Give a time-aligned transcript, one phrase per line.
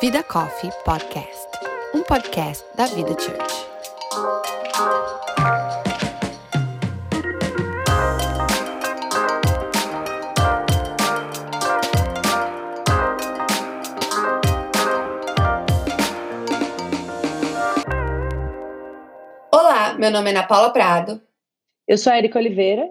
[0.00, 1.48] Vida Coffee Podcast,
[1.94, 3.66] um podcast da Vida Church.
[19.52, 21.22] Olá, meu nome é Ana Paula Prado.
[21.86, 22.88] Eu sou a Erika Oliveira.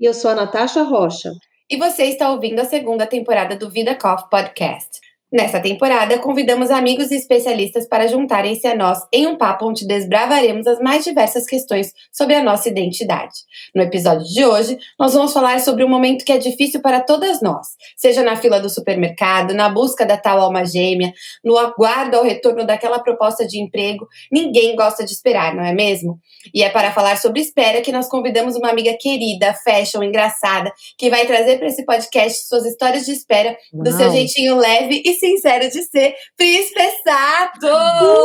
[0.00, 1.30] E eu sou a Natasha Rocha.
[1.70, 5.00] E você está ouvindo a segunda temporada do Vida Coffee Podcast.
[5.32, 10.66] Nessa temporada, convidamos amigos e especialistas para juntarem-se a nós em um papo onde desbravaremos
[10.66, 13.34] as mais diversas questões sobre a nossa identidade.
[13.72, 17.40] No episódio de hoje, nós vamos falar sobre um momento que é difícil para todas
[17.40, 21.12] nós, seja na fila do supermercado, na busca da tal alma gêmea,
[21.44, 24.08] no aguardo ao retorno daquela proposta de emprego.
[24.32, 26.18] Ninguém gosta de esperar, não é mesmo?
[26.52, 31.08] E é para falar sobre espera que nós convidamos uma amiga querida, fashion, engraçada, que
[31.08, 35.70] vai trazer para esse podcast suas histórias de espera do seu jeitinho leve e sincero
[35.70, 37.66] de ser Príncipe Sato!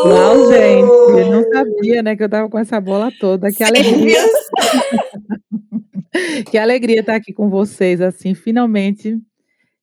[0.08, 3.52] Não, gente, eu não sabia, né, que eu tava com essa bola toda.
[3.52, 4.18] Que alegria!
[6.50, 9.18] que alegria estar aqui com vocês, assim, finalmente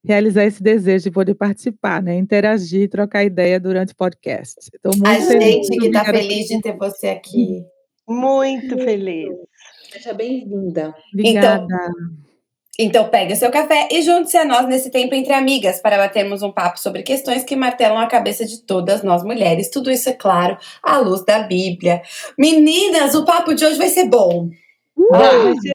[0.04, 4.58] realizar esse desejo de poder participar, né, interagir, trocar ideia durante o podcast.
[4.58, 7.64] Estou muito A feliz, gente que está feliz de ter você aqui.
[8.08, 9.28] Muito feliz.
[9.92, 10.94] Seja bem-vinda.
[11.12, 11.64] Obrigada.
[11.64, 12.31] Então,
[12.78, 16.42] então pegue o seu café e junte-se a nós nesse tempo entre amigas para batermos
[16.42, 19.70] um papo sobre questões que martelam a cabeça de todas nós mulheres.
[19.70, 22.02] Tudo isso, é claro, à luz da Bíblia.
[22.38, 24.48] Meninas, o papo de hoje vai ser bom.
[25.10, 25.72] vai ser...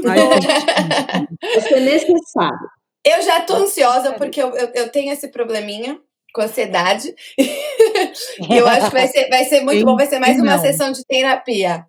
[1.42, 2.68] vai ser necessário.
[3.04, 6.00] Eu já tô ansiosa porque eu, eu, eu tenho esse probleminha
[6.32, 7.14] com ansiedade.
[8.50, 11.04] eu acho que vai ser, vai ser muito bom, vai ser mais uma sessão de
[11.04, 11.86] terapia.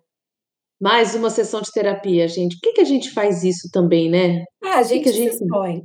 [0.80, 2.56] Mais uma sessão de terapia, gente.
[2.56, 4.44] Por que, que a gente faz isso também, né?
[4.64, 5.82] Ah, a gente, que que a gente expõe.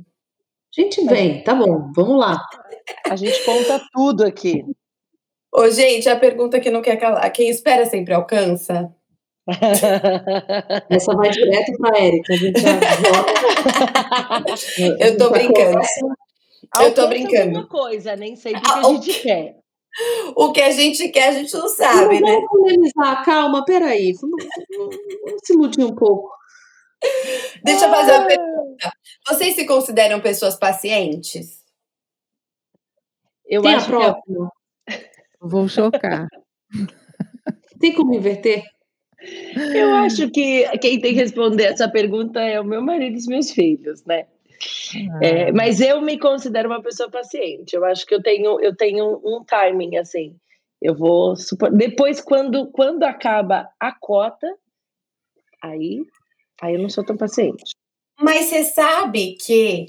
[0.76, 2.40] A gente vem, tá bom, vamos lá.
[3.08, 4.64] A gente conta tudo aqui.
[5.54, 8.90] Ô, gente, a pergunta que não quer calar: quem espera sempre alcança?
[10.90, 12.32] Essa vai direto para a Érica.
[12.32, 12.80] A gente já
[14.98, 15.78] Eu tô brincando.
[16.80, 17.58] Eu tô brincando.
[17.58, 19.56] Uma coisa, nem sei o ah, que a gente quer.
[20.34, 22.34] O que a gente quer, a gente não sabe, não, né?
[22.34, 24.12] Vamos polemizar, calma, peraí.
[24.12, 24.44] Vamos,
[25.24, 26.30] vamos se iludir um pouco.
[27.64, 28.92] Deixa eu fazer uma pergunta.
[29.28, 31.64] Vocês se consideram pessoas pacientes?
[33.46, 34.48] Eu Tem acho a que eu...
[35.40, 36.26] Vou chocar.
[37.80, 38.64] Tem como inverter?
[39.74, 43.26] Eu acho que quem tem que responder essa pergunta é o meu marido e os
[43.26, 44.26] meus filhos, né?
[45.20, 47.74] É, mas eu me considero uma pessoa paciente.
[47.74, 50.36] Eu acho que eu tenho, eu tenho um timing assim.
[50.80, 54.46] Eu vou supor, depois quando quando acaba a cota,
[55.62, 56.04] aí
[56.60, 57.74] aí eu não sou tão paciente.
[58.18, 59.86] Mas você sabe que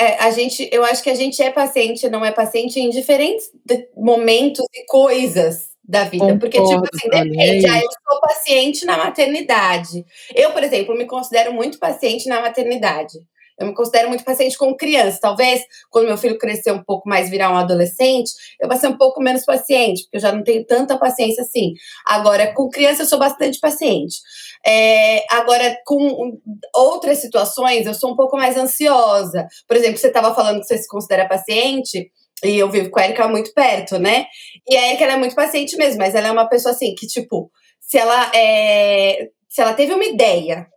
[0.00, 3.50] é, a gente, eu acho que a gente é paciente, não é paciente em diferentes
[3.96, 6.24] momentos e coisas da vida.
[6.24, 7.66] Concordo, porque, tipo assim, depende.
[7.66, 10.04] Ah, eu sou paciente na maternidade.
[10.34, 13.18] Eu, por exemplo, me considero muito paciente na maternidade.
[13.58, 15.18] Eu me considero muito paciente com criança.
[15.20, 18.30] Talvez, quando meu filho crescer um pouco mais, virar um adolescente,
[18.60, 21.72] eu vou ser um pouco menos paciente, porque eu já não tenho tanta paciência assim.
[22.06, 24.16] Agora, com criança, eu sou bastante paciente.
[24.64, 26.38] É, agora, com
[26.74, 29.46] outras situações, eu sou um pouco mais ansiosa.
[29.66, 32.10] Por exemplo, você estava falando que você se considera paciente.
[32.44, 34.26] E eu vivo com a Erika muito perto, né?
[34.66, 37.04] E a Erika ela é muito paciente mesmo, mas ela é uma pessoa assim que,
[37.04, 40.68] tipo, se ela é, se ela teve uma ideia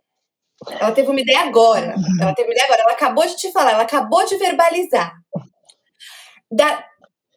[0.80, 1.94] ela teve uma ideia agora.
[2.20, 2.82] Ela teve uma ideia agora.
[2.82, 5.14] Ela acabou de te falar, ela acabou de verbalizar.
[6.50, 6.84] Dá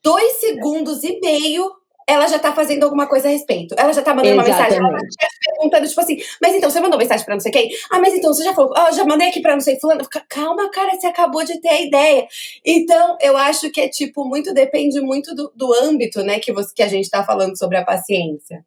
[0.04, 1.72] dois segundos e meio,
[2.08, 3.74] ela já tá fazendo alguma coisa a respeito.
[3.78, 4.80] Ela já tá mandando Exatamente.
[4.80, 7.52] uma mensagem, ela tá perguntando, tipo assim, mas então, você mandou mensagem pra não sei
[7.52, 7.70] quem?
[7.92, 10.08] Ah, mas então, você já falou, ah, já mandei aqui pra não sei fulano.
[10.30, 12.28] Calma, cara, você acabou de ter a ideia.
[12.64, 16.72] Então, eu acho que é, tipo, muito, depende muito do, do âmbito, né, que, você,
[16.76, 18.64] que a gente tá falando sobre a paciência.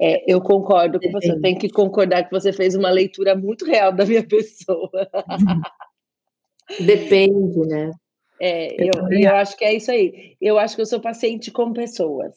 [0.00, 1.40] É, eu concordo com você.
[1.40, 4.90] Tem que concordar que você fez uma leitura muito real da minha pessoa.
[6.80, 7.90] Depende, né?
[8.40, 10.36] É, eu, eu acho que é isso aí.
[10.40, 12.34] Eu acho que eu sou paciente com pessoas.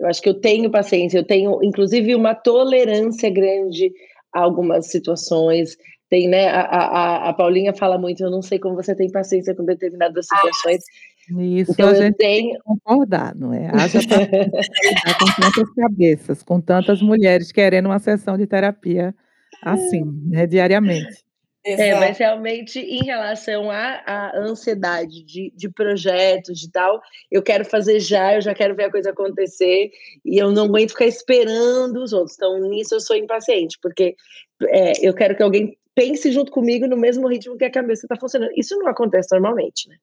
[0.00, 3.92] Eu acho que eu tenho paciência, eu tenho, inclusive, uma tolerância grande
[4.34, 5.76] a algumas situações.
[6.08, 6.48] Tem, né?
[6.48, 10.26] A, a, a Paulinha fala muito, eu não sei como você tem paciência com determinadas
[10.30, 10.82] ah, situações.
[10.82, 12.50] Ah, isso então, a gente tenho...
[12.50, 13.68] tem que concordar, não é?
[13.68, 14.00] Haja
[15.18, 19.14] com tantas cabeças, com tantas mulheres querendo uma sessão de terapia
[19.62, 21.24] assim, né, diariamente.
[21.64, 27.64] É, mas realmente em relação à, à ansiedade de, de projetos de tal, eu quero
[27.64, 29.92] fazer já, eu já quero ver a coisa acontecer
[30.24, 32.34] e eu não aguento ficar esperando os outros.
[32.36, 34.16] Então, nisso eu sou impaciente, porque
[34.64, 38.16] é, eu quero que alguém pense junto comigo no mesmo ritmo que a cabeça está
[38.16, 38.50] funcionando.
[38.56, 39.96] Isso não acontece normalmente, né?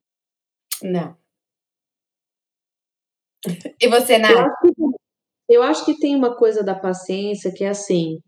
[0.84, 1.18] Não.
[3.81, 4.40] E você, Eu Nath?
[4.40, 4.74] acho que,
[5.50, 8.20] eu acho que tem uma coisa da paciência que é assim,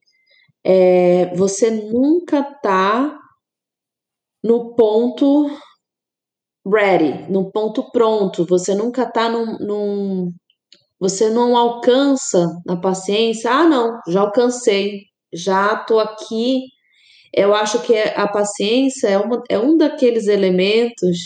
[0.63, 3.17] é, você nunca tá
[4.43, 5.27] no ponto
[6.65, 10.31] ready, no ponto pronto, você nunca tá num, num-
[10.99, 15.03] você não alcança na paciência, ah, não, já alcancei,
[15.33, 16.61] já tô aqui.
[17.33, 21.17] Eu acho que a paciência é, uma, é um daqueles elementos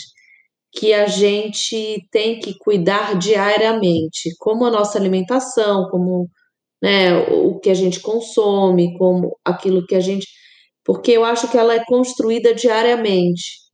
[0.72, 6.28] que a gente tem que cuidar diariamente, como a nossa alimentação, como
[6.82, 10.26] né, o que a gente consome, como aquilo que a gente.
[10.84, 13.66] Porque eu acho que ela é construída diariamente.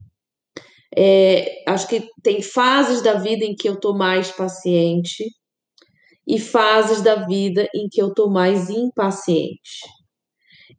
[0.97, 5.25] É, acho que tem fases da vida em que eu tô mais paciente
[6.27, 9.81] e fases da vida em que eu tô mais impaciente.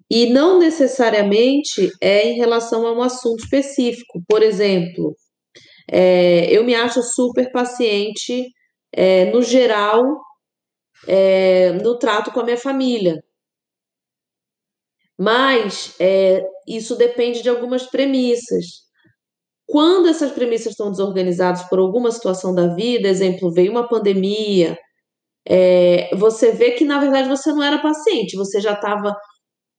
[0.10, 4.22] E não necessariamente é em relação a um assunto específico.
[4.28, 5.16] Por exemplo,
[5.92, 8.48] é, eu me acho super paciente,
[8.92, 10.04] é, no geral,
[11.08, 13.22] é, no trato com a minha família.
[15.18, 18.84] Mas é, isso depende de algumas premissas.
[19.68, 24.78] Quando essas premissas estão desorganizadas por alguma situação da vida, exemplo, veio uma pandemia,
[25.48, 29.16] é, você vê que na verdade você não era paciente, você já estava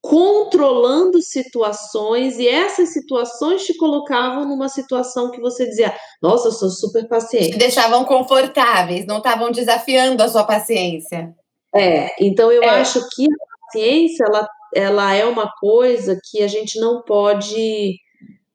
[0.05, 6.69] controlando situações e essas situações te colocavam numa situação que você dizia: Nossa, eu sou
[6.69, 7.57] super Te paciente.
[7.57, 11.35] deixavam confortáveis, não estavam desafiando a sua paciência.
[11.75, 12.69] É, então eu É.
[12.81, 17.97] acho que a paciência ela, ela é uma coisa que a gente não pode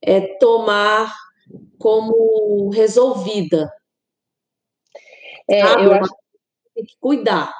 [0.03, 1.11] é, tomar
[1.79, 3.71] como resolvida.
[5.49, 5.83] É, sabe?
[5.85, 6.11] eu acho
[6.75, 7.51] tem que cuidar.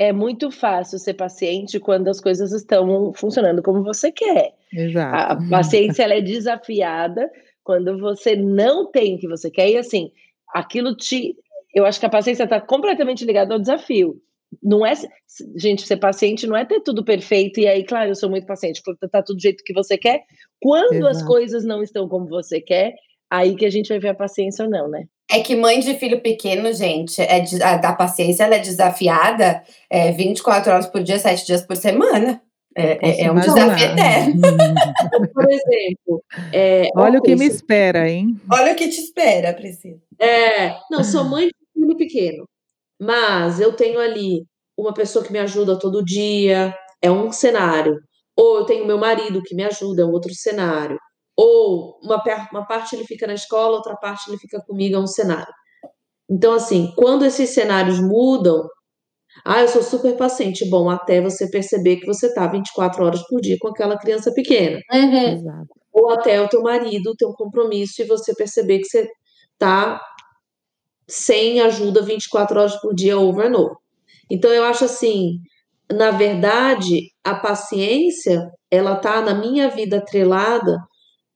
[0.00, 4.54] É muito fácil ser paciente quando as coisas estão funcionando como você quer.
[4.72, 5.14] Exato.
[5.14, 7.30] A paciência ela é desafiada
[7.62, 10.10] quando você não tem o que você quer e assim,
[10.54, 11.36] aquilo te
[11.74, 14.16] eu acho que a paciência está completamente ligada ao desafio.
[14.62, 14.94] Não é,
[15.54, 18.80] gente, ser paciente não é ter tudo perfeito e aí, claro, eu sou muito paciente,
[18.82, 20.22] porque tá tudo do jeito que você quer.
[20.60, 21.26] Quando as Exato.
[21.26, 22.94] coisas não estão como você quer,
[23.30, 25.04] aí que a gente vai ver a paciência ou não, né?
[25.30, 29.62] É que mãe de filho pequeno, gente, é de- a, da paciência ela é desafiada
[29.88, 32.42] é, 24 horas por dia, 7 dias por semana.
[32.76, 34.40] É, é- é um desafio eterno.
[35.32, 38.34] Por exemplo, é, Olha o que me espera, hein?
[38.50, 39.98] Olha o que te espera, Priscila.
[40.20, 42.44] É, não, sou mãe de filho pequeno,
[43.00, 44.44] mas eu tenho ali
[44.76, 48.00] uma pessoa que me ajuda todo dia, é um cenário.
[48.36, 50.98] Ou eu tenho meu marido que me ajuda, é um outro cenário.
[51.42, 52.22] Ou uma,
[52.52, 55.52] uma parte ele fica na escola, outra parte ele fica comigo, é um cenário.
[56.30, 58.68] Então, assim, quando esses cenários mudam,
[59.44, 60.68] ah, eu sou super paciente.
[60.68, 64.78] Bom, até você perceber que você tá 24 horas por dia com aquela criança pequena
[64.92, 65.32] Uhum.
[65.34, 65.68] Exato.
[65.92, 69.08] ou até o teu marido ter um compromisso e você perceber que você
[69.58, 70.00] tá
[71.08, 73.76] sem ajuda 24 horas por dia over and over.
[74.30, 75.38] Então eu acho assim,
[75.92, 80.76] na verdade, a paciência, ela tá na minha vida atrelada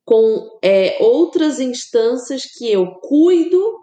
[0.04, 3.78] com é, outras instâncias que eu cuido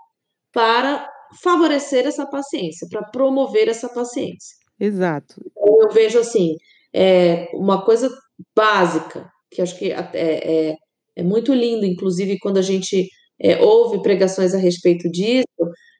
[0.53, 1.09] para
[1.41, 4.55] favorecer essa paciência, para promover essa paciência.
[4.79, 5.35] Exato.
[5.55, 6.55] Eu vejo assim,
[6.93, 8.09] é, uma coisa
[8.55, 10.75] básica, que acho que é, é,
[11.15, 13.07] é muito lindo, inclusive quando a gente
[13.39, 15.45] é, ouve pregações a respeito disso,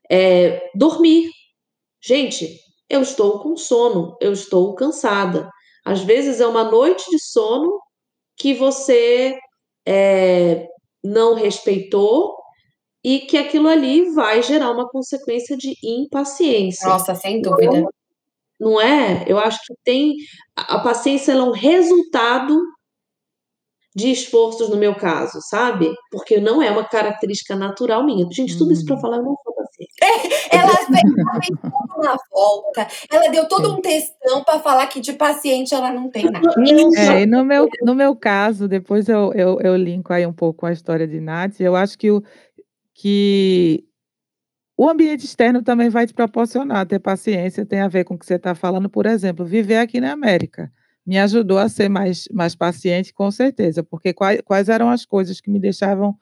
[0.10, 1.30] é dormir.
[2.04, 2.58] Gente,
[2.90, 5.50] eu estou com sono, eu estou cansada.
[5.86, 7.80] Às vezes é uma noite de sono
[8.38, 9.38] que você
[9.88, 10.68] é,
[11.04, 12.36] não respeitou
[13.04, 16.88] e que aquilo ali vai gerar uma consequência de impaciência.
[16.88, 17.84] Nossa, sem dúvida.
[18.60, 19.26] Não é?
[19.28, 20.14] Eu acho que tem.
[20.56, 22.56] A paciência ela é um resultado
[23.96, 25.92] de esforços, no meu caso, sabe?
[26.12, 28.26] Porque não é uma característica natural minha.
[28.32, 29.02] Gente, tudo isso para Uhum.
[29.02, 29.92] falar, eu não sou paciente.
[30.52, 31.60] Ela fez,
[32.02, 36.30] uma volta, ela deu todo um textão para falar que de paciente ela não tem
[36.30, 36.52] nada.
[36.52, 36.60] Só
[37.00, 40.62] É, e no meu, no meu caso, depois eu, eu, eu linko aí um pouco
[40.62, 42.24] com a história de Nath, eu acho que o,
[42.94, 43.86] que
[44.78, 48.26] o ambiente externo também vai te proporcionar ter paciência, tem a ver com o que
[48.26, 50.72] você está falando, por exemplo, viver aqui na América.
[51.06, 55.40] Me ajudou a ser mais, mais paciente, com certeza, porque quais, quais eram as coisas
[55.40, 56.18] que me deixavam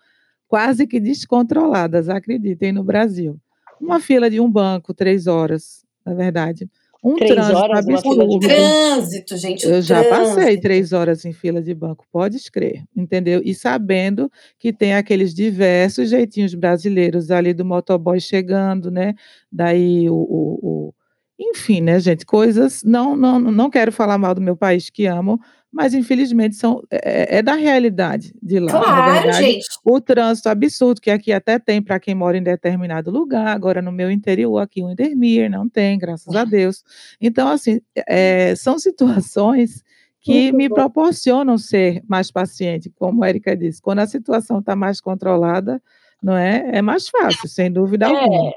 [0.47, 3.39] quase que descontroladas, acreditem, no Brasil.
[3.81, 6.69] Uma fila de um banco, três horas, na verdade.
[7.01, 8.39] Um Três trânsito horas absurdo.
[8.39, 9.65] Trânsito, gente.
[9.65, 10.61] Eu já passei trânsito.
[10.61, 13.41] três horas em fila de banco, pode crer, entendeu?
[13.45, 19.13] E sabendo que tem aqueles diversos jeitinhos brasileiros ali do motoboy chegando, né?
[19.49, 20.93] Daí o, o- o-
[21.39, 22.83] enfim, né, gente, coisas.
[22.83, 25.39] Não, não, não quero falar mal do meu país que amo,
[25.71, 28.71] mas infelizmente são é, é, é da realidade de lá.
[28.71, 29.67] Claro, verdade, gente.
[29.85, 33.47] O trânsito absurdo que aqui até tem para quem mora em determinado lugar.
[33.47, 36.83] Agora no meu interior aqui o Endermir não tem, graças a Deus.
[37.21, 39.83] Então assim é, são situações
[40.19, 40.75] que Muito me bom.
[40.75, 43.81] proporcionam ser mais paciente, como a Erika disse.
[43.81, 45.81] Quando a situação está mais controlada,
[46.21, 46.69] não é?
[46.73, 48.09] É mais fácil, sem dúvida é.
[48.09, 48.53] alguma.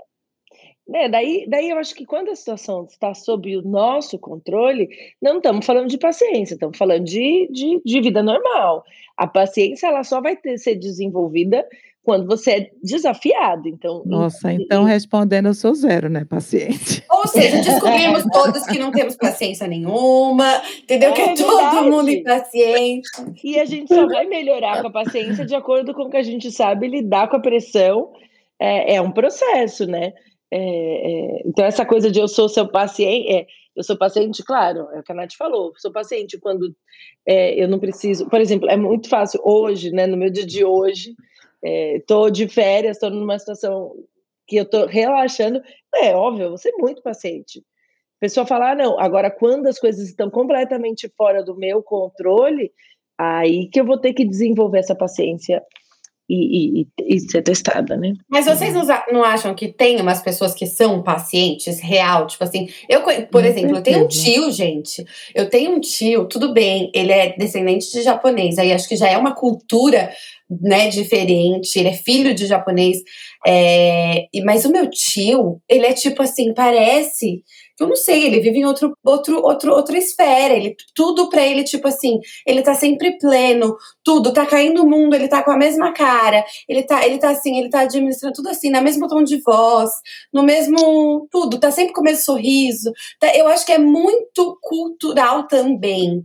[0.93, 4.91] Né, daí, daí eu acho que quando a situação está sob o nosso controle,
[5.23, 8.85] não estamos falando de paciência, estamos falando de, de, de vida normal.
[9.17, 11.67] A paciência ela só vai ter, ser desenvolvida
[12.05, 13.71] quando você é desafiado.
[13.71, 17.03] Então, Nossa, então respondendo, eu sou zero, né, paciente.
[17.11, 21.09] Ou seja, descobrimos todos que não temos paciência nenhuma, entendeu?
[21.09, 23.09] É que é todo mundo impaciente.
[23.43, 26.23] E a gente só vai melhorar com a paciência de acordo com o que a
[26.23, 28.11] gente sabe lidar com a pressão.
[28.61, 30.13] É, é um processo, né?
[30.55, 34.87] É, é, então, essa coisa de eu sou seu paciente, é, eu sou paciente, claro,
[34.93, 36.77] é o que a Nath falou, sou paciente quando
[37.25, 38.29] é, eu não preciso.
[38.29, 41.17] Por exemplo, é muito fácil hoje, né, no meu dia de hoje,
[41.65, 43.95] estou é, de férias, estou numa situação
[44.47, 45.63] que eu estou relaxando.
[45.95, 47.61] É óbvio, eu vou ser muito paciente.
[47.61, 52.71] A pessoa falar, ah, não, agora quando as coisas estão completamente fora do meu controle,
[53.17, 55.63] aí que eu vou ter que desenvolver essa paciência
[56.29, 58.15] e, e, e, ser testada, né?
[58.29, 58.75] Mas vocês
[59.13, 62.27] não acham que tem umas pessoas que são pacientes real?
[62.27, 65.05] Tipo assim, eu, por exemplo, eu tenho um tio, gente.
[65.35, 69.09] Eu tenho um tio, tudo bem, ele é descendente de japonês, aí acho que já
[69.09, 70.11] é uma cultura
[70.61, 72.99] né, diferente, ele é filho de japonês.
[73.47, 77.43] É, mas o meu tio, ele é tipo assim, parece
[77.81, 80.55] eu não sei, ele vive em outro, outro, outro, outra esfera.
[80.55, 85.15] Ele, tudo para ele, tipo assim, ele tá sempre pleno, tudo, tá caindo o mundo,
[85.15, 88.49] ele tá com a mesma cara, ele tá, ele tá assim, ele tá administrando tudo
[88.49, 89.91] assim, na mesmo tom de voz,
[90.33, 91.29] no mesmo.
[91.31, 92.93] tudo, tá sempre com o mesmo sorriso.
[93.19, 96.25] Tá, eu acho que é muito cultural também.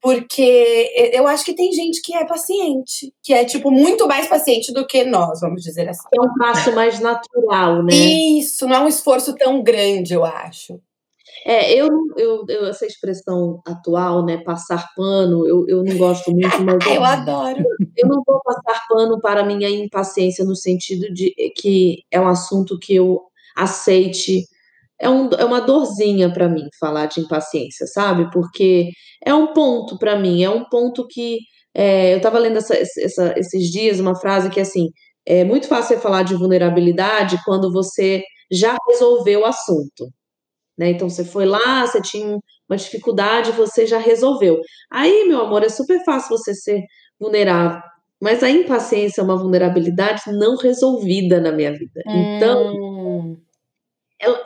[0.00, 4.72] Porque eu acho que tem gente que é paciente, que é, tipo, muito mais paciente
[4.72, 6.06] do que nós, vamos dizer assim.
[6.14, 7.94] É um passo mais natural, né?
[7.94, 10.80] Isso, não é um esforço tão grande, eu acho.
[11.44, 16.62] É, eu, eu, eu, essa expressão atual, né, passar pano, eu, eu não gosto muito,
[16.62, 17.64] mas eu, eu adoro.
[17.96, 22.28] Eu não vou passar pano para a minha impaciência no sentido de que é um
[22.28, 23.22] assunto que eu
[23.56, 24.44] aceite.
[25.00, 28.30] É, um, é uma dorzinha para mim falar de impaciência, sabe?
[28.32, 28.90] Porque
[29.24, 31.38] é um ponto para mim, é um ponto que
[31.74, 34.88] é, eu estava lendo essa, essa, esses dias uma frase que assim
[35.26, 40.08] é muito fácil falar de vulnerabilidade quando você já resolveu o assunto.
[40.78, 40.90] Né?
[40.90, 42.38] Então você foi lá, você tinha
[42.68, 44.58] uma dificuldade, você já resolveu.
[44.90, 46.82] Aí, meu amor, é super fácil você ser
[47.20, 47.82] vulnerável.
[48.20, 52.02] Mas a impaciência é uma vulnerabilidade não resolvida na minha vida.
[52.06, 52.97] Então, hum.
[52.97, 52.97] eu,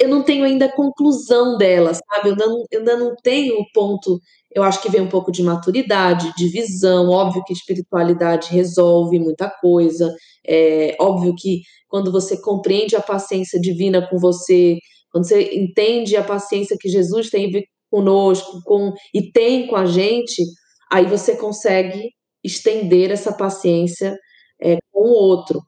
[0.00, 2.28] eu, não tenho ainda a conclusão dela, sabe?
[2.28, 4.20] Eu ainda, não, eu ainda não tenho o ponto.
[4.50, 7.08] Eu acho que vem um pouco de maturidade, de visão.
[7.08, 10.14] Óbvio que espiritualidade resolve muita coisa.
[10.46, 14.78] É óbvio que quando você compreende a paciência divina com você,
[15.10, 17.50] quando você entende a paciência que Jesus tem
[17.90, 20.42] conosco com, e tem com a gente,
[20.90, 22.10] aí você consegue
[22.42, 24.16] estender essa paciência
[24.60, 25.60] é, com o outro.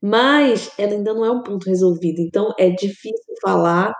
[0.00, 3.92] Mas ela ainda não é um ponto resolvido, então é difícil falar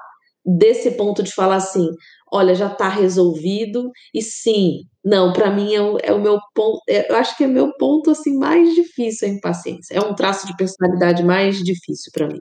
[0.56, 1.90] desse ponto de falar assim,
[2.32, 6.80] olha, já está resolvido, e sim, não, para mim é o, é o, meu ponto,
[6.88, 10.46] é, eu acho que é meu ponto assim mais difícil a impaciência, é um traço
[10.46, 12.40] de personalidade mais difícil para mim.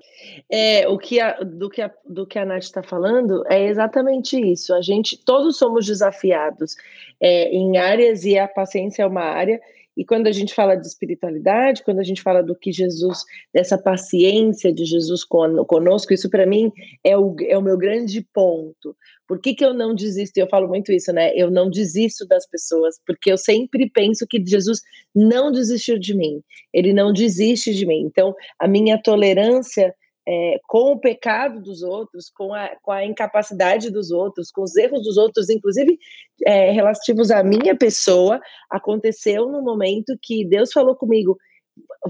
[0.49, 4.39] É, o que a, do, que a, do que a Nath está falando é exatamente
[4.39, 6.75] isso, a gente, todos somos desafiados
[7.19, 9.59] é, em áreas, e a paciência é uma área,
[9.97, 13.79] e quando a gente fala de espiritualidade, quando a gente fala do que Jesus, dessa
[13.79, 16.71] paciência de Jesus conosco, isso para mim
[17.03, 18.95] é o, é o meu grande ponto.
[19.27, 20.37] Por que, que eu não desisto?
[20.37, 21.33] Eu falo muito isso, né?
[21.35, 24.81] Eu não desisto das pessoas, porque eu sempre penso que Jesus
[25.15, 28.03] não desistiu de mim, ele não desiste de mim.
[28.05, 29.93] Então, a minha tolerância
[30.27, 34.75] é, com o pecado dos outros, com a, com a incapacidade dos outros, com os
[34.75, 35.97] erros dos outros, inclusive
[36.45, 41.37] é, relativos à minha pessoa, aconteceu no momento que Deus falou comigo: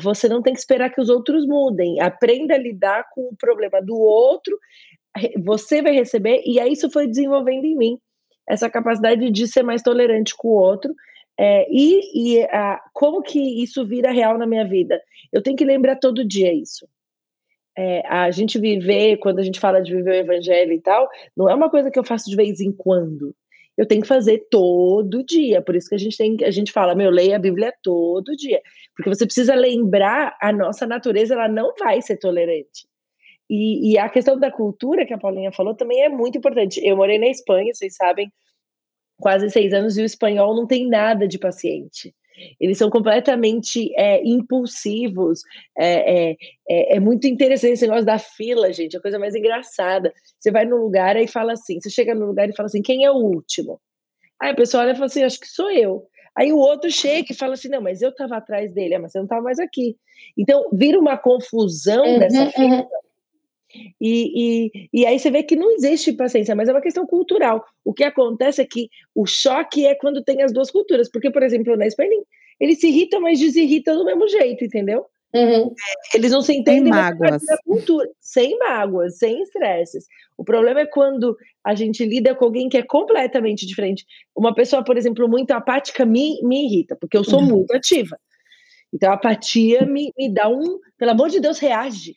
[0.01, 3.79] você não tem que esperar que os outros mudem, aprenda a lidar com o problema
[3.83, 4.57] do outro,
[5.45, 7.99] você vai receber, e aí isso foi desenvolvendo em mim
[8.49, 10.91] essa capacidade de ser mais tolerante com o outro.
[11.39, 14.99] É, e, e a, como que isso vira real na minha vida?
[15.31, 16.87] Eu tenho que lembrar todo dia isso
[17.77, 21.47] é, a gente viver, quando a gente fala de viver o evangelho e tal, não
[21.47, 23.35] é uma coisa que eu faço de vez em quando.
[23.77, 25.61] Eu tenho que fazer todo dia.
[25.61, 28.59] Por isso que a gente tem, a gente fala, meu, leia a Bíblia todo dia.
[28.95, 32.87] Porque você precisa lembrar a nossa natureza, ela não vai ser tolerante.
[33.49, 36.81] e, e, a questão da cultura que a Paulinha falou também é muito importante.
[36.83, 38.31] Eu morei na Espanha, vocês sabem,
[39.19, 42.13] quase seis anos, e o espanhol não tem nada de paciente.
[42.59, 45.41] Eles são completamente é, impulsivos.
[45.77, 46.35] É, é,
[46.69, 48.95] é, é, muito interessante esse negócio da fila, gente.
[48.95, 50.13] É a coisa mais engraçada.
[50.39, 53.05] Você vai no lugar e fala assim: você chega no lugar e fala assim, quem
[53.05, 53.79] é o último?
[54.41, 56.03] Aí a pessoa olha e fala assim: acho que sou eu.
[56.37, 59.11] Aí o outro chega e fala assim: não, mas eu estava atrás dele, ah, mas
[59.11, 59.95] você não estava mais aqui.
[60.37, 62.75] Então vira uma confusão uhum, dessa fila.
[62.75, 62.87] Uhum.
[63.99, 67.63] E, e, e aí você vê que não existe paciência, mas é uma questão cultural.
[67.83, 71.09] O que acontece é que o choque é quando tem as duas culturas.
[71.11, 72.09] Porque, por exemplo, na Espanha,
[72.59, 75.05] ele se irrita, mas desirrita do mesmo jeito, entendeu?
[75.35, 75.73] Uhum.
[76.13, 77.43] Eles não se entendem sem mágoas.
[77.65, 80.05] cultura, sem mágoas, sem estresses.
[80.37, 84.05] O problema é quando a gente lida com alguém que é completamente diferente.
[84.35, 87.47] Uma pessoa, por exemplo, muito apática me, me irrita, porque eu sou uhum.
[87.47, 88.17] muito ativa.
[88.93, 92.15] Então a apatia me, me dá um, pelo amor de Deus, reage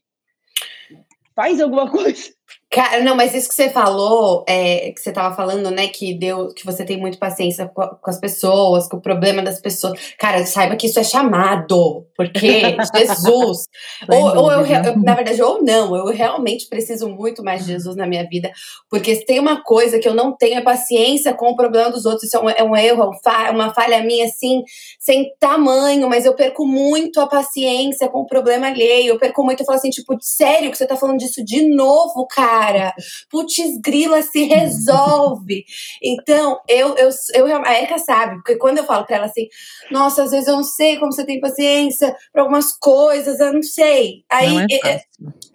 [1.40, 2.35] faz alguma coisa.
[2.73, 6.54] Cara, não, mas isso que você falou, é, que você tava falando, né, que deu,
[6.54, 9.99] que você tem muito paciência com, com, as pessoas, com o problema das pessoas.
[10.16, 13.64] Cara, saiba que isso é chamado, porque Jesus,
[14.09, 17.97] ou, ou eu, eu, na verdade, ou não, eu realmente preciso muito mais de Jesus
[17.97, 18.52] na minha vida,
[18.88, 22.07] porque se tem uma coisa que eu não tenho é paciência com o problema dos
[22.07, 23.11] outros, isso é um, é um erro,
[23.47, 24.62] é uma falha minha, assim,
[25.00, 29.61] sem tamanho, mas eu perco muito a paciência com o problema alheio, eu perco muito,
[29.61, 32.39] eu falo assim, tipo, sério que você tá falando disso de novo, cara?
[32.40, 32.94] Cara.
[33.30, 35.64] Putz, grila, se resolve.
[36.02, 39.47] Então, eu, eu, eu, a Erika sabe, porque quando eu falo pra ela assim,
[39.90, 43.62] nossa, às vezes eu não sei como você tem paciência para algumas coisas, eu não
[43.62, 44.25] sei.
[44.30, 45.00] Aí não é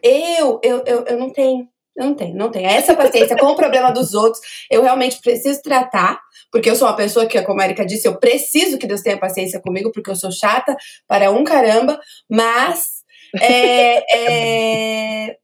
[0.04, 1.68] eu, eu, eu, eu não tenho.
[1.98, 2.68] Eu não tenho, não tenho.
[2.68, 6.20] Essa paciência com o problema dos outros, eu realmente preciso tratar,
[6.52, 9.18] porque eu sou uma pessoa que, como a Erika disse, eu preciso que Deus tenha
[9.18, 10.76] paciência comigo, porque eu sou chata
[11.08, 11.98] para um caramba,
[12.30, 12.96] mas
[13.40, 14.04] é,
[15.30, 15.38] é,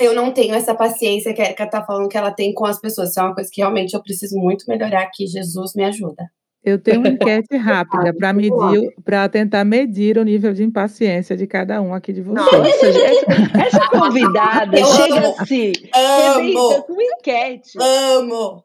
[0.00, 2.80] eu não tenho essa paciência que a Erika tá falando que ela tem com as
[2.80, 3.10] pessoas.
[3.10, 5.26] Isso é uma coisa que realmente eu preciso muito melhorar aqui.
[5.26, 6.30] Jesus me ajuda.
[6.62, 11.46] Eu tenho uma enquete rápida para medir, para tentar medir o nível de impaciência de
[11.46, 12.52] cada um aqui de vocês.
[12.52, 15.34] Nossa, essa, essa convidada eu chega amo.
[15.38, 16.82] assim, amo.
[16.82, 17.78] com enquete.
[17.80, 18.62] Amo.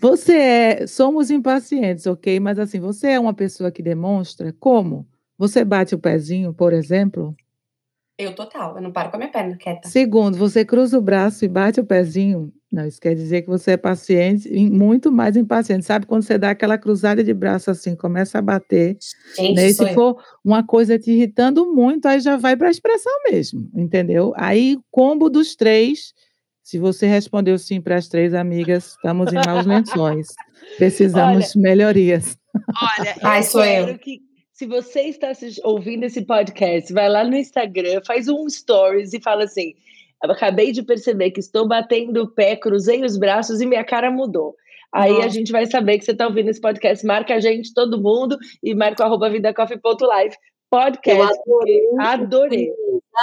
[0.00, 2.38] Você é, somos impacientes, ok?
[2.38, 5.04] Mas assim, você é uma pessoa que demonstra como?
[5.36, 7.34] Você bate o pezinho, por exemplo?
[8.18, 9.88] Eu total, eu não paro com a minha perna quieta.
[9.88, 12.50] Segundo, você cruza o braço e bate o pezinho.
[12.72, 15.84] Não, isso quer dizer que você é paciente e muito mais impaciente.
[15.84, 18.96] Sabe quando você dá aquela cruzada de braço assim, começa a bater.
[19.36, 19.66] Gente, né?
[19.66, 23.70] E se for uma coisa te irritando muito, aí já vai para a expressão mesmo,
[23.74, 24.32] entendeu?
[24.36, 26.14] Aí, combo dos três.
[26.62, 30.28] Se você respondeu sim para as três amigas, estamos em maus lençóis.
[30.78, 32.36] Precisamos olha, melhorias.
[32.98, 33.96] Olha, Ai, sou eu.
[33.98, 34.25] Que
[34.56, 35.32] se você está
[35.64, 39.74] ouvindo esse podcast, vai lá no Instagram, faz um stories e fala assim:
[40.22, 44.54] acabei de perceber que estou batendo o pé, cruzei os braços e minha cara mudou.
[44.90, 45.26] Aí Nossa.
[45.26, 47.04] a gente vai saber que você está ouvindo esse podcast.
[47.04, 50.34] Marca a gente, todo mundo, e marca o arroba vidacoffee.live.
[50.70, 51.20] Podcast.
[51.20, 51.80] Eu adorei.
[52.00, 52.72] Adorei.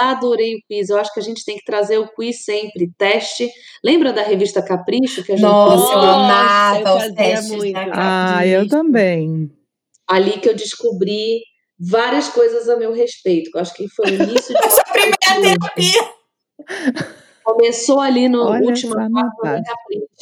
[0.00, 0.88] Adorei o quiz.
[0.88, 2.92] Eu acho que a gente tem que trazer o quiz sempre.
[2.96, 3.50] Teste.
[3.82, 5.24] Lembra da revista Capricho?
[5.24, 7.76] Que a gente Nossa, eu amava os testes muito.
[7.92, 9.50] Ah, eu também
[10.08, 11.42] ali que eu descobri
[11.78, 13.50] várias coisas a meu respeito.
[13.54, 14.60] Eu acho que foi o início de.
[14.64, 15.16] Essa primeira
[15.58, 16.14] terapia!
[17.44, 18.94] Começou ali no Olha último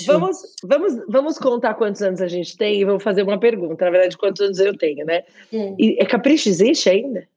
[0.06, 3.84] Vamos, vamos, vamos contar quantos anos a gente tem e vamos fazer uma pergunta.
[3.84, 5.22] Na verdade, quantos anos eu tenho, né?
[5.52, 5.76] Hum.
[5.78, 7.28] E, é Capricho existe ainda?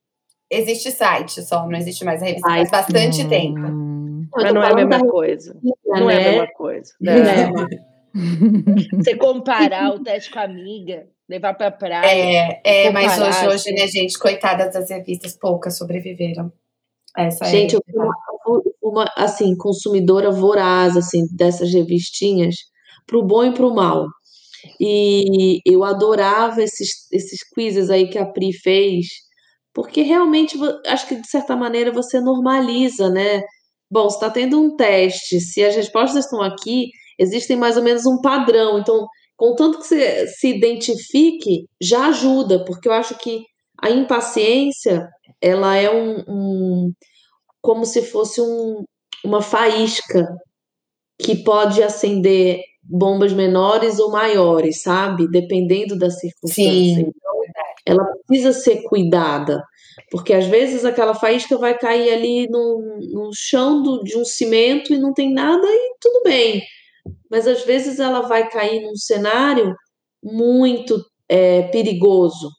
[0.50, 2.48] Existe site só, não existe mais a revista.
[2.48, 3.30] Faz bastante hum.
[3.30, 3.60] tempo.
[4.32, 5.56] Mas não é a mesma coisa.
[5.86, 6.94] Não é a mesma coisa.
[7.00, 7.14] Não.
[7.14, 7.52] É.
[8.94, 12.60] Você comparar o teste com a amiga levar para praia.
[12.64, 16.52] É, é mas hoje, hoje, né, gente, coitadas das revistas, poucas sobreviveram.
[17.18, 17.78] Essa gente, é.
[17.78, 17.82] eu
[18.44, 22.56] fui uma, assim, consumidora voraz, assim, dessas revistinhas,
[23.08, 24.08] pro bom e pro mal.
[24.80, 29.08] E eu adorava esses, esses quizzes aí que a Pri fez,
[29.74, 30.58] porque realmente,
[30.88, 33.42] acho que de certa maneira você normaliza, né?
[33.90, 38.06] Bom, você está tendo um teste, se as respostas estão aqui, existem mais ou menos
[38.06, 38.80] um padrão.
[38.80, 43.44] Então, contanto que você se identifique, já ajuda, porque eu acho que
[43.82, 45.08] a impaciência,
[45.42, 46.94] ela é um, um
[47.62, 48.84] como se fosse um,
[49.24, 50.28] uma faísca
[51.20, 55.28] que pode acender bombas menores ou maiores, sabe?
[55.30, 56.72] Dependendo da circunstância.
[56.72, 57.00] Sim.
[57.00, 57.36] Então,
[57.86, 59.64] ela precisa ser cuidada,
[60.10, 64.94] porque às vezes aquela faísca vai cair ali no, no chão do, de um cimento
[64.94, 66.64] e não tem nada e tudo bem
[67.30, 69.74] mas às vezes ela vai cair num cenário
[70.24, 72.50] muito é, perigoso.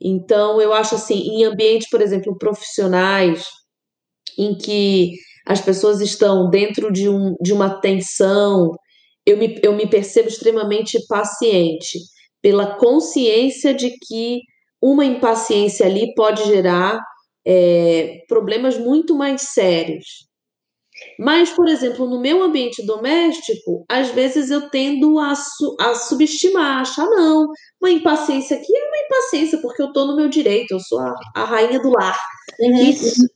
[0.00, 3.44] Então, eu acho assim, em ambientes, por exemplo, profissionais,
[4.38, 5.12] em que
[5.46, 8.70] as pessoas estão dentro de, um, de uma tensão,
[9.26, 11.98] eu me, eu me percebo extremamente paciente,
[12.40, 14.40] pela consciência de que
[14.80, 16.98] uma impaciência ali pode gerar
[17.46, 20.26] é, problemas muito mais sérios.
[21.18, 26.80] Mas, por exemplo, no meu ambiente doméstico, às vezes eu tendo a, su a subestimar,
[26.80, 27.48] achar, não,
[27.80, 31.14] uma impaciência aqui é uma impaciência, porque eu estou no meu direito, eu sou a,
[31.36, 32.18] a rainha do lar.
[32.60, 32.76] Uhum.
[32.84, 33.26] Isso,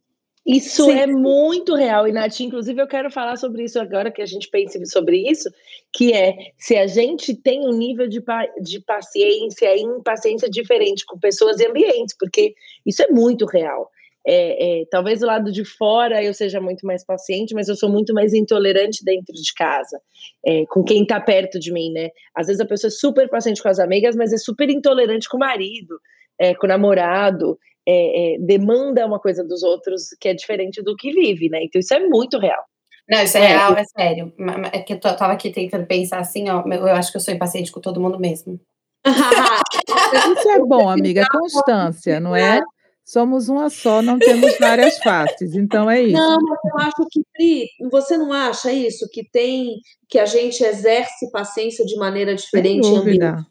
[0.47, 0.93] isso Sim.
[0.93, 4.49] é muito real, e Nath, inclusive eu quero falar sobre isso agora que a gente
[4.49, 5.51] pensa sobre isso,
[5.93, 8.23] que é se a gente tem um nível de,
[8.63, 12.55] de paciência e impaciência diferente com pessoas e ambientes, porque
[12.87, 13.91] isso é muito real.
[14.29, 17.89] É, é, talvez do lado de fora eu seja muito mais paciente, mas eu sou
[17.89, 20.01] muito mais intolerante dentro de casa,
[20.45, 22.09] é, com quem está perto de mim, né?
[22.35, 25.37] Às vezes a pessoa é super paciente com as amigas, mas é super intolerante com
[25.37, 26.01] o marido,
[26.41, 30.97] é, com o namorado, é, é, demanda uma coisa dos outros que é diferente do
[30.97, 31.63] que vive, né?
[31.63, 32.65] Então isso é muito real.
[33.09, 34.33] Não, isso é, real, é sério.
[34.73, 37.71] É que eu tava aqui tentando pensar assim, ó, eu acho que eu sou impaciente
[37.71, 38.61] com todo mundo mesmo.
[40.37, 42.61] isso é bom, amiga, constância, não é?
[43.07, 46.13] Somos uma só, não temos várias faces, então é isso.
[46.15, 49.09] Não, mas eu acho que, Pri, você não acha isso?
[49.13, 49.77] Que tem,
[50.09, 53.47] que a gente exerce paciência de maneira diferente Sem dúvida.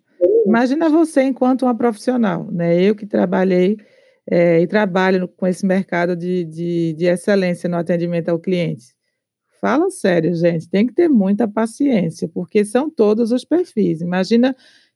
[0.46, 2.82] Imagina você enquanto uma profissional, né?
[2.82, 3.78] Eu que trabalhei
[4.30, 8.94] é, e trabalho com esse mercado de, de, de excelência no atendimento ao cliente.
[9.62, 14.02] Fala sério, gente, tem que ter muita paciência, porque são todos os perfis.
[14.02, 14.54] Imagina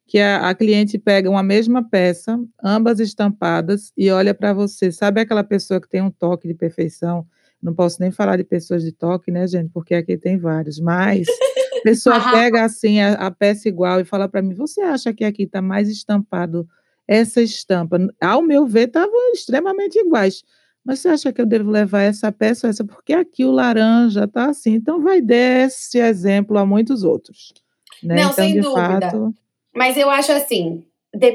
[0.09, 4.91] que a, a, cliente pega uma mesma peça, ambas estampadas, e olha para você.
[4.91, 7.27] Sabe aquela pessoa que tem um toque de perfeição?
[7.61, 9.69] Não posso nem falar de pessoas de toque, né, gente?
[9.71, 10.79] Porque aqui tem vários.
[10.79, 15.13] Mas a pessoa pega assim a, a peça igual e fala para mim: você acha
[15.13, 16.67] que aqui está mais estampado
[17.07, 17.99] essa estampa?
[18.19, 20.43] Ao meu ver, estavam extremamente iguais.
[20.83, 22.83] Mas você acha que eu devo levar essa peça ou essa?
[22.83, 24.73] Porque aqui o laranja está assim.
[24.73, 27.53] Então vai desse exemplo a muitos outros.
[28.01, 28.15] Né?
[28.15, 29.01] Não, então, sem dúvida.
[29.01, 29.35] Fato,
[29.79, 30.83] mas eu acho assim,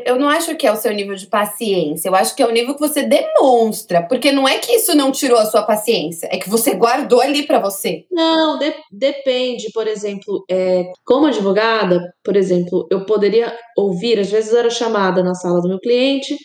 [0.04, 2.50] eu não acho que é o seu nível de paciência, eu acho que é o
[2.50, 6.37] nível que você demonstra, porque não é que isso não tirou a sua paciência, é
[6.37, 8.04] que você guardou ali para você.
[8.12, 14.52] Não, de, depende, por exemplo, é, como advogada, por exemplo, eu poderia ouvir, às vezes
[14.52, 16.37] era chamada na sala do meu cliente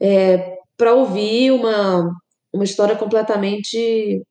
[0.00, 2.08] é, para ouvir uma,
[2.54, 4.22] uma história completamente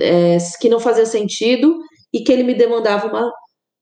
[0.00, 1.76] é, que não fazia sentido
[2.14, 3.30] e que ele me demandava uma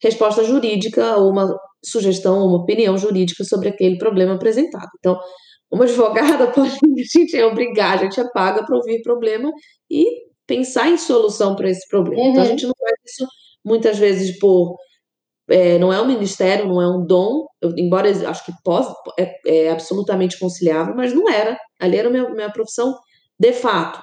[0.02, 4.88] resposta jurídica ou uma sugestão ou uma opinião jurídica sobre aquele problema apresentado.
[4.98, 5.18] Então,
[5.70, 9.50] uma advogada pode, a gente é obrigar, a gente é paga para ouvir problema
[9.90, 10.04] e
[10.46, 12.22] pensar em solução para esse problema.
[12.22, 12.30] Uhum.
[12.30, 12.50] Então, a uhum.
[12.50, 13.26] gente não faz isso
[13.64, 14.76] muitas vezes por.
[15.50, 18.92] É, não é um ministério, não é um dom, eu, embora eu acho que possa,
[19.18, 21.56] é, é, absolutamente conciliável, mas não era.
[21.80, 22.94] Ali era a minha, minha profissão
[23.38, 23.98] de fato.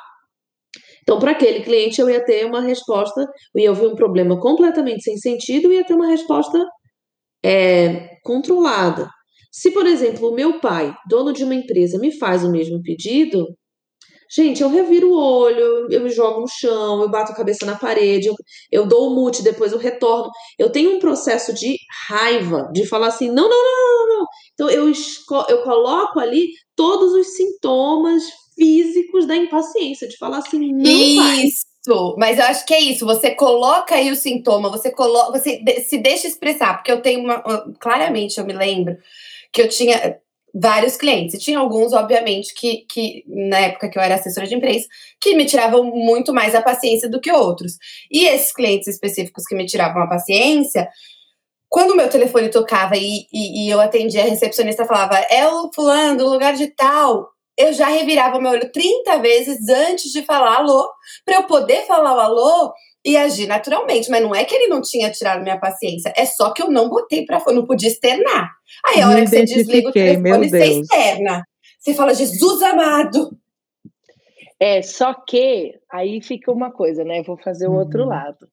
[1.03, 5.03] Então, para aquele cliente, eu ia ter uma resposta, eu ia ouvir um problema completamente
[5.03, 6.57] sem sentido e ia ter uma resposta
[7.45, 9.07] é, controlada.
[9.51, 13.45] Se, por exemplo, o meu pai, dono de uma empresa, me faz o mesmo pedido,
[14.35, 17.75] gente, eu reviro o olho, eu me jogo no chão, eu bato a cabeça na
[17.75, 18.35] parede, eu,
[18.71, 20.29] eu dou o mute, depois eu retorno.
[20.57, 21.77] Eu tenho um processo de
[22.09, 24.25] raiva, de falar assim, não, não, não, não, não.
[24.53, 24.91] Então eu,
[25.47, 28.23] eu coloco ali todos os sintomas
[28.55, 30.89] físicos da impaciência, de falar assim, não
[31.45, 31.63] Isso.
[32.17, 33.05] Mas eu acho que é isso.
[33.05, 37.43] Você coloca aí o sintoma, você coloca, você se deixa expressar, porque eu tenho uma,
[37.79, 38.97] claramente eu me lembro
[39.53, 40.19] que eu tinha
[40.53, 41.35] vários clientes.
[41.35, 44.87] E tinha alguns, obviamente, que, que na época que eu era assessora de imprensa,
[45.19, 47.73] que me tiravam muito mais a paciência do que outros.
[48.09, 50.87] E esses clientes específicos que me tiravam a paciência,
[51.67, 55.69] quando o meu telefone tocava e, e, e eu atendia, a recepcionista falava, é o
[55.73, 60.57] fulano do lugar de tal eu já revirava meu olho 30 vezes antes de falar
[60.57, 60.89] alô,
[61.23, 64.09] para eu poder falar o alô e agir naturalmente.
[64.09, 66.89] Mas não é que ele não tinha tirado minha paciência, é só que eu não
[66.89, 68.51] botei para fora, não podia externar.
[68.87, 71.43] Aí a hora que você desliga o telefone, você externa.
[71.79, 73.37] Você fala, Jesus amado.
[74.59, 77.21] É, só que aí fica uma coisa, né?
[77.23, 78.09] vou fazer o outro uhum.
[78.09, 78.47] lado.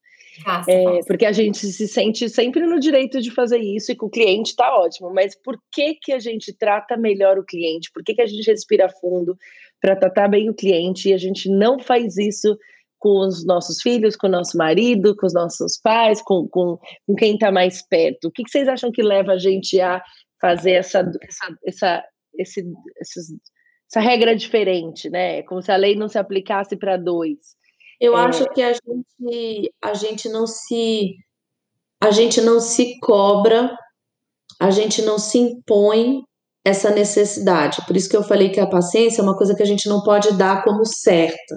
[0.69, 4.11] É, porque a gente se sente sempre no direito de fazer isso e com o
[4.11, 7.91] cliente está ótimo, mas por que, que a gente trata melhor o cliente?
[7.93, 9.37] Por que, que a gente respira fundo
[9.81, 12.57] para tratar bem o cliente e a gente não faz isso
[12.99, 17.15] com os nossos filhos, com o nosso marido, com os nossos pais, com, com, com
[17.17, 18.29] quem está mais perto?
[18.29, 20.01] O que, que, vocês acham que leva a gente a
[20.41, 22.05] fazer essa, essa, essa,
[22.39, 22.65] esse,
[23.91, 25.43] essa regra diferente, né?
[25.43, 27.39] Como se a lei não se aplicasse para dois.
[28.03, 28.21] Eu é...
[28.23, 31.15] acho que a gente, a gente não se
[32.03, 33.71] a gente não se cobra,
[34.61, 36.23] a gente não se impõe
[36.65, 37.81] essa necessidade.
[37.87, 40.03] Por isso que eu falei que a paciência é uma coisa que a gente não
[40.03, 41.57] pode dar como certa.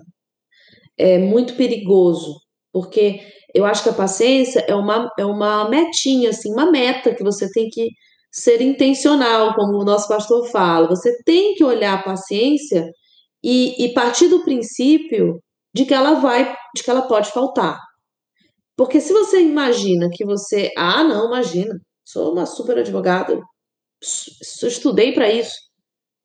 [0.97, 2.35] é muito perigoso,
[2.71, 3.19] porque
[3.55, 7.49] eu acho que a paciência é uma, é uma metinha, assim, uma meta que você
[7.51, 7.89] tem que
[8.31, 10.87] ser intencional, como o nosso pastor fala.
[10.89, 12.85] Você tem que olhar a paciência
[13.43, 15.39] e, e partir do princípio
[15.75, 17.77] de que ela vai, de que ela pode faltar.
[18.77, 21.73] Porque se você imagina que você, ah, não, imagina,
[22.05, 23.37] sou uma super advogada,
[24.63, 25.53] estudei para isso.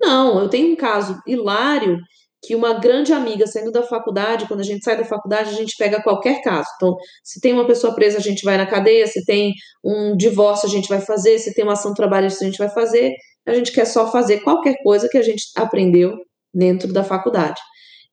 [0.00, 1.98] Não, eu tenho um caso hilário
[2.42, 5.74] que uma grande amiga saindo da faculdade, quando a gente sai da faculdade, a gente
[5.76, 6.68] pega qualquer caso.
[6.76, 9.52] Então, se tem uma pessoa presa, a gente vai na cadeia, se tem
[9.84, 13.12] um divórcio, a gente vai fazer, se tem uma ação trabalhista, a gente vai fazer.
[13.46, 16.16] A gente quer só fazer qualquer coisa que a gente aprendeu
[16.54, 17.60] dentro da faculdade.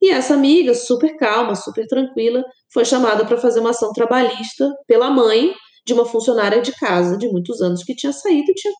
[0.01, 5.09] E essa amiga, super calma, super tranquila, foi chamada para fazer uma ação trabalhista pela
[5.09, 5.53] mãe
[5.85, 8.73] de uma funcionária de casa de muitos anos que tinha saído e tinha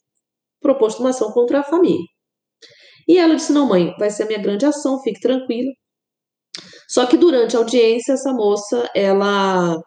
[0.61, 2.05] proposto uma ação contra a família.
[3.07, 5.71] E ela disse: Não, mãe, vai ser a minha grande ação, fique tranquila.
[6.89, 9.77] Só que durante a audiência, essa moça, ela,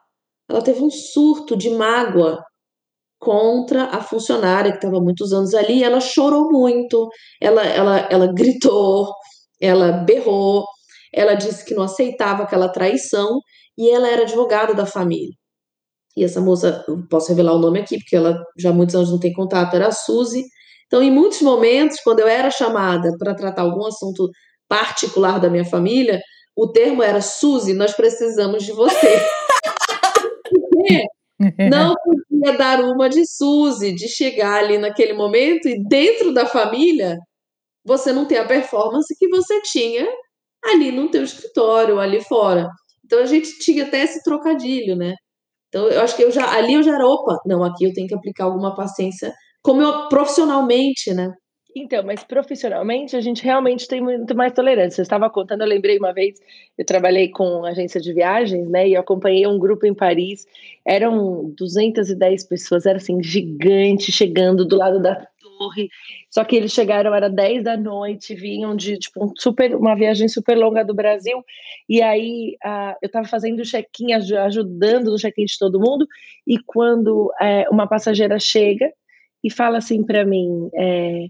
[0.49, 2.43] ela teve um surto de mágoa
[3.19, 5.85] contra a funcionária que estava muitos anos ali.
[5.85, 7.09] Ela chorou muito,
[7.41, 9.13] ela, ela, ela gritou,
[9.61, 10.65] ela berrou,
[11.13, 13.41] ela disse que não aceitava aquela traição
[13.77, 15.35] e ela era advogada da família.
[16.17, 19.19] E essa moça, posso revelar o nome aqui, porque ela já há muitos anos não
[19.19, 20.45] tem contato, era a Suzy.
[20.87, 24.29] Então, em muitos momentos, quando eu era chamada para tratar algum assunto
[24.69, 26.21] particular da minha família,
[26.57, 29.21] o termo era Suzy, nós precisamos de você.
[31.71, 37.17] não podia dar uma de Suzy, de chegar ali naquele momento e dentro da família
[37.85, 40.07] você não ter a performance que você tinha
[40.65, 42.69] ali no teu escritório, ali fora.
[43.05, 45.15] Então a gente tinha até esse trocadilho, né?
[45.69, 48.09] Então eu acho que eu já ali eu já era, opa, não, aqui eu tenho
[48.09, 51.33] que aplicar alguma paciência como eu profissionalmente, né?
[51.77, 54.97] Então, mas profissionalmente a gente realmente tem muito mais tolerância.
[54.97, 56.39] Você estava contando, eu lembrei uma vez,
[56.77, 58.89] eu trabalhei com agência de viagens, né?
[58.89, 60.47] E eu acompanhei um grupo em Paris.
[60.85, 65.27] Eram 210 pessoas, era assim, gigante, chegando do lado da
[65.61, 65.91] torre.
[66.31, 70.27] Só que eles chegaram, era 10 da noite, vinham de tipo um super, uma viagem
[70.27, 71.45] super longa do Brasil.
[71.87, 76.07] E aí uh, eu estava fazendo o check-in, ajudando no check-in de todo mundo.
[76.47, 78.91] E quando é, uma passageira chega
[79.45, 81.27] e fala assim para mim: é,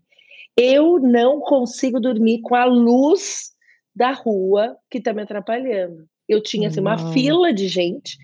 [0.56, 3.50] eu não consigo dormir com a luz
[3.94, 6.04] da rua que está me atrapalhando.
[6.28, 8.16] Eu tinha assim, uma fila de gente,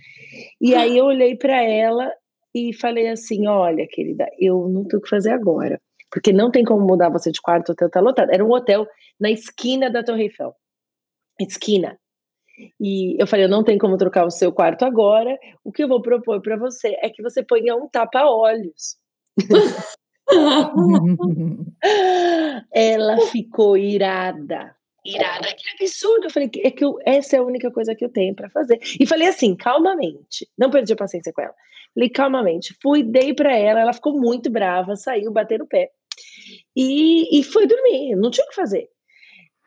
[0.61, 2.09] e aí eu olhei para ela
[2.55, 5.81] e falei assim: olha, querida, eu não tenho o que fazer agora,
[6.17, 8.33] porque não tem como mudar você de quarto, o hotel tá lotado.
[8.33, 8.89] Era um hotel
[9.21, 10.57] na esquina da Torre Eiffel.
[11.39, 11.99] Esquina.
[12.81, 15.39] E eu falei, eu não tenho como trocar o seu quarto agora.
[15.63, 18.97] O que eu vou propor para você é que você ponha um tapa-olhos.
[22.73, 24.75] Ela ficou irada.
[25.05, 26.29] Irada, que absurdo.
[26.29, 28.81] Eu falei, é que eu, essa é a única coisa que eu tenho para fazer.
[28.99, 30.49] E falei assim, calmamente.
[30.57, 31.55] Não perdi a paciência com ela.
[31.93, 32.75] Falei, calmamente.
[32.83, 35.91] Fui, dei para ela, ela ficou muito brava, saiu, bateu no pé.
[36.75, 38.89] E, e foi dormir, não tinha o que fazer.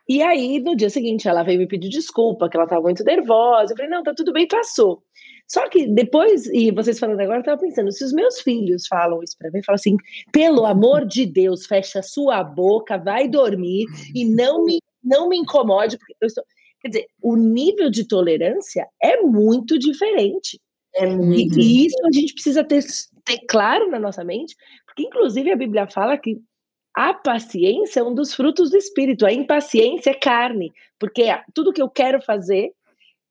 [0.07, 3.73] E aí, no dia seguinte, ela veio me pedir desculpa, que ela estava muito nervosa.
[3.73, 5.03] Eu falei, não, tá tudo bem, passou.
[5.47, 9.21] Só que depois, e vocês falando agora, eu estava pensando, se os meus filhos falam
[9.21, 9.97] isso para mim, falam assim,
[10.31, 13.85] pelo amor de Deus, fecha sua boca, vai dormir
[14.15, 16.43] e não me, não me incomode, porque eu estou...
[16.81, 20.59] Quer dizer, o nível de tolerância é muito diferente.
[20.95, 21.60] É muito.
[21.60, 22.84] E, e isso a gente precisa ter,
[23.23, 26.38] ter claro na nossa mente, porque inclusive a Bíblia fala que
[26.95, 31.23] a paciência é um dos frutos do espírito, a impaciência é carne, porque
[31.54, 32.71] tudo que eu quero fazer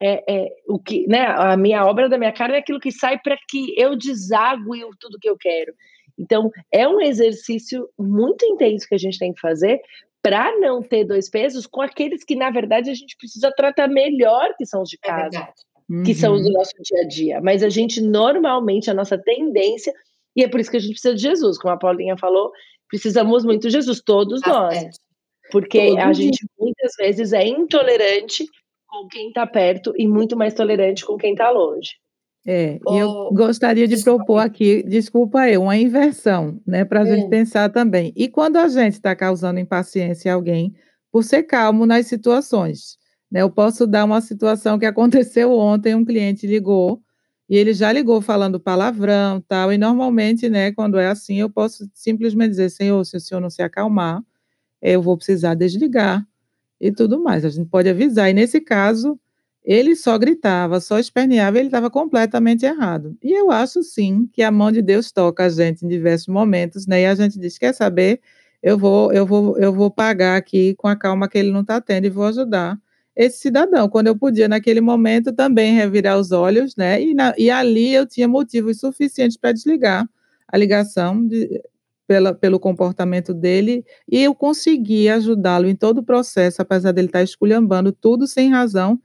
[0.00, 3.18] é, é, o que, né, a minha obra da minha carne é aquilo que sai
[3.18, 4.62] para que eu desague
[5.00, 5.74] tudo que eu quero.
[6.18, 9.80] Então, é um exercício muito intenso que a gente tem que fazer
[10.22, 14.54] para não ter dois pesos com aqueles que, na verdade, a gente precisa tratar melhor,
[14.56, 15.52] que são os de é casa, é
[16.04, 16.52] que são os do uhum.
[16.54, 17.40] nosso dia a dia.
[17.40, 19.92] Mas a gente, normalmente, a nossa tendência,
[20.36, 22.52] e é por isso que a gente precisa de Jesus, como a Paulinha falou,
[22.88, 24.90] precisamos muito de Jesus, todos nós.
[25.50, 28.44] Porque Todo a gente, muitas vezes, é intolerante
[28.86, 31.92] com quem está perto e muito mais tolerante com quem está longe.
[32.46, 37.26] É, e eu gostaria de propor aqui, desculpa eu, uma inversão, né, para a gente
[37.26, 37.30] hum.
[37.30, 38.12] pensar também.
[38.16, 40.74] E quando a gente está causando impaciência a alguém,
[41.10, 42.97] por ser calmo nas situações,
[43.30, 43.42] né?
[43.42, 47.02] Eu posso dar uma situação que aconteceu ontem, um cliente ligou
[47.48, 51.88] e ele já ligou falando palavrão, tal, e normalmente, né, quando é assim, eu posso
[51.94, 54.22] simplesmente dizer, senhor, se o senhor não se acalmar,
[54.82, 56.26] eu vou precisar desligar
[56.80, 57.44] e tudo mais.
[57.44, 58.30] A gente pode avisar.
[58.30, 59.18] E nesse caso,
[59.64, 63.16] ele só gritava, só esperneava, ele estava completamente errado.
[63.22, 66.86] E eu acho sim que a mão de Deus toca a gente em diversos momentos,
[66.86, 67.02] né?
[67.02, 68.20] E a gente diz: quer saber?
[68.62, 71.80] Eu vou, eu vou, eu vou pagar aqui com a calma que ele não está
[71.80, 72.78] tendo e vou ajudar
[73.18, 77.02] esse cidadão, quando eu podia, naquele momento, também revirar os olhos, né?
[77.02, 80.08] E, na, e ali eu tinha motivos suficientes para desligar
[80.46, 81.60] a ligação de,
[82.06, 87.24] pela, pelo comportamento dele, e eu consegui ajudá-lo em todo o processo, apesar dele estar
[87.24, 89.00] esculhambando tudo sem razão,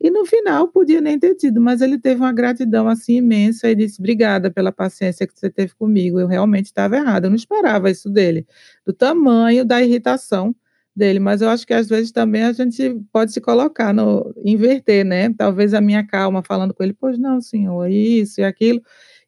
[0.00, 3.74] e no final podia nem ter tido, mas ele teve uma gratidão assim imensa e
[3.74, 6.20] disse: Obrigada pela paciência que você teve comigo.
[6.20, 8.46] Eu realmente estava errada, eu não esperava isso dele,
[8.84, 10.54] do tamanho da irritação
[10.96, 11.18] dele.
[11.20, 15.32] Mas eu acho que às vezes também a gente pode se colocar no inverter, né?
[15.36, 18.80] Talvez a minha calma falando com ele: Pois não, senhor, isso e aquilo.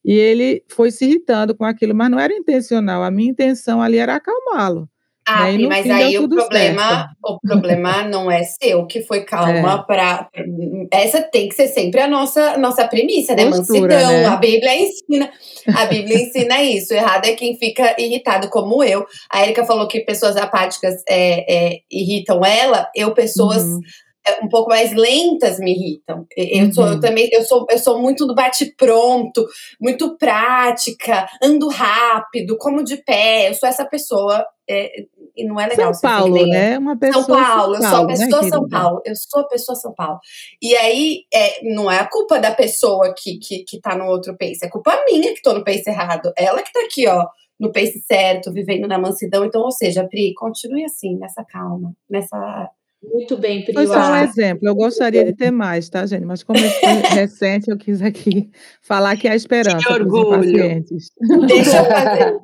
[0.04, 3.02] E ele foi se irritando com aquilo, mas não era intencional.
[3.02, 4.88] A minha intenção ali era acalmá-lo.
[5.29, 5.67] Ah, né?
[5.69, 9.87] mas aí o problema, o problema não é seu, que foi calma é.
[9.87, 10.29] para
[10.91, 13.45] essa tem que ser sempre a nossa nossa premissa, né?
[13.51, 14.25] Postura, Mansidão, né?
[14.25, 15.31] a Bíblia ensina,
[15.77, 16.95] a Bíblia ensina isso.
[16.95, 19.05] O errado é quem fica irritado como eu.
[19.31, 23.81] A Erika falou que pessoas apáticas é, é, irritam ela, eu pessoas uhum
[24.29, 26.27] é, um pouco mais lentas me irritam.
[26.37, 26.73] Eu uhum.
[26.73, 29.47] sou eu também eu sou eu sou muito do bate pronto,
[29.81, 33.49] muito prática, ando rápido, como de pé.
[33.49, 35.05] Eu sou essa pessoa é,
[35.38, 35.94] e não é legal.
[35.94, 36.77] São Paulo, né?
[36.77, 39.03] Uma pessoa São Paulo, São Paulo, eu sou a pessoa né, São Paulo.
[39.05, 40.20] Eu sou a pessoa São Paulo.
[40.61, 44.37] E aí é, não é a culpa da pessoa que, que, que tá no outro
[44.37, 46.33] pace, é culpa minha que tô no pace errado.
[46.37, 47.24] Ela que tá aqui, ó,
[47.59, 49.44] no pace certo, vivendo na mansidão.
[49.44, 52.68] Então, ou seja, Pri, continue assim, nessa calma, nessa
[53.03, 53.74] muito bem, Pri.
[53.74, 54.68] Foi só um exemplo.
[54.68, 56.24] Eu gostaria de ter mais, tá, gente?
[56.24, 58.51] Mas como foi recente, eu quis aqui
[58.83, 61.12] falar que há esperança para os pacientes.
[61.46, 62.40] Deixa eu fazer,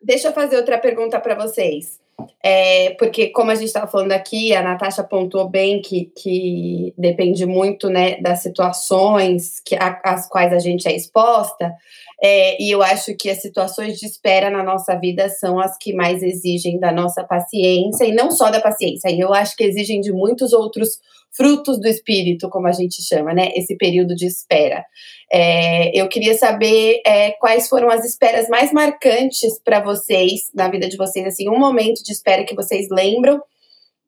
[0.00, 1.98] deixa eu fazer outra pergunta para vocês.
[2.42, 7.44] É, porque, como a gente estava falando aqui, a Natasha pontuou bem que, que depende
[7.44, 11.74] muito né, das situações que, a, às quais a gente é exposta.
[12.22, 15.92] É, e eu acho que as situações de espera na nossa vida são as que
[15.92, 20.12] mais exigem da nossa paciência, e não só da paciência, eu acho que exigem de
[20.12, 20.98] muitos outros
[21.36, 23.50] frutos do espírito, como a gente chama, né?
[23.54, 24.84] Esse período de espera.
[25.30, 30.88] É, eu queria saber é, quais foram as esperas mais marcantes para vocês, na vida
[30.88, 33.40] de vocês, assim, um momento de espera que vocês lembram.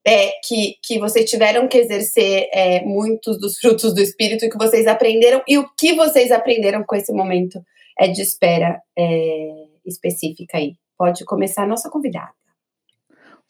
[0.07, 4.87] É, que, que vocês tiveram que exercer é, muitos dos frutos do espírito que vocês
[4.87, 7.61] aprenderam, e o que vocês aprenderam com esse momento
[7.99, 10.77] é de espera é, específica aí.
[10.97, 12.33] Pode começar a nossa convidada.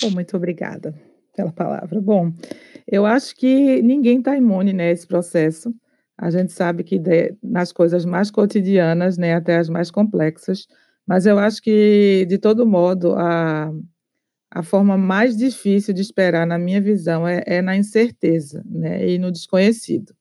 [0.03, 0.93] Oh, muito obrigada
[1.39, 2.01] pela palavra.
[2.01, 2.33] Bom,
[2.87, 5.73] eu acho que ninguém está imune né, processo.
[6.17, 10.67] A gente sabe que de, nas coisas mais cotidianas, né, até as mais complexas,
[11.07, 13.71] mas eu acho que, de todo modo, a,
[14.51, 19.19] a forma mais difícil de esperar, na minha visão, é, é na incerteza né, e
[19.19, 20.13] no desconhecido.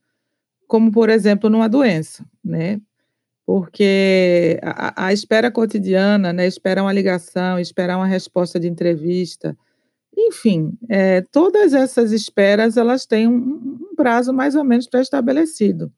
[0.67, 2.23] Como, por exemplo, numa doença.
[2.43, 2.80] Né?
[3.47, 9.58] porque a, a, espera cotidiana, né, esperar uma ligação, esperar uma resposta de entrevista,
[10.17, 13.34] enfim, é, todas essas esperas elas têm um,
[13.91, 15.91] um prazo mais ou menos pré-estabelecido.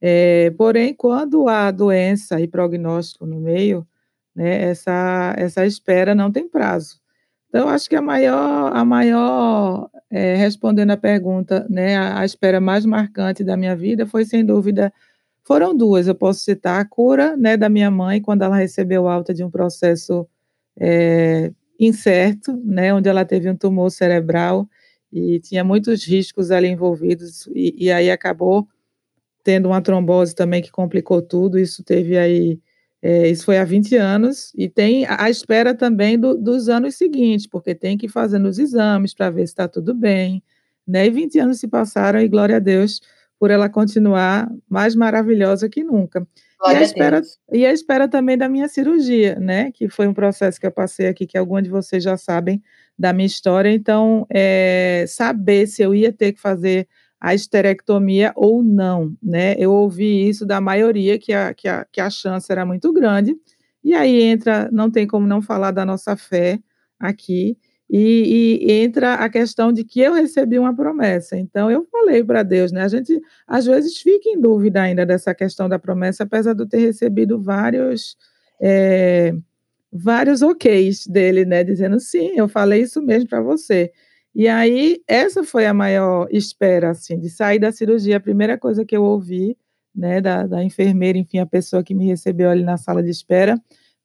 [0.00, 3.86] É, porém, quando há doença e prognóstico no meio,
[4.34, 6.98] né, essa, essa espera não tem prazo.
[7.48, 12.60] Então, acho que a maior, a maior é, respondendo a pergunta, né, a, a espera
[12.60, 14.92] mais marcante da minha vida foi, sem dúvida,
[15.44, 19.34] foram duas, eu posso citar a cura né, da minha mãe, quando ela recebeu alta
[19.34, 20.26] de um processo
[20.78, 24.68] é, incerto, né, onde ela teve um tumor cerebral
[25.10, 28.68] e tinha muitos riscos ali envolvidos, e, e aí acabou
[29.42, 32.60] tendo uma trombose também que complicou tudo, isso teve aí,
[33.02, 37.46] é, isso foi há 20 anos, e tem a espera também do, dos anos seguintes,
[37.46, 40.42] porque tem que ir fazendo os exames para ver se está tudo bem,
[40.86, 43.00] né, e 20 anos se passaram, e glória a Deus,
[43.38, 46.26] por ela continuar mais maravilhosa que nunca.
[46.66, 49.70] E a, espera, e a espera também da minha cirurgia, né?
[49.72, 52.62] Que foi um processo que eu passei aqui, que alguns de vocês já sabem
[52.98, 53.70] da minha história.
[53.70, 56.86] Então, é, saber se eu ia ter que fazer
[57.20, 59.54] a esterectomia ou não, né?
[59.58, 63.36] Eu ouvi isso da maioria, que a, que a, que a chance era muito grande.
[63.82, 66.58] E aí entra, não tem como não falar da nossa fé
[66.98, 67.56] aqui,
[67.92, 71.36] e, e, entra a questão de que eu recebi uma promessa.
[71.36, 72.82] Então, eu falei para Deus, né?
[72.82, 76.68] A gente, às vezes, fica em dúvida ainda dessa questão da promessa, apesar de eu
[76.68, 78.16] ter recebido vários,
[78.60, 79.34] é,
[79.92, 81.64] vários ok's dele, né?
[81.64, 83.90] Dizendo, sim, eu falei isso mesmo para você.
[84.32, 88.18] E aí, essa foi a maior espera, assim, de sair da cirurgia.
[88.18, 89.58] A primeira coisa que eu ouvi,
[89.92, 93.60] né, da, da enfermeira, enfim, a pessoa que me recebeu ali na sala de espera,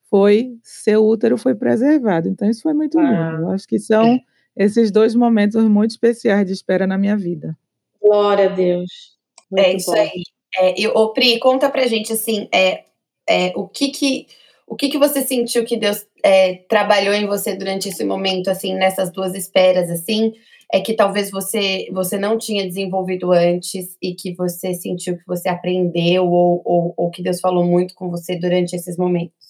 [0.10, 2.28] foi seu útero foi preservado.
[2.28, 3.04] Então isso foi muito ah.
[3.04, 3.44] lindo.
[3.44, 4.20] Eu acho que são
[4.56, 7.58] esses dois momentos muito especiais de espera na minha vida.
[8.02, 9.18] Glória a Deus.
[9.52, 9.98] É muito é isso bom.
[9.98, 10.24] aí.
[10.58, 12.84] É, e, ô, Pri, conta pra gente assim, é,
[13.28, 14.28] é, o que que
[14.68, 18.74] o que que você sentiu que Deus é, trabalhou em você durante esse momento, assim,
[18.74, 20.34] nessas duas esperas, assim?
[20.72, 25.48] é que talvez você, você não tinha desenvolvido antes e que você sentiu que você
[25.48, 29.45] aprendeu ou, ou, ou que Deus falou muito com você durante esses momentos?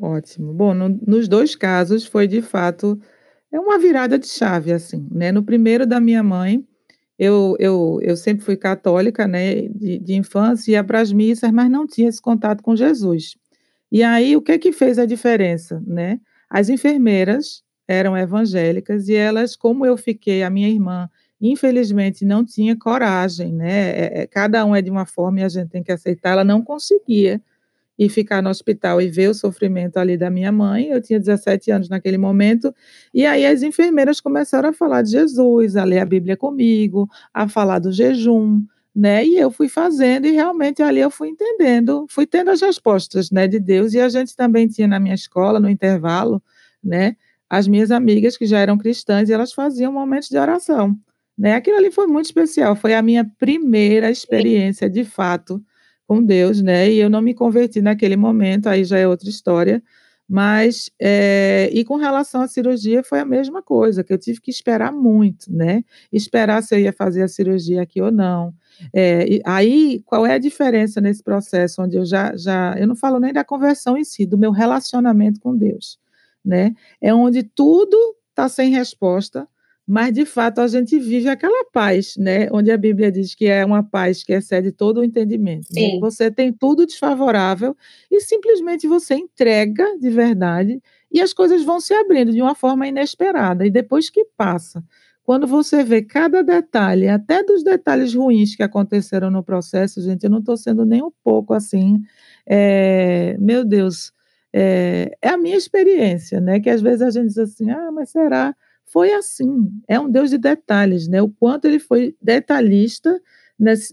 [0.00, 0.52] Ótimo.
[0.54, 2.98] Bom, no, nos dois casos foi de fato
[3.50, 5.32] é uma virada de chave, assim, né?
[5.32, 6.64] No primeiro da minha mãe,
[7.18, 11.70] eu, eu, eu sempre fui católica, né, de, de infância, ia para as missas, mas
[11.70, 13.36] não tinha esse contato com Jesus.
[13.90, 16.20] E aí, o que que fez a diferença, né?
[16.50, 21.08] As enfermeiras eram evangélicas e elas, como eu fiquei, a minha irmã,
[21.40, 23.90] infelizmente não tinha coragem, né?
[23.90, 26.32] É, é, cada um é de uma forma e a gente tem que aceitar.
[26.32, 27.42] Ela não conseguia
[27.98, 30.88] ir ficar no hospital e ver o sofrimento ali da minha mãe.
[30.88, 32.74] Eu tinha 17 anos naquele momento.
[33.12, 37.48] E aí as enfermeiras começaram a falar de Jesus, a ler a Bíblia comigo, a
[37.48, 38.62] falar do jejum,
[38.94, 39.24] né?
[39.24, 43.48] E eu fui fazendo e realmente ali eu fui entendendo, fui tendo as respostas, né,
[43.48, 43.94] de Deus.
[43.94, 46.42] E a gente também tinha na minha escola, no intervalo,
[46.82, 47.16] né?
[47.48, 50.96] as minhas amigas que já eram cristãs e elas faziam momentos de oração.
[51.36, 51.54] Né?
[51.54, 55.62] Aquilo ali foi muito especial, foi a minha primeira experiência de fato
[56.08, 56.90] com Deus, né?
[56.90, 59.82] E eu não me converti naquele momento, aí já é outra história.
[60.30, 64.50] Mas, é, e com relação à cirurgia, foi a mesma coisa, que eu tive que
[64.50, 65.82] esperar muito, né?
[66.12, 68.52] Esperar se eu ia fazer a cirurgia aqui ou não.
[68.94, 73.20] É, aí, qual é a diferença nesse processo, onde eu já, já, eu não falo
[73.20, 75.98] nem da conversão em si, do meu relacionamento com Deus
[76.44, 76.74] né?
[77.00, 77.96] É onde tudo
[78.30, 79.46] está sem resposta,
[79.88, 82.46] mas de fato a gente vive aquela paz, né?
[82.52, 85.68] Onde a Bíblia diz que é uma paz que excede todo o entendimento.
[85.72, 85.98] Né?
[85.98, 87.74] Você tem tudo desfavorável
[88.10, 92.86] e simplesmente você entrega de verdade e as coisas vão se abrindo de uma forma
[92.86, 93.64] inesperada.
[93.64, 94.84] E depois que passa,
[95.24, 100.30] quando você vê cada detalhe, até dos detalhes ruins que aconteceram no processo, gente, eu
[100.30, 102.02] não estou sendo nem um pouco assim,
[102.46, 104.12] é, meu Deus,
[104.52, 106.60] é, é, a minha experiência, né?
[106.60, 108.54] Que às vezes a gente diz assim, ah, mas será?
[108.92, 109.70] Foi assim.
[109.86, 111.20] É um Deus de detalhes, né?
[111.22, 113.20] O quanto ele foi detalhista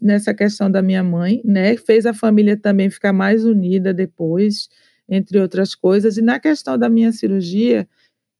[0.01, 1.75] nessa questão da minha mãe, né?
[1.75, 4.69] Fez a família também ficar mais unida depois,
[5.09, 6.17] entre outras coisas.
[6.17, 7.87] E na questão da minha cirurgia,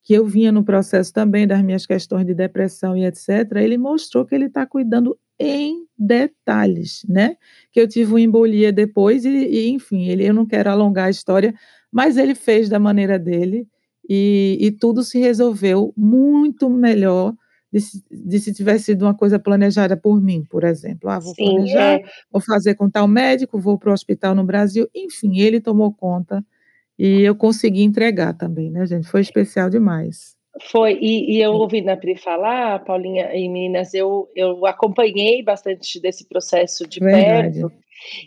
[0.03, 4.23] que eu vinha no processo também das minhas questões de depressão e etc., ele mostrou
[4.23, 7.37] que ele está cuidando em detalhes, né?
[7.71, 11.09] Que eu tive uma embolia depois e, e enfim, ele, eu não quero alongar a
[11.09, 11.53] história,
[11.91, 13.67] mas ele fez da maneira dele
[14.09, 17.33] e, e tudo se resolveu muito melhor
[17.71, 17.79] de,
[18.09, 21.09] de, se tivesse sido uma coisa planejada por mim, por exemplo.
[21.09, 22.03] Ah, vou Sim, planejar, é.
[22.31, 24.87] vou fazer com tal médico, vou para o hospital no Brasil.
[24.95, 26.43] Enfim, ele tomou conta
[26.97, 29.07] e eu consegui entregar também, né, gente?
[29.07, 30.35] Foi especial demais.
[30.71, 35.99] Foi, e, e eu ouvi na Pri falar, Paulinha e meninas, eu, eu acompanhei bastante
[35.99, 37.59] desse processo de Verdade.
[37.59, 37.73] perto.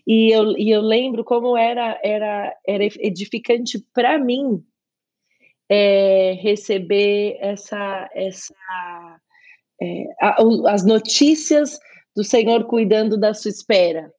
[0.07, 4.63] E eu, e eu lembro como era, era, era edificante para mim
[5.71, 8.55] é, receber essa, essa
[9.81, 10.05] é,
[10.67, 11.79] as notícias
[12.17, 14.11] do Senhor cuidando da sua espera.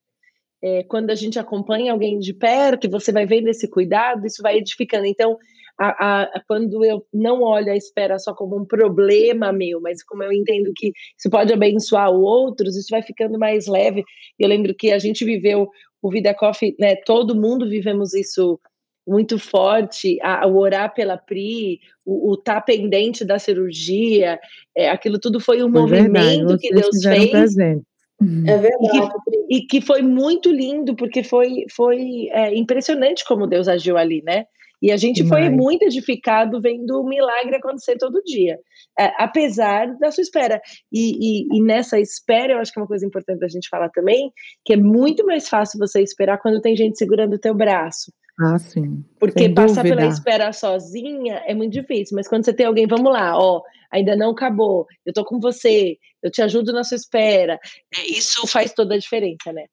[0.62, 4.58] É, quando a gente acompanha alguém de perto você vai vendo esse cuidado, isso vai
[4.58, 5.06] edificando.
[5.06, 5.38] Então,
[5.80, 10.22] a, a, quando eu não olho a espera só como um problema meu, mas como
[10.22, 14.04] eu entendo que isso pode abençoar outros, isso vai ficando mais leve.
[14.38, 15.70] Eu lembro que a gente viveu
[16.02, 16.96] o Vida Coffee, né?
[17.06, 18.60] Todo mundo vivemos isso
[19.08, 24.40] muito forte, a, o orar pela Pri, o estar tá pendente da cirurgia,
[24.76, 27.32] é, aquilo tudo foi um foi movimento verdade, que Deus fez.
[27.32, 27.84] Presente.
[28.22, 28.98] É verdade.
[28.98, 33.98] E que, e que, foi muito lindo, porque foi, foi é, impressionante como Deus agiu
[33.98, 34.46] ali, né?
[34.82, 35.46] E a gente Demais.
[35.46, 38.58] foi muito edificado vendo o milagre acontecer todo dia,
[38.98, 40.62] é, apesar da sua espera.
[40.92, 43.90] E, e, e, nessa espera, eu acho que é uma coisa importante da gente falar
[43.90, 44.32] também,
[44.64, 48.12] que é muito mais fácil você esperar quando tem gente segurando o teu braço.
[48.40, 49.04] Ah, sim.
[49.20, 49.96] Porque Sem passar dúvida.
[49.98, 53.62] pela espera sozinha é muito difícil, mas quando você tem alguém, vamos lá, ó,
[53.92, 57.60] ainda não acabou, eu tô com você, eu te ajudo na sua espera,
[57.96, 59.66] é, isso faz toda a diferença, né?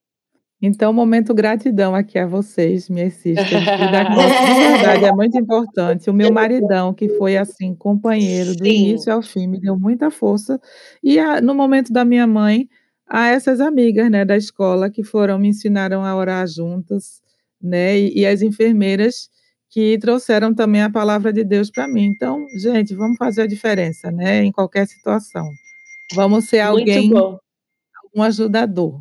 [0.60, 3.46] Então, momento gratidão aqui a vocês, minhas sisters.
[4.46, 6.08] De verdade é muito importante.
[6.08, 8.88] O meu maridão, que foi assim, companheiro do Sim.
[8.88, 10.58] início ao fim, me deu muita força.
[11.04, 12.68] E a, no momento da minha mãe,
[13.06, 17.20] a essas amigas né, da escola que foram, me ensinaram a orar juntas,
[17.66, 17.98] né?
[17.98, 19.28] E, e as enfermeiras
[19.68, 22.04] que trouxeram também a palavra de Deus para mim.
[22.04, 24.42] Então, gente, vamos fazer a diferença, né?
[24.44, 25.46] Em qualquer situação.
[26.14, 27.10] Vamos ser alguém,
[28.14, 29.00] um ajudador.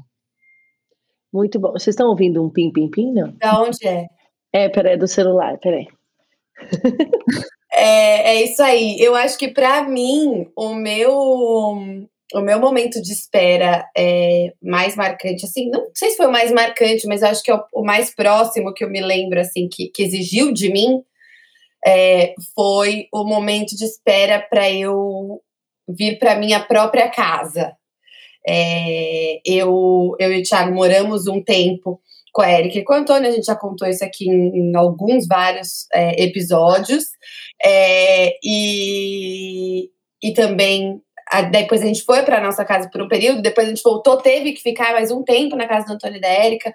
[1.32, 1.72] Muito bom.
[1.72, 3.32] Vocês estão ouvindo um pim-pim-pim, não?
[3.38, 4.07] Da onde é?
[4.51, 5.88] É, peraí, do celular, peraí.
[7.74, 8.97] é, é isso aí.
[8.99, 15.45] Eu acho que para mim, o meu o meu momento de espera é mais marcante,
[15.45, 18.13] assim, não sei se foi o mais marcante, mas acho que é o, o mais
[18.13, 21.03] próximo que eu me lembro, assim, que, que exigiu de mim,
[21.86, 25.41] é, foi o momento de espera para eu
[25.88, 27.73] vir para minha própria casa.
[28.47, 32.01] É, eu, eu e o Thiago moramos um tempo
[32.36, 34.76] com a Erika e com o Antônio, a gente já contou isso aqui em, em
[34.76, 37.05] alguns, vários é, episódios.
[37.63, 39.89] É, e,
[40.21, 41.14] e também a,
[41.51, 44.53] depois a gente foi para nossa casa por um período, depois a gente voltou, teve
[44.53, 46.73] que ficar mais um tempo na casa do Antônio e da Érica.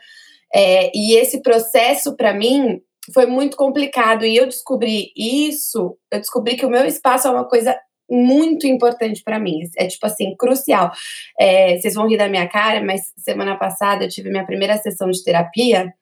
[0.55, 2.81] É, e esse processo, para mim,
[3.15, 4.25] foi muito complicado.
[4.25, 7.77] E eu descobri isso, eu descobri que o meu espaço é uma coisa
[8.11, 9.61] muito importante para mim.
[9.77, 10.91] É tipo assim, crucial.
[11.39, 15.11] É, vocês vão rir da minha cara, mas semana passada eu tive minha primeira sessão
[15.11, 15.93] de terapia.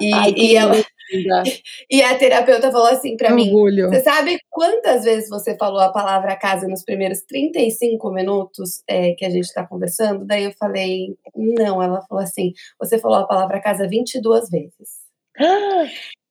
[0.00, 0.76] E, Ai, e, ela,
[1.90, 3.50] e a terapeuta falou assim para mim:
[3.88, 9.24] Você sabe quantas vezes você falou a palavra casa nos primeiros 35 minutos é, que
[9.24, 10.24] a gente está conversando?
[10.24, 11.82] Daí eu falei: Não.
[11.82, 15.00] Ela falou assim: Você falou a palavra casa 22 vezes.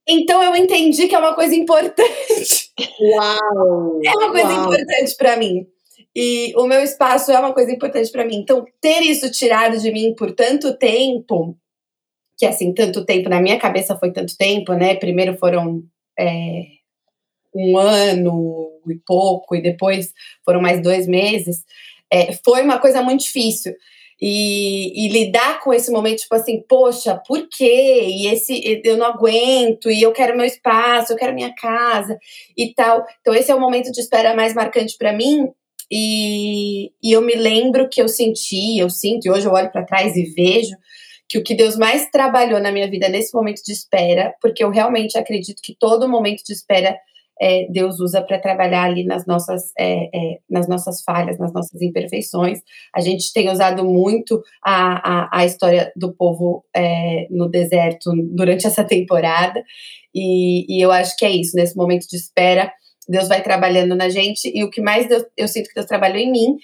[0.08, 2.72] Então eu entendi que é uma coisa importante.
[3.00, 4.00] Uau!
[4.04, 4.74] É uma coisa uau.
[4.74, 5.68] importante para mim.
[6.16, 8.38] E o meu espaço é uma coisa importante para mim.
[8.38, 11.56] Então, ter isso tirado de mim por tanto tempo
[12.40, 14.96] que assim, tanto tempo, na minha cabeça foi tanto tempo, né?
[14.96, 15.84] Primeiro foram
[16.18, 16.64] é,
[17.54, 20.14] um ano e pouco, e depois
[20.46, 21.66] foram mais dois meses.
[22.10, 23.74] É, foi uma coisa muito difícil.
[24.22, 28.06] E, e, lidar com esse momento, tipo assim, poxa, por quê?
[28.08, 32.18] E esse eu não aguento, e eu quero meu espaço, eu quero minha casa
[32.58, 33.06] e tal.
[33.20, 35.50] Então, esse é o momento de espera mais marcante para mim.
[35.92, 39.86] E, e eu me lembro que eu senti, eu sinto, e hoje eu olho para
[39.86, 40.76] trás e vejo
[41.30, 44.72] que o que Deus mais trabalhou na minha vida nesse momento de espera, porque eu
[44.72, 46.98] realmente acredito que todo momento de espera
[47.42, 51.82] é, Deus usa para trabalhar ali nas nossas, é, é, nas nossas falhas, nas nossas
[51.82, 52.60] imperfeições.
[52.94, 58.68] A gente tem usado muito a, a, a história do povo é, no deserto durante
[58.68, 59.64] essa temporada,
[60.14, 62.74] e, e eu acho que é isso, nesse momento de espera.
[63.08, 66.18] Deus vai trabalhando na gente, e o que mais Deus, eu sinto que Deus trabalhou
[66.18, 66.58] em mim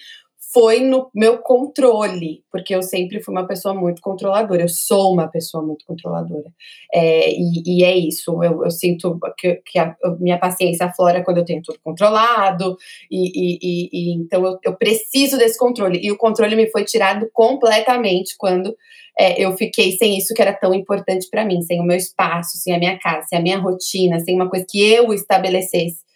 [0.56, 5.28] foi no meu controle, porque eu sempre fui uma pessoa muito controladora, eu sou uma
[5.28, 6.50] pessoa muito controladora.
[6.94, 11.36] É, e, e, é isso, eu, eu sinto que, que, a, minha paciência aflora quando
[11.36, 12.74] eu tenho tudo controlado,
[13.10, 16.00] e, e, e então eu, eu, preciso desse controle.
[16.02, 18.74] E o controle me foi tirado completamente quando
[19.18, 22.56] é, eu fiquei sem isso que era tão importante para mim, sem o meu espaço,
[22.56, 26.06] sem a minha casa, sem a minha rotina, sem uma coisa que eu estabelecesse.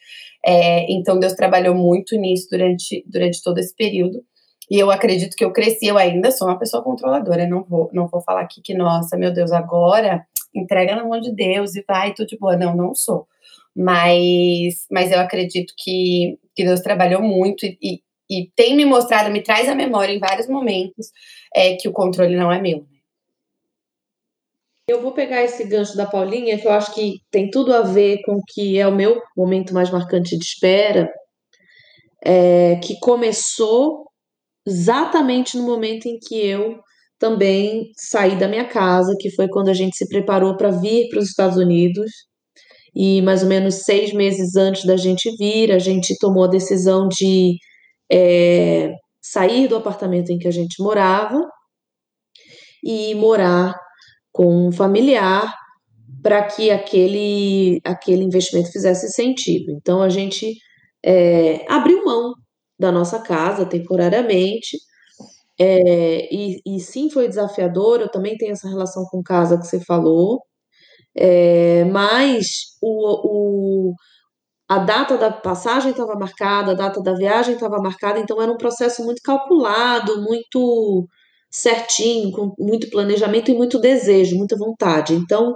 [0.45, 4.25] É, então Deus trabalhou muito nisso durante, durante todo esse período.
[4.71, 7.47] E eu acredito que eu cresci, eu ainda sou uma pessoa controladora.
[7.47, 11.35] Não vou, não vou falar aqui que, nossa, meu Deus, agora entrega na mão de
[11.35, 12.57] Deus e vai tudo de boa.
[12.57, 13.27] Não, não sou.
[13.75, 19.31] Mas, mas eu acredito que, que Deus trabalhou muito e, e, e tem me mostrado,
[19.31, 21.11] me traz à memória em vários momentos
[21.55, 22.79] é, que o controle não é meu.
[22.79, 22.99] Né?
[24.89, 28.23] Eu vou pegar esse gancho da Paulinha, que eu acho que tem tudo a ver
[28.23, 31.09] com o que é o meu momento mais marcante de espera,
[32.25, 34.10] é, que começou
[34.67, 36.79] exatamente no momento em que eu
[37.19, 41.21] também saí da minha casa, que foi quando a gente se preparou para vir para
[41.21, 42.11] os Estados Unidos.
[42.95, 47.07] E mais ou menos seis meses antes da gente vir, a gente tomou a decisão
[47.09, 47.57] de
[48.11, 48.91] é,
[49.23, 51.39] sair do apartamento em que a gente morava
[52.83, 53.75] e morar
[54.33, 55.55] com um familiar
[56.23, 59.73] para que aquele, aquele investimento fizesse sentido.
[59.73, 60.55] Então a gente
[61.05, 62.33] é, abriu mão
[62.81, 64.79] da nossa casa temporariamente.
[65.59, 68.01] É, e, e, sim, foi desafiador.
[68.01, 70.43] Eu também tenho essa relação com casa que você falou,
[71.15, 72.47] é, mas
[72.83, 73.95] o, o,
[74.69, 78.57] a data da passagem estava marcada, a data da viagem estava marcada, então era um
[78.57, 81.07] processo muito calculado, muito
[81.51, 85.15] certinho, com muito planejamento e muito desejo, muita vontade.
[85.15, 85.55] Então,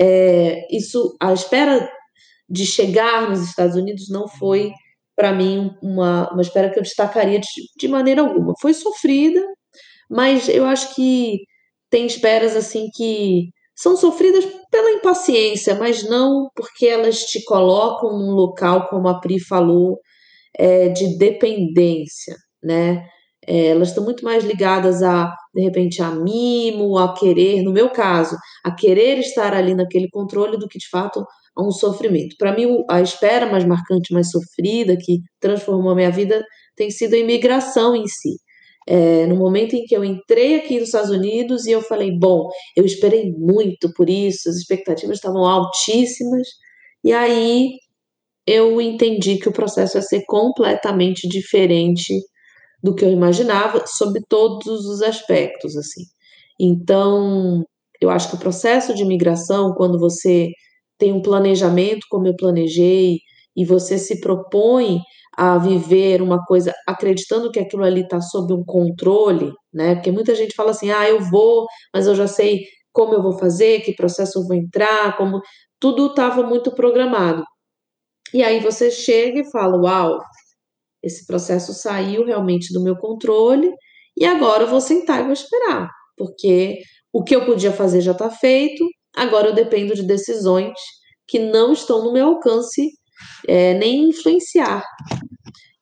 [0.00, 1.88] é, isso, a espera
[2.48, 4.72] de chegar nos Estados Unidos não foi
[5.16, 7.46] para mim, uma, uma espera que eu destacaria de,
[7.78, 8.54] de maneira alguma.
[8.60, 9.40] Foi sofrida,
[10.10, 11.38] mas eu acho que
[11.90, 18.32] tem esperas assim que são sofridas pela impaciência, mas não porque elas te colocam num
[18.32, 19.98] local, como a Pri falou,
[20.56, 23.06] é, de dependência, né?
[23.46, 27.90] É, elas estão muito mais ligadas a, de repente, a mimo, a querer, no meu
[27.90, 31.24] caso, a querer estar ali naquele controle do que de fato
[31.56, 32.36] a um sofrimento.
[32.38, 36.44] Para mim, a espera mais marcante, mais sofrida, que transformou a minha vida,
[36.76, 38.36] tem sido a imigração em si.
[38.86, 42.48] É, no momento em que eu entrei aqui nos Estados Unidos e eu falei, bom,
[42.76, 46.46] eu esperei muito por isso, as expectativas estavam altíssimas,
[47.02, 47.78] e aí
[48.46, 52.14] eu entendi que o processo ia ser completamente diferente
[52.82, 56.02] do que eu imaginava, sob todos os aspectos, assim.
[56.60, 57.64] Então,
[58.00, 60.50] eu acho que o processo de imigração, quando você
[60.98, 63.18] tem um planejamento como eu planejei
[63.56, 65.00] e você se propõe
[65.36, 69.94] a viver uma coisa acreditando que aquilo ali está sob um controle, né?
[69.96, 72.60] Porque muita gente fala assim: ah, eu vou, mas eu já sei
[72.92, 75.40] como eu vou fazer, que processo eu vou entrar, como.
[75.80, 77.42] Tudo estava muito programado.
[78.32, 80.18] E aí você chega e fala: uau,
[81.02, 83.70] esse processo saiu realmente do meu controle,
[84.16, 86.78] e agora eu vou sentar e vou esperar, porque
[87.12, 88.84] o que eu podia fazer já está feito,
[89.16, 90.78] agora eu dependo de decisões
[91.26, 92.90] que não estão no meu alcance
[93.48, 94.84] é, nem influenciar.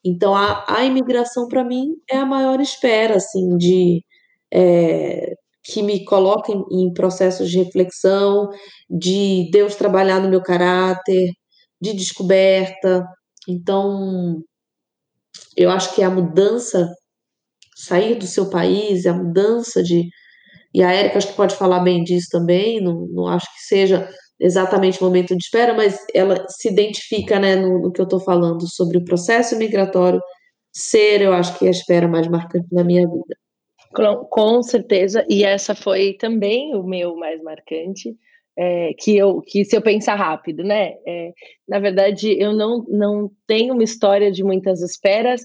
[0.04, 4.02] Então, a, a imigração, para mim, é a maior espera, assim, de...
[4.52, 5.32] É,
[5.64, 8.48] que me coloca em, em processos de reflexão,
[8.90, 11.30] de Deus trabalhar no meu caráter,
[11.80, 13.04] de descoberta.
[13.48, 14.42] Então,
[15.56, 16.88] eu acho que a mudança,
[17.76, 20.08] sair do seu país, a mudança de.
[20.74, 24.08] E a Érica acho que pode falar bem disso também, não, não acho que seja
[24.40, 28.20] exatamente o momento de espera, mas ela se identifica né, no, no que eu estou
[28.20, 30.20] falando sobre o processo migratório
[30.72, 33.36] ser, eu acho que a espera mais marcante na minha vida.
[33.94, 38.16] Com, com certeza, e essa foi também o meu mais marcante,
[38.58, 40.94] é, que eu que se eu pensar rápido, né?
[41.06, 41.32] É,
[41.68, 45.42] na verdade, eu não, não tenho uma história de muitas esperas,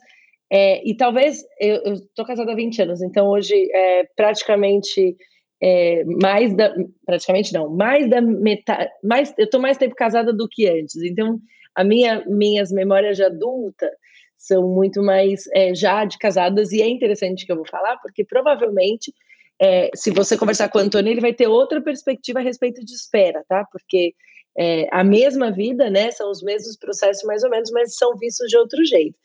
[0.52, 5.16] é, e talvez eu estou casada há 20 anos, então hoje é praticamente
[5.62, 6.74] é, mais da
[7.06, 10.96] praticamente não, mais da metade, mais eu estou mais tempo casada do que antes.
[10.98, 11.40] Então,
[11.76, 13.92] a minha minhas memórias de adulta
[14.38, 18.24] são muito mais é, já de casadas e é interessante que eu vou falar porque
[18.24, 19.14] provavelmente
[19.60, 22.94] é, se você conversar com o Antônio ele vai ter outra perspectiva a respeito de
[22.94, 23.66] espera, tá?
[23.72, 24.14] Porque
[24.58, 26.12] é, a mesma vida, né?
[26.12, 29.18] São os mesmos processos mais ou menos, mas são vistos de outro jeito.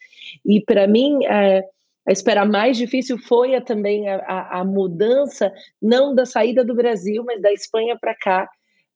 [0.45, 1.63] E para mim é,
[2.07, 6.75] a espera mais difícil foi a, também a, a, a, mudança, não da saída do
[6.75, 8.49] Brasil, mas da Espanha para cá,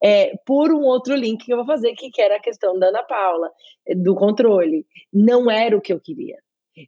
[0.02, 2.88] é, por um outro link que eu vou fazer, que, que era a questão da
[2.88, 3.50] Ana Paula,
[3.86, 4.84] é, do controle.
[5.12, 6.36] Não era o que eu queria.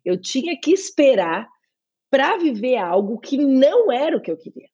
[0.04, 1.48] Eu tinha que esperar
[2.10, 4.68] para viver algo que não era o que eu queria.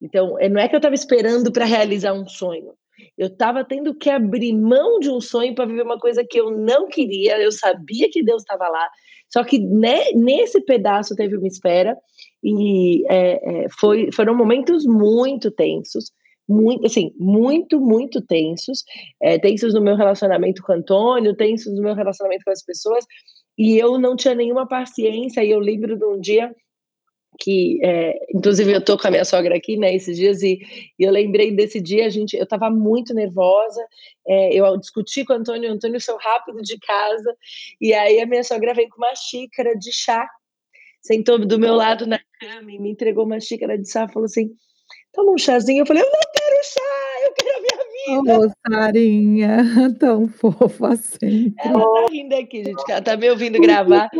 [0.00, 2.74] Então, é, não é que eu estava esperando para realizar um sonho.
[3.16, 6.50] Eu estava tendo que abrir mão de um sonho para viver uma coisa que eu
[6.50, 7.38] não queria.
[7.38, 8.88] Eu sabia que Deus estava lá,
[9.32, 11.96] só que né, nesse pedaço teve uma espera
[12.42, 16.12] e é, é, foi, foram momentos muito tensos,
[16.48, 18.84] muito, assim, muito, muito tensos,
[19.22, 23.04] é, tensos no meu relacionamento com o Antônio, tensos no meu relacionamento com as pessoas,
[23.56, 26.54] e eu não tinha nenhuma paciência, e eu lembro de um dia
[27.38, 30.60] que é, inclusive eu tô com a minha sogra aqui, né, esses dias, e,
[30.98, 33.84] e eu lembrei desse dia, a gente, eu tava muito nervosa,
[34.26, 37.36] é, eu discuti com o Antônio, Antônio saiu rápido de casa,
[37.80, 40.28] e aí a minha sogra veio com uma xícara de chá,
[41.02, 44.50] sentou do meu lado na cama e me entregou uma xícara de chá, falou assim,
[45.12, 49.58] toma um chazinho, eu falei, eu não quero chá, eu quero a minha Ô, Sarinha,
[49.98, 51.54] tão fofa sempre.
[51.58, 54.10] Ela tá rindo aqui, gente, ela tá me ouvindo gravar,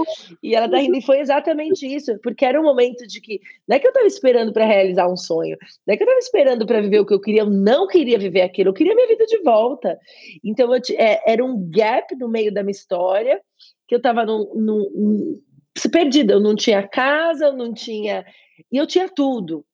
[0.43, 3.77] e ela tá rindo, e foi exatamente isso, porque era um momento de que, não
[3.77, 5.57] é que eu tava esperando para realizar um sonho,
[5.87, 8.19] não é que eu tava esperando para viver o que eu queria, eu não queria
[8.19, 9.99] viver aquilo, eu queria minha vida de volta.
[10.43, 13.41] Então, é, era um gap no meio da minha história,
[13.87, 15.43] que eu tava num, num, num
[15.91, 18.25] perdida, eu não tinha casa, eu não tinha,
[18.73, 19.65] e eu tinha tudo,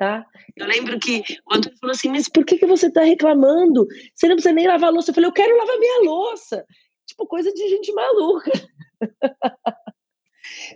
[0.00, 0.26] tá?
[0.56, 3.86] Eu lembro que o Antônio falou assim, mas por que, que você está reclamando?
[4.14, 5.10] Você não precisa nem lavar a louça.
[5.10, 6.64] Eu falei, eu quero lavar minha louça.
[7.06, 8.50] Tipo, coisa de gente maluca.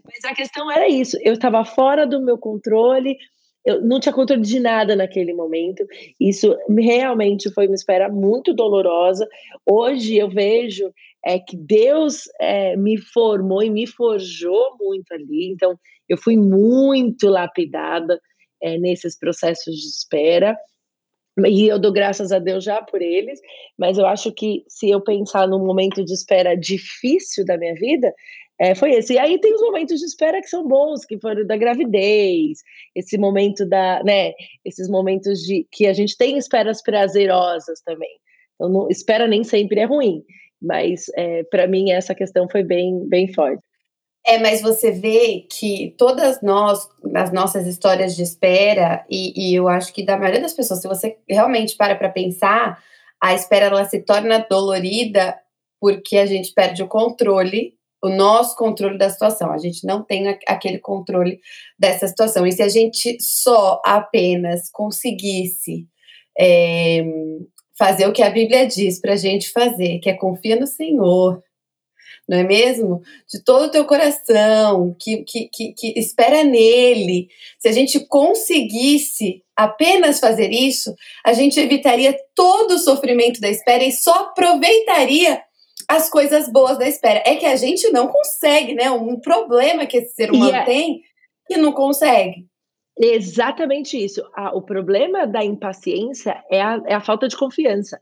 [0.05, 3.17] mas a questão era isso, eu estava fora do meu controle,
[3.65, 5.87] eu não tinha controle de nada naquele momento.
[6.21, 9.27] Isso realmente foi uma espera muito dolorosa.
[9.65, 10.93] Hoje eu vejo
[11.25, 15.51] é que Deus é, me formou e me forjou muito ali.
[15.51, 18.21] Então eu fui muito lapidada
[18.65, 20.57] é, nesses processos de espera.
[21.47, 23.41] E eu dou graças a Deus já por eles,
[23.77, 28.13] mas eu acho que se eu pensar num momento de espera difícil da minha vida,
[28.59, 29.15] é, foi esse.
[29.15, 32.59] E aí tem os momentos de espera que são bons, que foram da gravidez,
[32.95, 34.33] esse momento da, né,
[34.65, 38.17] esses momentos de que a gente tem esperas prazerosas também.
[38.55, 40.23] Então, não, espera nem sempre é ruim,
[40.63, 43.64] mas é, para mim essa questão foi bem, bem forte.
[44.27, 49.69] É, mas você vê que todas nós, nas nossas histórias de espera, e, e eu
[49.69, 52.83] acho que da maioria das pessoas, se você realmente para para pensar,
[53.23, 55.39] a espera ela se torna dolorida
[55.79, 59.53] porque a gente perde o controle, o nosso controle da situação.
[59.53, 61.41] A gente não tem aquele controle
[61.79, 62.47] dessa situação.
[62.47, 65.87] E se a gente só apenas conseguisse
[66.39, 67.05] é,
[67.79, 71.43] fazer o que a Bíblia diz para a gente fazer, que é confia no Senhor,
[72.29, 73.03] não é mesmo?
[73.29, 77.29] De todo o teu coração, que, que, que, que espera nele.
[77.59, 80.95] Se a gente conseguisse apenas fazer isso,
[81.25, 85.43] a gente evitaria todo o sofrimento da espera e só aproveitaria
[85.87, 87.23] as coisas boas da espera.
[87.27, 88.91] É que a gente não consegue, né?
[88.91, 90.65] Um problema que esse ser humano é...
[90.65, 91.03] tem
[91.47, 92.47] que não consegue.
[92.99, 94.23] Exatamente isso.
[94.55, 98.01] o problema da impaciência é a, é a falta de confiança.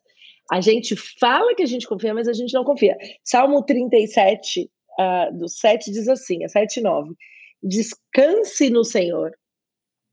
[0.52, 2.94] A gente fala que a gente confia, mas a gente não confia.
[3.24, 7.14] Salmo 37, uh, do 7 diz assim, é 7 e 9.
[7.62, 9.32] Descanse no Senhor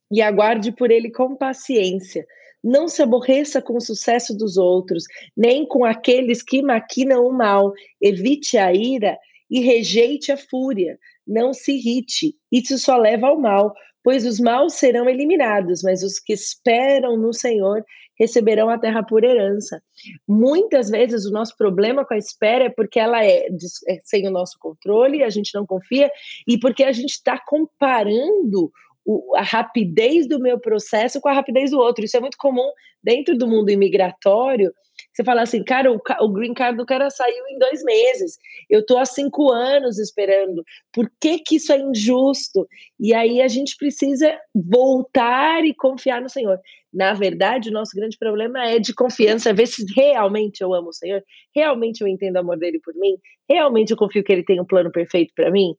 [0.09, 2.25] e aguarde por ele com paciência.
[2.63, 5.03] Não se aborreça com o sucesso dos outros,
[5.35, 7.73] nem com aqueles que maquinam o mal.
[8.01, 9.19] Evite a ira
[9.51, 10.97] e rejeite a fúria.
[11.27, 16.17] Não se irrite, isso só leva ao mal, pois os maus serão eliminados, mas os
[16.17, 17.83] que esperam no Senhor
[18.19, 19.81] receberão a terra por herança.
[20.27, 23.47] Muitas vezes o nosso problema com a espera é porque ela é,
[23.87, 26.11] é sem o nosso controle, a gente não confia,
[26.47, 28.71] e porque a gente está comparando
[29.05, 32.03] o, a rapidez do meu processo com a rapidez do outro.
[32.03, 32.69] Isso é muito comum
[33.03, 34.71] dentro do mundo imigratório.
[35.13, 38.37] Você fala assim, cara, o, o green card do cara saiu em dois meses.
[38.69, 40.63] Eu tô há cinco anos esperando.
[40.91, 42.67] Por que que isso é injusto?
[42.99, 46.59] E aí a gente precisa voltar e confiar no Senhor.
[46.91, 50.93] Na verdade, o nosso grande problema é de confiança, ver se realmente eu amo o
[50.93, 51.23] Senhor,
[51.55, 53.15] realmente eu entendo o amor dele por mim,
[53.47, 55.75] realmente eu confio que ele tem um plano perfeito para mim.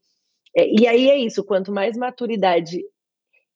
[0.57, 2.81] É, e aí é isso, quanto mais maturidade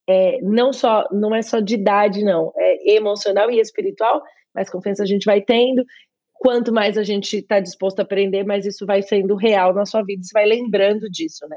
[0.08, 4.22] é, não só não é só de idade, não, é emocional e espiritual,
[4.54, 5.84] mais confiança a gente vai tendo.
[6.32, 10.02] Quanto mais a gente está disposto a aprender, mais isso vai sendo real na sua
[10.02, 11.56] vida, você vai lembrando disso, né?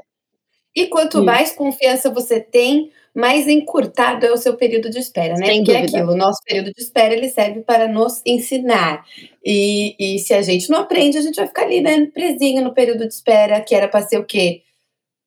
[0.74, 5.46] E quanto mais confiança você tem, mais encurtado é o seu período de espera, né?
[5.46, 9.04] Sem Porque é aquilo, o nosso período de espera, ele serve para nos ensinar.
[9.44, 12.72] E, e se a gente não aprende, a gente vai ficar ali, né, presinho no
[12.72, 14.62] período de espera, que era para ser o quê?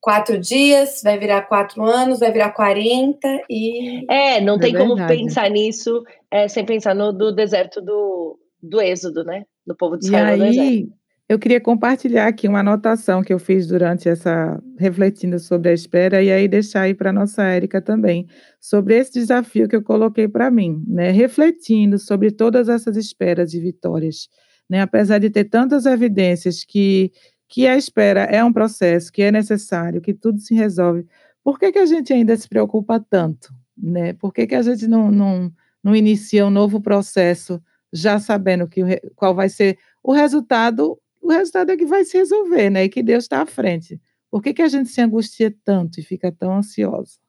[0.02, 4.04] quatro dias, vai virar quatro anos, vai virar 40 e.
[4.12, 4.90] É, não é tem verdade.
[4.90, 9.44] como pensar nisso é, sem pensar no do deserto do, do Êxodo, né?
[9.66, 10.90] Do povo de Israel e aí,
[11.32, 14.62] Eu queria compartilhar aqui uma anotação que eu fiz durante essa.
[14.78, 18.28] refletindo sobre a espera, e aí deixar aí para nossa Érica também,
[18.60, 21.10] sobre esse desafio que eu coloquei para mim, né?
[21.10, 24.28] Refletindo sobre todas essas esperas de vitórias.
[24.70, 24.82] Né?
[24.82, 27.14] Apesar de ter tantas evidências que
[27.48, 31.06] que a espera é um processo, que é necessário, que tudo se resolve,
[31.42, 33.54] por que, que a gente ainda se preocupa tanto?
[33.78, 34.12] Né?
[34.14, 35.50] Por que, que a gente não, não,
[35.82, 37.62] não inicia um novo processo
[37.94, 38.82] já sabendo que,
[39.16, 41.01] qual vai ser o resultado?
[41.22, 42.86] O resultado é que vai se resolver, né?
[42.86, 44.02] E que Deus está à frente.
[44.30, 47.20] Por que, que a gente se angustia tanto e fica tão ansiosa?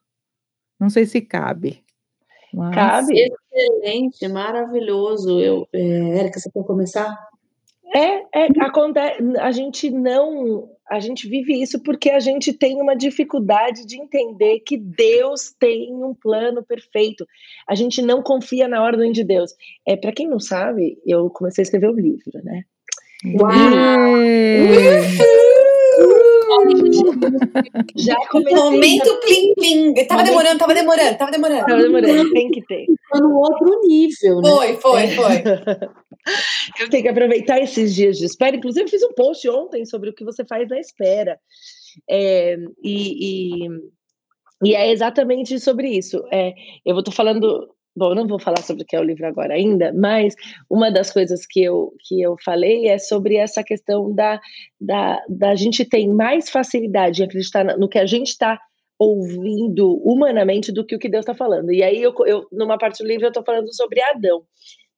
[0.78, 1.84] Não sei se cabe.
[2.55, 2.74] Mas...
[2.74, 3.14] Cabe.
[3.53, 5.40] Excelente, maravilhoso.
[5.40, 7.16] Eu, é, Érica, você quer começar?
[7.95, 12.97] É, é acontece, a gente não, a gente vive isso porque a gente tem uma
[12.97, 17.26] dificuldade de entender que Deus tem um plano perfeito.
[17.68, 19.55] A gente não confia na ordem de Deus.
[19.86, 22.64] É para quem não sabe, eu comecei a escrever um livro, né?
[23.25, 23.53] Uau!
[27.97, 28.57] Já comecei.
[28.57, 29.95] Momento plim plim.
[30.07, 31.66] Tava demorando, tava demorando, tava demorando.
[31.66, 32.87] Tava demorando, tem que ter.
[33.11, 34.51] Tá no outro nível, né?
[34.51, 35.43] Foi, foi, foi.
[36.79, 38.57] Eu tenho que aproveitar esses dias de espera.
[38.57, 41.39] Inclusive, fiz um post ontem sobre o que você faz na espera.
[42.09, 43.68] É, e, e,
[44.62, 46.25] e, é exatamente sobre isso.
[46.31, 46.53] É,
[46.85, 47.68] eu vou estar falando.
[47.95, 50.34] Bom, não vou falar sobre o que é o livro agora ainda, mas
[50.70, 54.40] uma das coisas que eu, que eu falei é sobre essa questão da,
[54.80, 58.59] da, da gente ter mais facilidade em acreditar no que a gente está
[58.99, 61.70] ouvindo humanamente do que o que Deus está falando.
[61.72, 64.43] E aí, eu, eu, numa parte do livro, eu estou falando sobre Adão.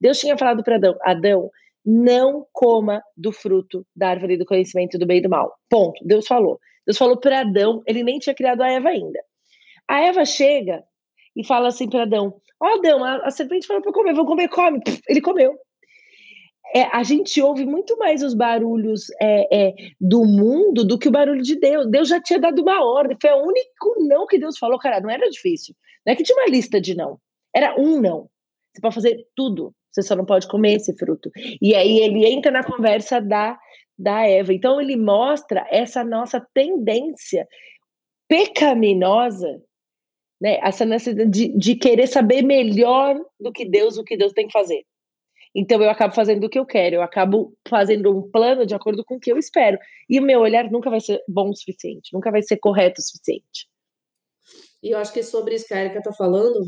[0.01, 1.51] Deus tinha falado para Adão: Adão,
[1.85, 5.53] não coma do fruto da árvore do conhecimento do bem e do mal.
[5.69, 6.05] Ponto.
[6.05, 6.61] Deus falou.
[6.87, 9.19] Deus falou para Adão, ele nem tinha criado a Eva ainda.
[9.89, 10.85] A Eva chega
[11.37, 14.27] e fala assim para Adão: Ó, oh, Adão, a, a, serpente falou para comer, vou
[14.27, 14.81] comer, come.
[14.83, 15.55] Pff, ele comeu.
[16.75, 21.13] É, a gente ouve muito mais os barulhos é, é, do mundo do que o
[21.13, 21.89] barulho de Deus.
[21.89, 25.11] Deus já tinha dado uma ordem, foi o único não que Deus falou, cara, não
[25.11, 25.75] era difícil.
[26.05, 27.19] Não é que tinha uma lista de não,
[27.55, 28.29] era um não.
[28.73, 31.31] Você pode fazer tudo, você só não pode comer esse fruto.
[31.63, 33.57] E aí ele entra na conversa da,
[33.97, 34.53] da Eva.
[34.53, 37.47] Então ele mostra essa nossa tendência
[38.29, 39.63] pecaminosa,
[40.45, 40.59] né?
[40.63, 44.53] Essa necessidade de, de querer saber melhor do que Deus, o que Deus tem que
[44.53, 44.85] fazer.
[45.55, 49.03] Então eu acabo fazendo o que eu quero, eu acabo fazendo um plano de acordo
[49.03, 49.79] com o que eu espero.
[50.07, 53.03] E o meu olhar nunca vai ser bom o suficiente, nunca vai ser correto o
[53.03, 53.67] suficiente.
[54.83, 56.61] E eu acho que sobre isso que a Erika está falando,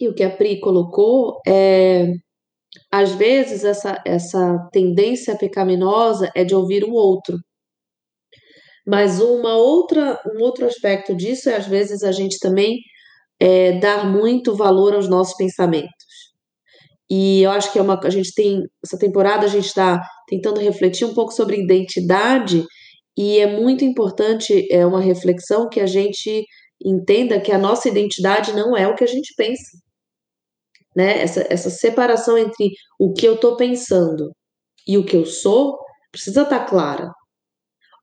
[0.00, 2.14] e o que a Pri colocou, é,
[2.90, 7.38] às vezes essa, essa tendência pecaminosa é de ouvir o outro.
[8.86, 12.78] Mas uma outra, um outro aspecto disso é, às vezes, a gente também
[13.40, 16.06] é, dar muito valor aos nossos pensamentos.
[17.10, 20.60] E eu acho que é uma, a gente tem, essa temporada a gente está tentando
[20.60, 22.64] refletir um pouco sobre identidade,
[23.16, 26.44] e é muito importante, é uma reflexão que a gente
[26.84, 29.78] entenda que a nossa identidade não é o que a gente pensa.
[30.94, 31.22] Né?
[31.22, 34.30] Essa, essa separação entre o que eu estou pensando
[34.86, 35.78] e o que eu sou
[36.10, 37.10] precisa estar tá clara.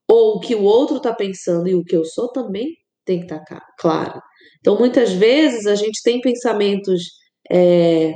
[0.09, 2.67] Ou o que o outro está pensando e o que eu sou também
[3.05, 4.19] tem que estar tá claro.
[4.59, 7.01] Então, muitas vezes, a gente tem pensamentos
[7.51, 8.13] é,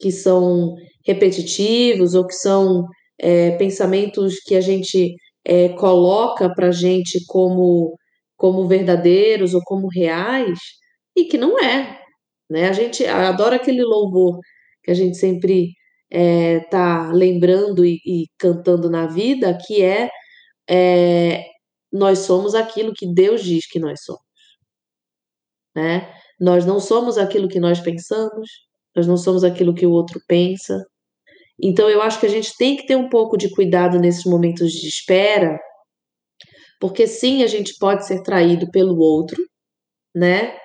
[0.00, 0.74] que são
[1.06, 2.84] repetitivos ou que são
[3.20, 5.14] é, pensamentos que a gente
[5.44, 7.96] é, coloca para gente como,
[8.36, 10.58] como verdadeiros ou como reais
[11.16, 11.98] e que não é.
[12.50, 12.68] Né?
[12.68, 14.38] A gente adora aquele louvor
[14.82, 15.70] que a gente sempre
[16.10, 20.08] está é, lembrando e, e, cantando na vida, que é,
[20.68, 21.44] é
[21.92, 24.20] nós somos aquilo que Deus diz que nós somos.
[25.74, 26.12] Né?
[26.40, 28.48] Nós não somos aquilo que nós pensamos,
[28.94, 30.84] nós não somos aquilo que o outro pensa.
[31.62, 34.72] Então eu acho que a gente tem que ter um pouco de cuidado nesses momentos
[34.72, 35.58] de espera,
[36.80, 39.42] porque sim, a gente pode ser traído pelo outro,
[40.14, 40.56] né?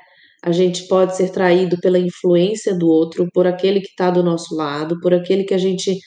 [0.43, 4.55] A gente pode ser traído pela influência do outro, por aquele que está do nosso
[4.55, 5.97] lado, por aquele que a gente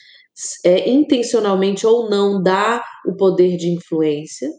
[0.65, 4.49] é, intencionalmente ou não dá o poder de influência,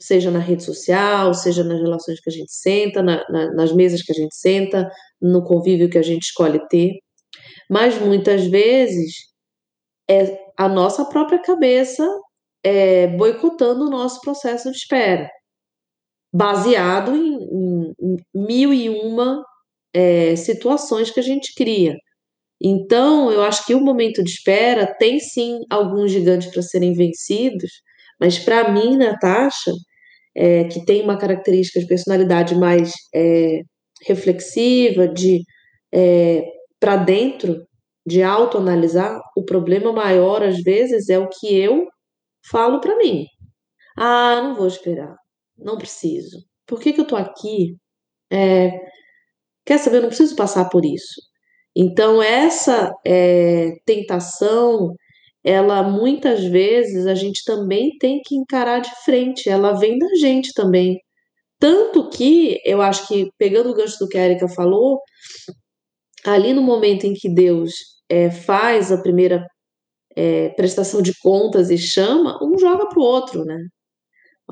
[0.00, 4.02] seja na rede social, seja nas relações que a gente senta, na, na, nas mesas
[4.02, 4.88] que a gente senta,
[5.20, 6.92] no convívio que a gente escolhe ter.
[7.68, 9.12] Mas muitas vezes
[10.08, 12.06] é a nossa própria cabeça
[12.64, 15.28] é, boicotando o nosso processo de espera,
[16.32, 19.42] baseado em, em, em mil e uma
[19.94, 21.96] é, situações que a gente cria.
[22.62, 27.70] Então, eu acho que o momento de espera tem sim alguns gigantes para serem vencidos,
[28.20, 29.72] mas para mim, Natasha,
[30.36, 33.60] é, que tem uma característica de personalidade mais é,
[34.06, 35.42] reflexiva, de
[35.94, 36.42] é,
[36.80, 37.66] para dentro,
[38.06, 41.86] de autoanalisar, o problema maior às vezes é o que eu
[42.50, 43.26] falo para mim.
[43.98, 45.16] Ah, não vou esperar,
[45.58, 46.38] não preciso.
[46.66, 47.76] Por que, que eu estou aqui?
[48.32, 48.70] É,
[49.66, 49.98] quer saber?
[49.98, 51.20] Eu não preciso passar por isso.
[51.76, 54.94] Então, essa é, tentação
[55.46, 60.52] ela muitas vezes a gente também tem que encarar de frente, ela vem da gente
[60.52, 60.98] também.
[61.60, 65.00] Tanto que eu acho que, pegando o gancho do que a Erika falou,
[66.24, 67.72] ali no momento em que Deus
[68.10, 69.46] é, faz a primeira
[70.16, 73.58] é, prestação de contas e chama, um joga para o outro, né?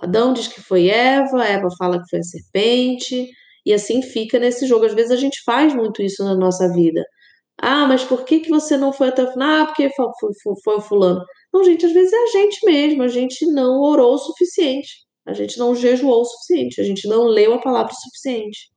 [0.02, 3.28] Adão diz que foi Eva, Eva fala que foi a serpente,
[3.66, 4.86] e assim fica nesse jogo.
[4.86, 7.04] Às vezes a gente faz muito isso na nossa vida.
[7.60, 9.62] Ah, mas por que, que você não foi até o final?
[9.62, 11.24] Ah, porque foi, foi, foi o fulano.
[11.52, 14.90] Não, gente, às vezes é a gente mesmo, a gente não orou o suficiente,
[15.26, 18.68] a gente não jejuou o suficiente, a gente não leu a palavra o suficiente.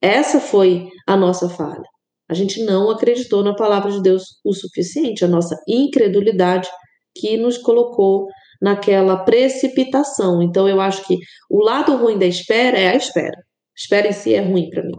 [0.00, 1.82] Essa foi a nossa falha.
[2.28, 6.68] A gente não acreditou na palavra de Deus o suficiente, a nossa incredulidade
[7.14, 8.26] que nos colocou
[8.60, 10.42] naquela precipitação.
[10.42, 11.16] Então, eu acho que
[11.50, 13.36] o lado ruim da espera é a espera.
[13.36, 14.92] A espera em si é ruim para mim.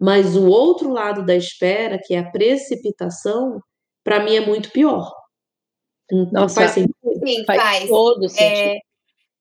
[0.00, 3.60] Mas o outro lado da espera, que é a precipitação,
[4.04, 5.12] para mim é muito pior.
[6.32, 6.94] Não faz sentido?
[7.26, 7.88] Sim, faz, faz.
[7.88, 8.56] todo é, sentido.
[8.56, 8.78] É,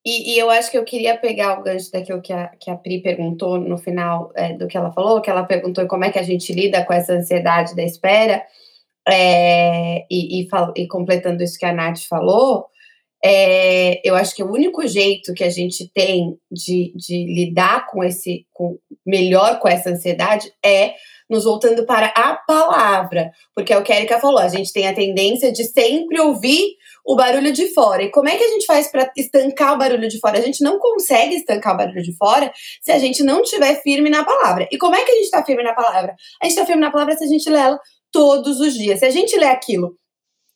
[0.06, 2.76] e, e, eu acho que eu queria pegar o gancho daquilo que a, que a
[2.76, 6.20] Pri perguntou no final é, do que ela falou, que ela perguntou como é que
[6.20, 8.44] a gente lida com essa ansiedade da espera,
[9.08, 12.68] é, e, e, e, completando isso que a Nath falou,
[13.24, 18.04] é, eu acho que o único jeito que a gente tem de, de lidar com
[18.04, 20.94] esse, com, melhor com essa ansiedade é
[21.30, 24.88] nos voltando para a palavra, porque é o que a Erika falou, a gente tem
[24.88, 28.04] a tendência de sempre ouvir o barulho de fora.
[28.04, 30.38] E como é que a gente faz para estancar o barulho de fora?
[30.38, 32.52] A gente não consegue estancar o barulho de fora
[32.82, 34.68] se a gente não estiver firme na palavra.
[34.72, 36.16] E como é que a gente está firme na palavra?
[36.42, 37.80] A gente está firme na palavra se a gente lê ela
[38.12, 39.00] todos os dias.
[39.00, 39.98] Se a gente lê aquilo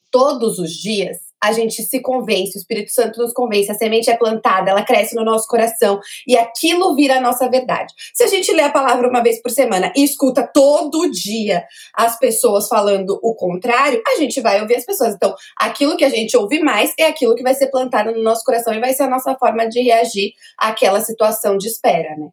[0.09, 4.15] todos os dias, a gente se convence, o Espírito Santo nos convence, a semente é
[4.15, 7.93] plantada, ela cresce no nosso coração e aquilo vira a nossa verdade.
[8.13, 11.65] Se a gente lê a palavra uma vez por semana e escuta todo dia
[11.95, 15.15] as pessoas falando o contrário, a gente vai ouvir as pessoas.
[15.15, 18.43] Então, aquilo que a gente ouve mais é aquilo que vai ser plantado no nosso
[18.43, 22.29] coração e vai ser a nossa forma de reagir àquela situação de espera, né?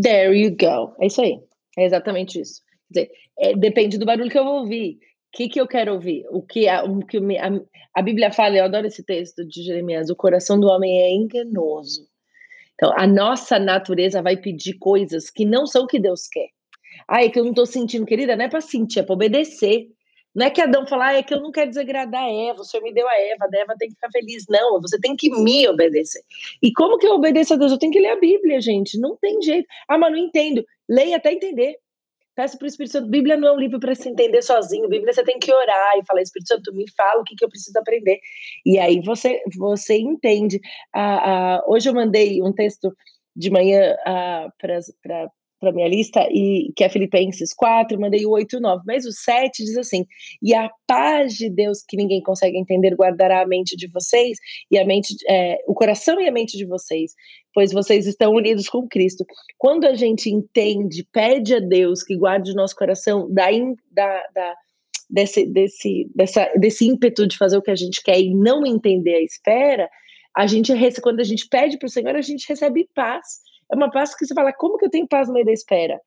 [0.00, 0.94] There you go.
[1.00, 1.38] É isso aí.
[1.78, 2.62] É exatamente isso.
[2.92, 4.98] Quer dizer, é, depende do barulho que eu vou ouvir
[5.32, 6.24] que, que eu quero ouvir?
[6.30, 7.50] O que, a, o que a,
[7.94, 12.06] a Bíblia fala, eu adoro esse texto de Jeremias: o coração do homem é enganoso.
[12.74, 16.48] Então, a nossa natureza vai pedir coisas que não são o que Deus quer.
[17.08, 19.88] Ah, é que eu não estou sentindo, querida, não é para sentir, é para obedecer.
[20.34, 22.64] Não é que Adão falar, ah, é que eu não quero desagradar a Eva, o
[22.64, 24.44] Senhor me deu a Eva, a Eva tem que ficar feliz.
[24.48, 26.22] Não, você tem que me obedecer.
[26.62, 27.70] E como que eu obedeço a Deus?
[27.70, 28.98] Eu tenho que ler a Bíblia, gente.
[28.98, 29.68] Não tem jeito.
[29.86, 30.64] Ah, mas não entendo.
[30.88, 31.76] Leia até entender.
[32.34, 33.08] Peço para o Espírito Santo.
[33.08, 34.88] Bíblia não é um livro para se entender sozinho.
[34.88, 37.48] Bíblia você tem que orar e falar, Espírito Santo, me fala o que, que eu
[37.48, 38.20] preciso aprender.
[38.64, 40.60] E aí você, você entende.
[40.94, 42.94] Ah, ah, hoje eu mandei um texto
[43.34, 45.28] de manhã ah, para
[45.62, 49.06] para minha lista, e que é Filipenses 4, mandei o 8 e o 9, mas
[49.06, 50.04] o 7 diz assim:
[50.42, 54.38] E a paz de Deus que ninguém consegue entender guardará a mente de vocês
[54.68, 57.12] e a mente, é, o coração e a mente de vocês,
[57.54, 59.24] pois vocês estão unidos com Cristo.
[59.56, 63.46] Quando a gente entende, pede a Deus que guarde o nosso coração da,
[63.92, 64.54] da, da
[65.08, 69.14] desse, desse, dessa, desse ímpeto de fazer o que a gente quer e não entender
[69.14, 69.88] a espera,
[70.36, 73.90] a gente quando a gente pede para o Senhor, a gente recebe paz é uma
[73.90, 75.98] paz que você fala, como que eu tenho paz no meio da espera?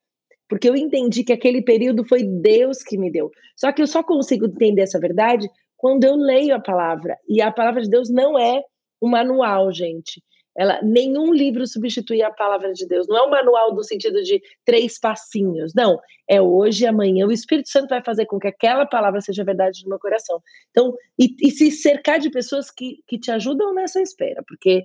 [0.48, 3.30] Porque eu entendi que aquele período foi Deus que me deu.
[3.56, 7.18] Só que eu só consigo entender essa verdade quando eu leio a palavra.
[7.28, 8.62] E a palavra de Deus não é
[9.02, 10.22] um manual, gente.
[10.56, 13.06] Ela, nenhum livro substitui a palavra de Deus.
[13.08, 15.74] Não é um manual no sentido de três passinhos.
[15.74, 15.98] Não.
[16.28, 17.26] É hoje e amanhã.
[17.26, 20.40] O Espírito Santo vai fazer com que aquela palavra seja verdade no meu coração.
[20.70, 24.42] Então, e, e se cercar de pessoas que, que te ajudam nessa espera.
[24.46, 24.82] Porque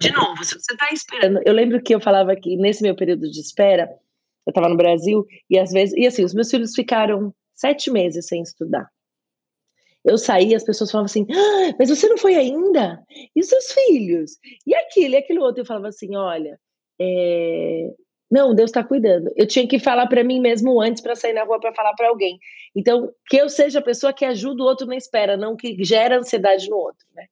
[0.00, 1.40] de novo, se você está esperando.
[1.44, 3.88] Eu lembro que eu falava que nesse meu período de espera,
[4.46, 5.94] eu estava no Brasil, e às vezes.
[5.94, 8.88] E assim, os meus filhos ficaram sete meses sem estudar.
[10.02, 13.04] Eu saí, as pessoas falavam assim: ah, mas você não foi ainda?
[13.36, 14.38] E os seus filhos?
[14.66, 15.60] E aquilo, e aquilo outro.
[15.60, 16.58] Eu falava assim: olha,
[16.98, 17.90] é...
[18.30, 19.30] não, Deus está cuidando.
[19.36, 22.08] Eu tinha que falar para mim mesmo antes para sair na rua para falar para
[22.08, 22.38] alguém.
[22.74, 26.18] Então, que eu seja a pessoa que ajuda o outro na espera, não que gera
[26.18, 27.26] ansiedade no outro, né?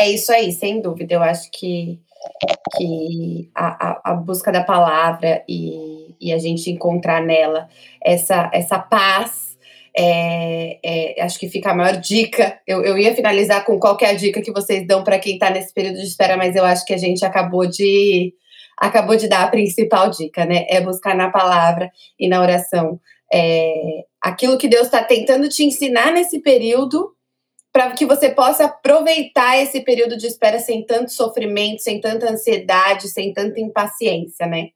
[0.00, 1.12] É isso aí, sem dúvida.
[1.12, 2.00] Eu acho que,
[2.74, 7.68] que a, a, a busca da palavra e, e, a gente encontrar nela
[8.02, 9.50] essa, essa paz.
[9.94, 12.58] É, é, acho que fica a maior dica.
[12.66, 15.74] Eu, eu ia finalizar com qual é dica que vocês dão para quem está nesse
[15.74, 18.32] período de espera, mas eu acho que a gente acabou de
[18.78, 20.64] acabou de dar a principal dica, né?
[20.70, 22.98] É buscar na palavra e na oração.
[23.30, 23.74] É,
[24.22, 27.14] aquilo que Deus está tentando te ensinar nesse período
[27.72, 33.08] para que você possa aproveitar esse período de espera sem tanto sofrimento, sem tanta ansiedade,
[33.08, 34.68] sem tanta impaciência, né?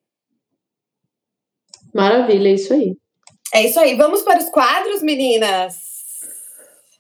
[1.92, 2.97] Maravilha, é isso aí.
[3.53, 3.95] É isso aí.
[3.97, 5.95] Vamos para os quadros, meninas.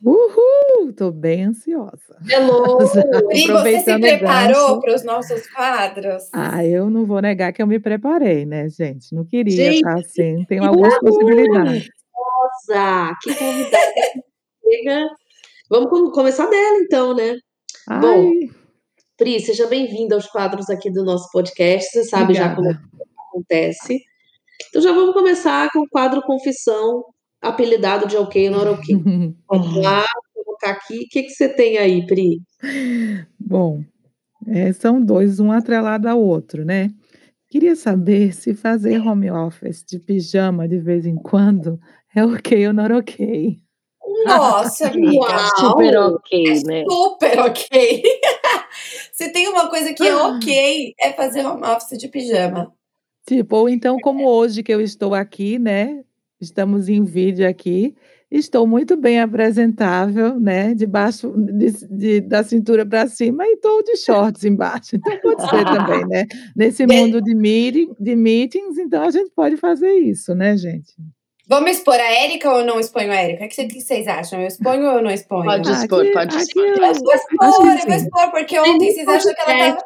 [0.04, 0.92] Uhul!
[0.92, 2.18] Tô bem ansiosa.
[2.28, 2.78] Hello!
[3.32, 6.28] E você se preparou para os nossos quadros?
[6.32, 9.14] Ah, eu não vou negar que eu me preparei, né, gente?
[9.14, 10.44] Não queria gente, estar assim.
[10.44, 11.88] Tem algumas possibilidades.
[12.14, 13.94] Nossa, que convidada
[14.62, 15.08] chega
[15.74, 17.36] Vamos começar dela, então, né?
[17.88, 18.00] Ai.
[18.00, 18.30] Bom,
[19.16, 21.90] Pri, seja bem-vinda aos quadros aqui do nosso podcast.
[21.90, 22.62] Você sabe Obrigada.
[22.62, 22.78] já como
[23.28, 24.00] acontece.
[24.68, 27.02] Então já vamos começar com o quadro Confissão,
[27.42, 29.34] apelidado de OK ou Not OK.
[29.50, 31.06] Vamos lá, colocar aqui.
[31.06, 32.40] O que, que você tem aí, Pri?
[33.36, 33.82] Bom,
[34.46, 36.88] é, são dois, um atrelado ao outro, né?
[37.48, 41.80] Queria saber se fazer home office de pijama de vez em quando
[42.14, 43.58] é ok ou not ok.
[44.24, 45.16] Nossa, amiga.
[45.16, 46.84] Uau, super ok, é né?
[46.88, 48.02] Super ok.
[49.12, 50.28] Se tem uma coisa que é ah.
[50.28, 52.72] ok, é fazer home office de pijama.
[53.26, 56.02] Tipo, ou então, como hoje que eu estou aqui, né?
[56.40, 57.94] Estamos em vídeo aqui.
[58.30, 60.74] Estou muito bem apresentável, né?
[60.74, 64.96] Debaixo de, de, da cintura para cima e estou de shorts embaixo.
[64.96, 66.26] Então pode ser também, né?
[66.56, 70.94] Nesse mundo de, meeting, de meetings, então a gente pode fazer isso, né, gente?
[71.46, 73.44] Vamos expor a Érica ou não exponho a Érica?
[73.44, 74.40] O que vocês acham?
[74.40, 75.44] Eu exponho ou não exponho?
[75.44, 76.64] Pode expor, aqui, pode expor.
[76.64, 79.84] Eu vou expor, eu vou expor, porque ontem vocês acham que ela tava.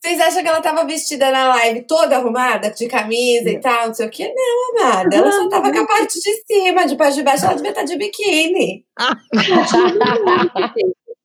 [0.00, 3.94] Vocês acham que ela tava vestida na live toda arrumada, de camisa e tal, não
[3.94, 4.34] sei o quê?
[4.34, 5.14] Não, amada.
[5.14, 7.84] Ela só tava com a parte de cima, de parte de baixo, ela devia estar
[7.84, 8.84] de biquíni.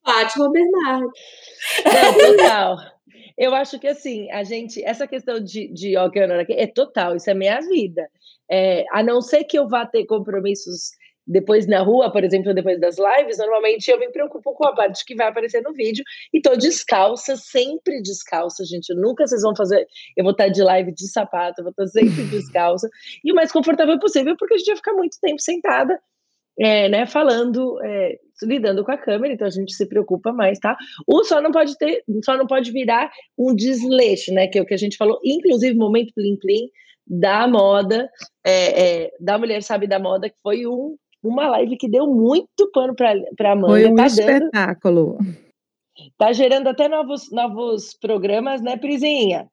[0.06, 1.12] Fátima Bernardo.
[2.38, 2.78] total.
[3.36, 7.34] Eu acho que assim, a gente, essa questão de, de ok, é total, isso é
[7.34, 8.08] minha vida.
[8.50, 10.92] É, a não ser que eu vá ter compromissos
[11.28, 15.04] depois na rua, por exemplo, depois das lives, normalmente eu me preocupo com a parte
[15.06, 18.94] que vai aparecer no vídeo e tô descalça, sempre descalça, gente.
[18.96, 19.86] Nunca vocês vão fazer.
[20.16, 22.90] Eu vou estar de live de sapato, eu vou estar sempre descalça
[23.24, 26.00] e o mais confortável possível, porque a gente vai ficar muito tempo sentada,
[26.60, 30.76] é, né, falando, é, lidando com a câmera, então a gente se preocupa mais, tá?
[31.06, 34.66] O só não pode ter, só não pode virar um desleixo, né, que é o
[34.66, 36.70] que a gente falou, inclusive momento plim plim
[37.10, 38.10] da moda,
[38.46, 42.70] é, é, da Mulher Sabe da Moda, que foi um, uma live que deu muito
[42.74, 43.74] pano para a Amanda.
[43.74, 45.18] Foi um tá espetáculo.
[45.20, 45.38] Dando,
[46.18, 49.48] tá gerando até novos, novos programas, né, Prizinha?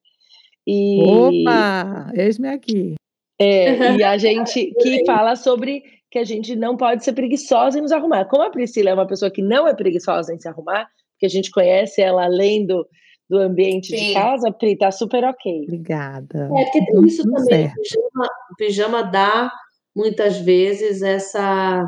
[0.67, 2.95] E, Opa, eis-me aqui.
[3.41, 7.83] É, e a gente que fala sobre que a gente não pode ser preguiçosa em
[7.83, 8.25] nos arrumar.
[8.27, 11.29] Como a Priscila é uma pessoa que não é preguiçosa em se arrumar, porque a
[11.29, 12.87] gente conhece ela além do,
[13.29, 14.09] do ambiente Sim.
[14.09, 15.63] de casa, Pri, tá super ok.
[15.63, 16.51] Obrigada.
[16.57, 17.67] É, porque tem isso também.
[17.67, 19.51] O pijama, o pijama dá
[19.97, 21.85] muitas vezes essa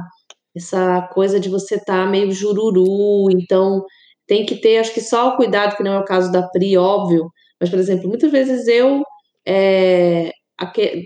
[0.57, 3.85] essa coisa de você estar tá meio jururu, então
[4.27, 6.79] tem que ter, acho que só o cuidado, que não é o caso da Pri,
[6.79, 7.31] óbvio,
[7.61, 9.03] mas, por exemplo, muitas vezes eu
[9.47, 10.31] é,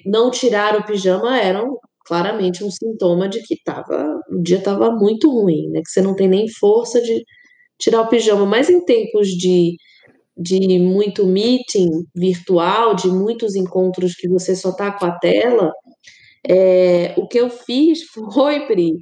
[0.07, 1.63] não tirar o pijama era
[2.07, 5.81] claramente um sintoma de que tava, o dia estava muito ruim, né?
[5.83, 7.23] Que você não tem nem força de
[7.79, 8.47] tirar o pijama.
[8.47, 9.77] Mas em tempos de,
[10.37, 15.73] de muito meeting virtual, de muitos encontros que você só tá com a tela,
[16.49, 18.03] é, o que eu fiz
[18.33, 18.93] foi, Pri,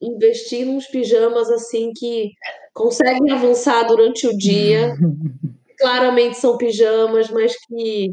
[0.00, 2.30] investir nos pijamas assim que
[2.72, 4.94] conseguem avançar durante o dia.
[5.78, 8.08] Claramente são pijamas, mas que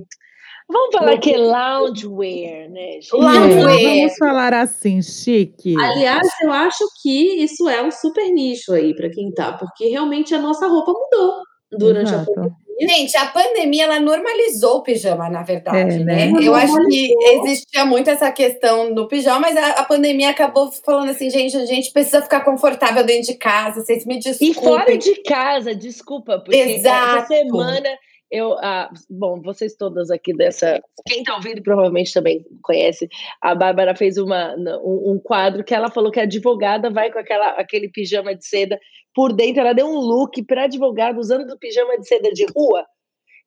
[0.70, 3.00] Vamos falar que é loungewear, né?
[3.00, 3.14] Gente?
[3.14, 4.00] Loungewear.
[4.00, 5.74] Vamos falar assim, chique.
[5.80, 10.36] Aliás, eu acho que isso é um super nicho aí para quem tá, porque realmente
[10.36, 12.32] a nossa roupa mudou durante Exato.
[12.32, 12.68] a pandemia.
[12.80, 16.28] Gente, a pandemia ela normalizou o pijama, na verdade, é, né?
[16.28, 16.40] né?
[16.40, 21.10] Eu acho que existia muito essa questão do pijama, mas a, a, pandemia acabou falando
[21.10, 24.50] assim, gente, a gente precisa ficar confortável dentro de casa, vocês me desculpem.
[24.50, 27.18] E fora de casa, desculpa, porque Exato.
[27.18, 27.90] essa semana
[28.30, 30.82] eu, ah, bom, vocês todas aqui dessa.
[31.08, 33.08] Quem está ouvindo provavelmente também conhece.
[33.42, 37.20] A Bárbara fez uma, um, um, quadro que ela falou que a advogada vai com
[37.20, 38.78] aquela, aquele pijama de seda
[39.18, 39.62] por dentro.
[39.62, 42.86] Ela deu um look para advogado usando o pijama de seda de rua.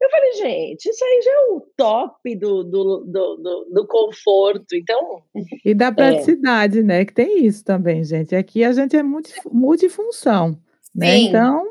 [0.02, 4.74] Eu falei, gente, isso aí já é o top do, do, do, do, do conforto.
[4.74, 5.22] Então.
[5.64, 5.92] E da é.
[5.92, 6.82] praticidade, é.
[6.82, 7.04] né?
[7.04, 8.34] Que tem isso também, gente.
[8.34, 10.58] Aqui a gente é multifunção.
[10.92, 11.18] Né?
[11.18, 11.70] Então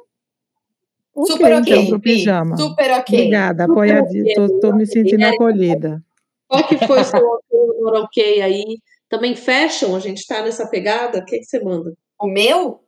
[1.14, 1.76] Okay, super ok.
[1.76, 2.56] Então, pijama.
[2.56, 3.20] Super ok.
[3.20, 4.34] Obrigada, apoiadinha.
[4.38, 6.02] Estou me sentindo acolhida.
[6.48, 7.42] Qual que foi o seu
[7.96, 8.80] ok aí?
[9.10, 9.96] Também fashion?
[9.96, 11.20] A gente está nessa pegada?
[11.20, 11.94] O que, que você manda?
[12.22, 12.80] O meu?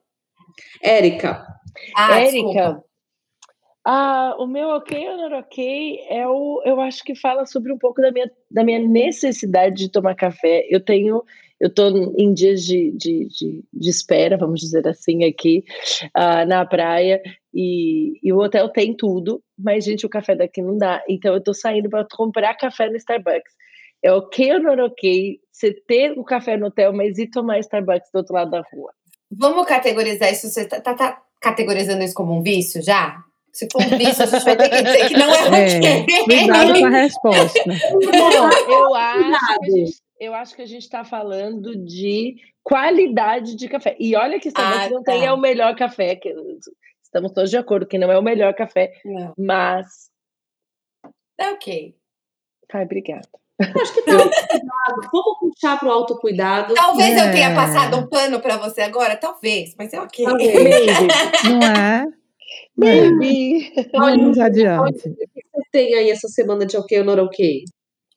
[0.81, 1.45] Érica.
[1.95, 2.83] Ah, Érica.
[3.83, 7.77] Ah, o meu ok ou não ok é o, eu acho que fala sobre um
[7.79, 10.67] pouco da minha, da minha necessidade de tomar café.
[10.69, 11.23] Eu tenho
[11.61, 15.63] eu estou em dias de, de, de, de, espera, vamos dizer assim, aqui
[16.17, 17.21] uh, na praia,
[17.53, 21.03] e, e, o hotel tem tudo, mas, gente, o café daqui não dá.
[21.07, 23.53] Então, eu estou saindo para comprar café no Starbucks.
[24.01, 27.59] É ok ou não é ok você ter o café no hotel, mas ir tomar
[27.59, 28.91] Starbucks do outro lado da rua?
[29.31, 30.49] Vamos categorizar isso?
[30.49, 33.23] Você está tá, tá categorizando isso como um vício já?
[33.53, 36.23] Se for um vício, a gente vai ter que dizer que não é, é.
[36.23, 37.63] Cuidado com a resposta.
[37.67, 43.55] Não, eu acho que a gente eu acho que a gente está falando de qualidade
[43.55, 43.97] de café.
[43.99, 45.13] E olha que Starbucks ah, não tá.
[45.13, 46.31] tem é o melhor café, que,
[47.03, 49.33] estamos todos de acordo que não é o melhor café, não.
[49.35, 50.11] mas.
[51.39, 51.95] É ok.
[52.71, 53.27] Ai, obrigada.
[53.61, 55.09] Acho que tá autocuidado.
[55.11, 56.73] Vamos puxar para o autocuidado.
[56.73, 57.27] Talvez é.
[57.27, 60.25] eu tenha passado um pano para você agora, talvez, mas é ok.
[61.45, 62.07] Não é?
[62.77, 63.73] Maybe.
[63.91, 65.09] Vamos adiante.
[65.09, 67.63] O que você tem aí essa semana de ok ou não ok?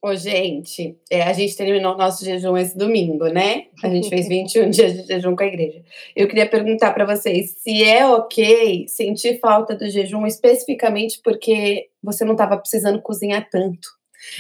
[0.02, 3.68] Ô, gente, é, a gente terminou nosso jejum esse domingo, né?
[3.82, 5.82] A gente fez 21 dias de jejum com a igreja.
[6.14, 12.22] Eu queria perguntar para vocês se é ok sentir falta do jejum, especificamente porque você
[12.22, 13.88] não estava precisando cozinhar tanto.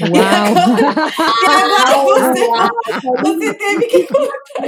[0.00, 0.10] Uau!
[1.42, 2.46] e agora você,
[3.22, 4.66] você teve que cortar.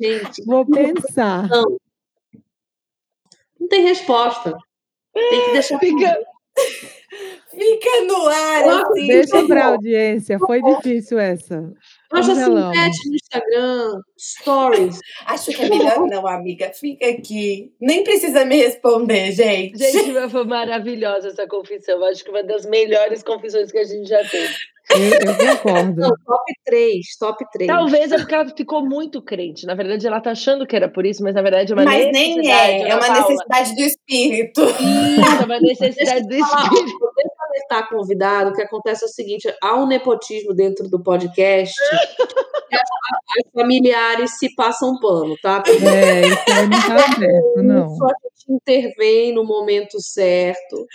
[0.00, 1.48] Gente, vou pensar.
[1.48, 1.76] Não,
[3.60, 4.56] não tem resposta.
[5.12, 5.78] Tem que deixar.
[5.78, 6.18] Fica,
[7.50, 9.06] Fica no ar, assim.
[9.06, 10.38] Deixa para a audiência.
[10.38, 11.72] Foi difícil essa.
[12.12, 15.00] Hoje assim, mete no Instagram, stories.
[15.26, 16.70] Acho que é melhor não, amiga.
[16.72, 17.72] Fica aqui.
[17.80, 19.78] Nem precisa me responder, gente.
[19.78, 22.04] Gente, foi maravilhosa essa confissão.
[22.04, 24.54] Acho que uma das melhores confissões que a gente já teve.
[24.90, 26.00] Eu, eu concordo.
[26.00, 27.66] Não, top 3, top 3.
[27.66, 29.66] Talvez é porque ela ficou muito crente.
[29.66, 32.06] Na verdade, ela tá achando que era por isso, mas na verdade é uma mas
[32.06, 32.36] necessidade.
[32.36, 33.20] Mas nem é, é uma Paula.
[33.20, 34.62] necessidade do espírito.
[34.62, 36.98] Isso, é uma necessidade do espírito.
[37.66, 41.74] Deixa estar convidado, o que acontece é o seguinte: há um nepotismo dentro do podcast.
[43.38, 45.62] as familiares se passam pano, tá?
[45.68, 47.88] É, isso aí não tá certo, não.
[47.96, 50.86] Só a gente intervém no momento certo.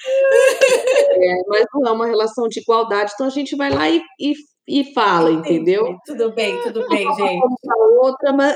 [1.11, 4.33] É, mas não é uma relação de igualdade, então a gente vai lá e, e,
[4.67, 5.97] e fala, entendeu?
[6.05, 7.43] Tudo bem, tudo bem, gente.
[8.01, 8.55] Outra, mas,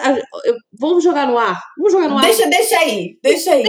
[0.78, 1.62] vamos jogar no ar.
[1.78, 2.24] Vamos jogar no ar.
[2.24, 3.64] Deixa, deixa aí, deixa aí.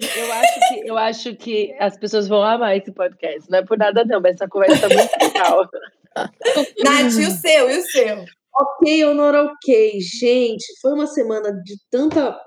[0.00, 3.50] Eu acho, que, eu acho que as pessoas vão amar esse podcast.
[3.50, 5.68] Não é por nada, não, mas essa conversa é muito legal.
[6.84, 8.24] Nath, e o seu, e o seu?
[8.54, 10.00] Ok não ok?
[10.00, 12.38] Gente, foi uma semana de tanta.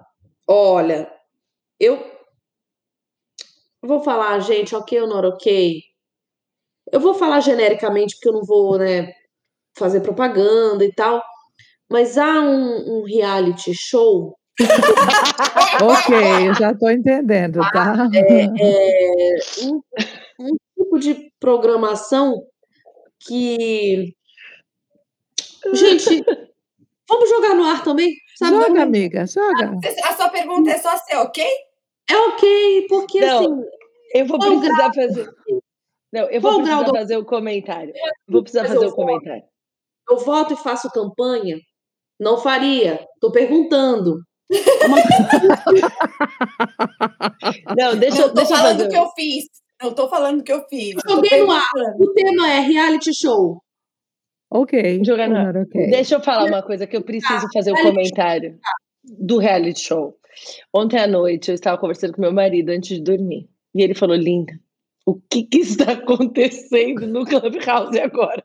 [0.47, 1.11] Olha,
[1.79, 2.03] eu
[3.81, 5.81] vou falar, gente, ok ou não ok?
[6.91, 9.11] Eu vou falar genericamente, porque eu não vou, né,
[9.77, 11.23] fazer propaganda e tal.
[11.89, 14.38] Mas há um, um reality show
[15.81, 18.09] ok, eu já estou entendendo, tá?
[18.13, 19.81] É, é um,
[20.39, 22.43] um tipo de programação
[23.19, 24.13] que.
[25.73, 26.23] Gente,
[27.07, 28.13] vamos jogar no ar também?
[28.37, 28.55] Sabe?
[28.55, 29.77] Joga, amiga, joga.
[30.05, 31.45] A sua pergunta é só ser ok?
[32.09, 33.63] É ok, porque Não, assim.
[34.13, 35.29] Eu vou precisar fazer.
[36.11, 37.93] Não, eu vou precisar fazer o um comentário.
[38.27, 39.43] Vou precisar fazer o um comentário.
[40.09, 41.59] Eu voto e faço campanha?
[42.19, 43.05] Não faria.
[43.15, 44.23] Estou perguntando.
[47.77, 48.89] Não, deixa, não deixa eu falando fazer.
[48.89, 49.45] que eu fiz.
[49.81, 50.95] Não tô falando que eu fiz.
[51.07, 51.69] Joguei no ar.
[51.99, 53.61] O tema é reality show.
[54.51, 55.03] Ok.
[55.05, 55.55] Jogar no ar.
[55.55, 55.89] Okay.
[55.89, 58.57] Deixa eu falar uma coisa que eu preciso fazer o um comentário
[59.03, 60.17] do reality show.
[60.73, 63.47] Ontem à noite eu estava conversando com meu marido antes de dormir.
[63.73, 64.53] E ele falou, linda,
[65.05, 68.43] o que, que está acontecendo no Clubhouse agora?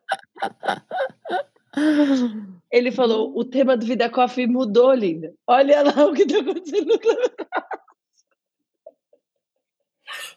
[2.75, 5.33] Ele falou, o tema do Vida Coffee mudou, linda.
[5.47, 7.31] Olha lá o que está acontecendo no Clubhouse.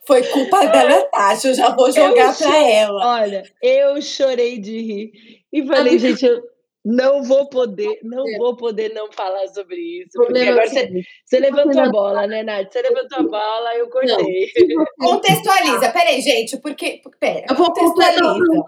[0.06, 3.22] Foi culpa da Natasha, eu já vou jogar para ela.
[3.22, 5.12] Olha, eu chorei de rir.
[5.52, 6.44] E falei, gente, eu
[6.86, 10.12] não vou poder, não vou poder não falar sobre isso.
[10.14, 10.92] Porque agora você,
[11.26, 12.72] você levantou a bola, né, Nath?
[12.72, 14.52] Você levantou a bola, eu cortei.
[14.76, 14.86] Não.
[15.10, 17.02] Contextualiza, peraí, gente, porque.
[17.20, 18.64] Pera, eu vou contextualiza.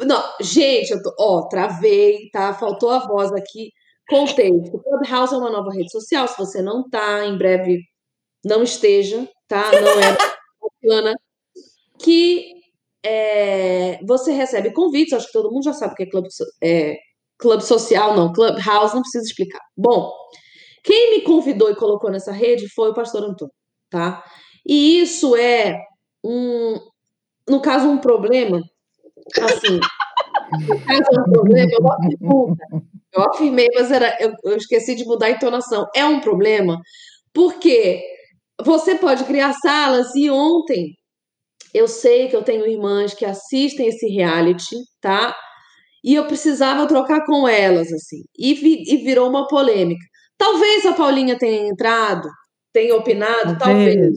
[0.00, 2.54] Não, gente, eu tô, ó, travei, tá?
[2.54, 3.72] Faltou a voz aqui.
[4.08, 4.80] Contexto.
[4.82, 6.26] Clubhouse é uma nova rede social.
[6.28, 7.80] Se você não tá, em breve
[8.44, 9.70] não esteja, tá?
[9.72, 10.16] Não é
[10.60, 11.14] bacana.
[11.98, 12.52] Que
[13.04, 16.28] é, você recebe convites, acho que todo mundo já sabe o que é clube,
[16.62, 16.96] é,
[17.60, 19.60] social, não, Clubhouse, não precisa explicar.
[19.76, 20.12] Bom,
[20.82, 23.52] quem me convidou e colocou nessa rede foi o pastor Antônio,
[23.90, 24.24] tá?
[24.66, 25.78] E isso é
[26.24, 26.78] um,
[27.48, 28.60] no caso, um problema,
[29.36, 29.80] assim,
[30.86, 31.70] caso, um problema,
[33.12, 35.86] eu afirmei, mas era, eu, eu esqueci de mudar a entonação.
[35.94, 36.80] É um problema,
[37.32, 38.02] porque
[38.62, 40.94] você pode criar salas e ontem
[41.74, 45.34] eu sei que eu tenho irmãs que assistem esse reality, tá?
[46.02, 48.22] E eu precisava trocar com elas, assim.
[48.38, 50.04] E, vi, e virou uma polêmica.
[50.36, 52.28] Talvez a Paulinha tenha entrado,
[52.72, 53.94] tenha opinado, talvez.
[53.94, 54.16] talvez.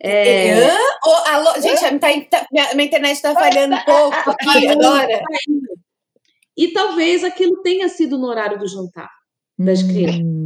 [0.00, 0.68] É...
[1.04, 5.20] Oh, alô, gente, a minha, minha, minha internet está falhando um pouco aqui agora.
[6.56, 9.10] E talvez aquilo tenha sido no horário do jantar
[9.58, 9.88] das hum.
[9.88, 10.38] crianças.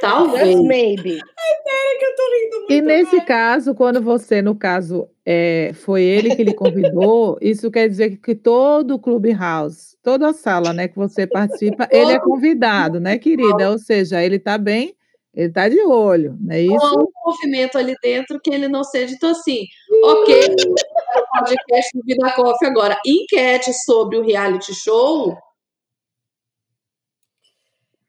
[0.00, 0.48] Talvez.
[0.48, 1.12] Just maybe.
[1.12, 2.72] Ai, pera que eu tô rindo muito.
[2.72, 3.28] E nesse mais.
[3.28, 8.34] caso, quando você, no caso, é, foi ele que lhe convidou, isso quer dizer que
[8.34, 13.70] todo o Clubhouse, toda a sala né, que você participa, ele é convidado, né, querida?
[13.70, 14.94] Ou seja, ele tá bem,
[15.34, 16.74] ele tá de olho, não é isso?
[16.74, 19.14] Não há um movimento ali dentro que ele não seja.
[19.14, 19.64] Então, assim,
[20.02, 20.74] ok, o
[21.38, 22.98] podcast do Vida Coffee agora.
[23.06, 25.36] Enquete sobre o reality show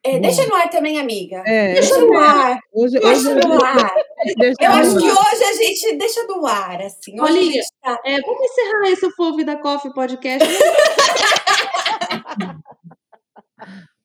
[0.03, 1.43] é, deixa no ar também, amiga.
[1.45, 2.59] É, deixa no ar.
[2.73, 3.93] Hoje, deixa hoje, no ar.
[4.37, 5.01] Deixa eu acho ar.
[5.01, 7.19] que hoje a gente deixa no ar, assim.
[7.19, 7.41] Olha,
[7.81, 7.99] tá...
[8.05, 10.47] é, vamos encerrar esse For Vida Coffee podcast.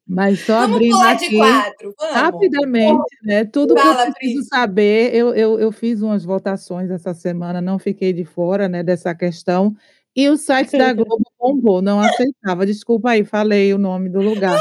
[0.06, 3.44] Mas só vamos abrindo aqui, de quadro, rapidamente, né?
[3.44, 4.48] Tudo Fala, que eu preciso Pri.
[4.48, 9.12] saber, eu, eu, eu fiz umas votações essa semana, não fiquei de fora né, dessa
[9.14, 9.74] questão.
[10.14, 12.64] E o site da Globo bombou, não aceitava.
[12.64, 14.56] Desculpa aí, falei o nome do lugar.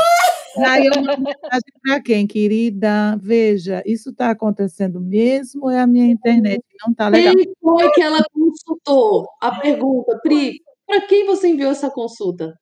[0.57, 2.25] Aí eu mando mensagem para quem?
[2.25, 7.35] Querida, veja, isso está acontecendo mesmo ou é a minha internet não está legal?
[7.35, 9.27] Quem foi que ela consultou?
[9.41, 12.53] A pergunta, Pri, para quem você enviou essa consulta?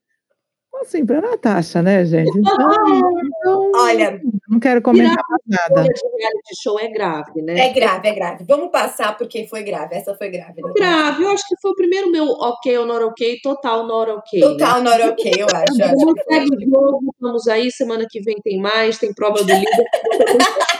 [0.81, 2.31] Assim, para Natasha, né, gente?
[2.43, 5.83] Então, então, Olha, não quero comentar mais nada.
[5.83, 7.67] de reality show é grave, né?
[7.67, 8.45] É grave, é grave.
[8.47, 9.95] Vamos passar porque foi grave.
[9.95, 10.61] Essa foi grave.
[10.61, 10.71] Né?
[10.75, 11.23] grave.
[11.23, 14.39] Eu acho que foi o primeiro meu ok ou not ok, total not ok.
[14.39, 15.81] Total not ok, eu acho.
[15.81, 16.33] eu acho Vamos que foi.
[16.33, 17.71] segue o jogo, vamos aí.
[17.71, 19.65] Semana que vem tem mais, tem prova do líder.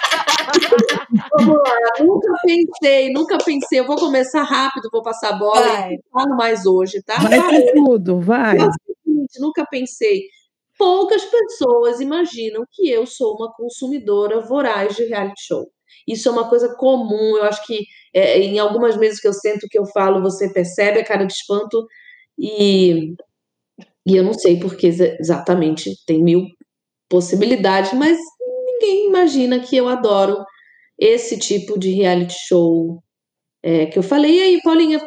[1.37, 1.77] vamos lá.
[1.99, 3.79] Nunca pensei, nunca pensei.
[3.79, 5.91] Eu vou começar rápido, vou passar a bola.
[5.91, 7.15] E falo mais hoje, tá?
[7.19, 8.57] Vai com tudo, vai.
[8.57, 8.92] É
[9.33, 10.23] seguinte, nunca pensei.
[10.77, 15.67] Poucas pessoas imaginam que eu sou uma consumidora voraz de reality show.
[16.07, 17.37] Isso é uma coisa comum.
[17.37, 20.99] Eu acho que é, em algumas vezes que eu sento que eu falo, você percebe
[20.99, 21.85] a cara de espanto
[22.37, 23.13] e,
[24.07, 26.45] e eu não sei porque exa- exatamente tem mil
[27.09, 28.17] possibilidades, mas
[28.67, 30.43] ninguém imagina que eu adoro
[30.99, 33.01] esse tipo de reality show
[33.63, 34.39] é, que eu falei.
[34.39, 34.99] E aí, Paulinha,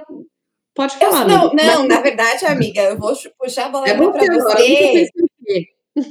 [0.77, 1.25] pode Eu- falar.
[1.27, 1.63] não, amiga.
[1.65, 5.09] não, Mas- na verdade, amiga, eu vou puxar a bola é para você.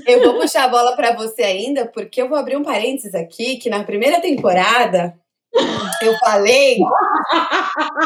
[0.07, 3.57] Eu vou puxar a bola para você ainda, porque eu vou abrir um parênteses aqui,
[3.57, 5.13] que na primeira temporada
[6.01, 6.77] eu falei,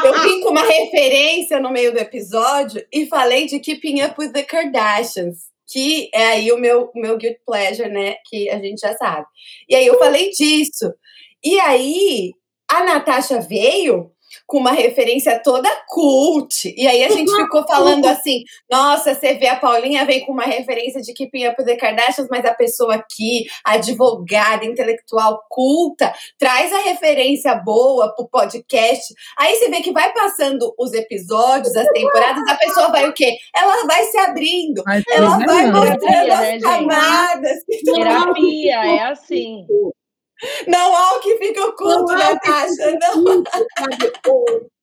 [0.04, 4.34] eu vim com uma referência no meio do episódio e falei de Keeping Up with
[4.34, 5.48] the Kardashians.
[5.72, 8.16] que é aí o meu, o meu guilt pleasure, né?
[8.28, 9.28] Que a gente já sabe.
[9.70, 10.92] E aí eu falei disso.
[11.44, 12.32] E aí
[12.68, 14.12] a Natasha veio
[14.50, 16.74] com uma referência toda cult.
[16.76, 20.44] E aí a gente ficou falando assim: nossa, você vê a Paulinha vem com uma
[20.44, 26.80] referência de Keeping Up the Kardashians, mas a pessoa aqui, advogada, intelectual, culta, traz a
[26.80, 29.14] referência boa pro podcast.
[29.38, 33.38] Aí você vê que vai passando os episódios, as temporadas, a pessoa vai o quê?
[33.56, 37.58] Ela vai se abrindo, Mas ela é vai mostrando Terapia, as né, camadas.
[37.86, 39.68] Terapia, é assim.
[40.68, 42.98] Não há o que fica oculto, que Natasha.
[43.02, 43.44] Não.
[43.78, 44.12] Sabe?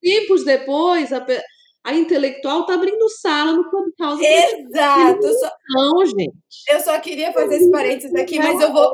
[0.01, 1.25] Tempos depois, a,
[1.83, 4.23] a intelectual tá abrindo sala no Clubhouse.
[4.23, 5.33] Exato.
[5.33, 6.33] Só, Não, gente.
[6.69, 8.91] eu só queria fazer esse parênteses aqui, mas eu vou.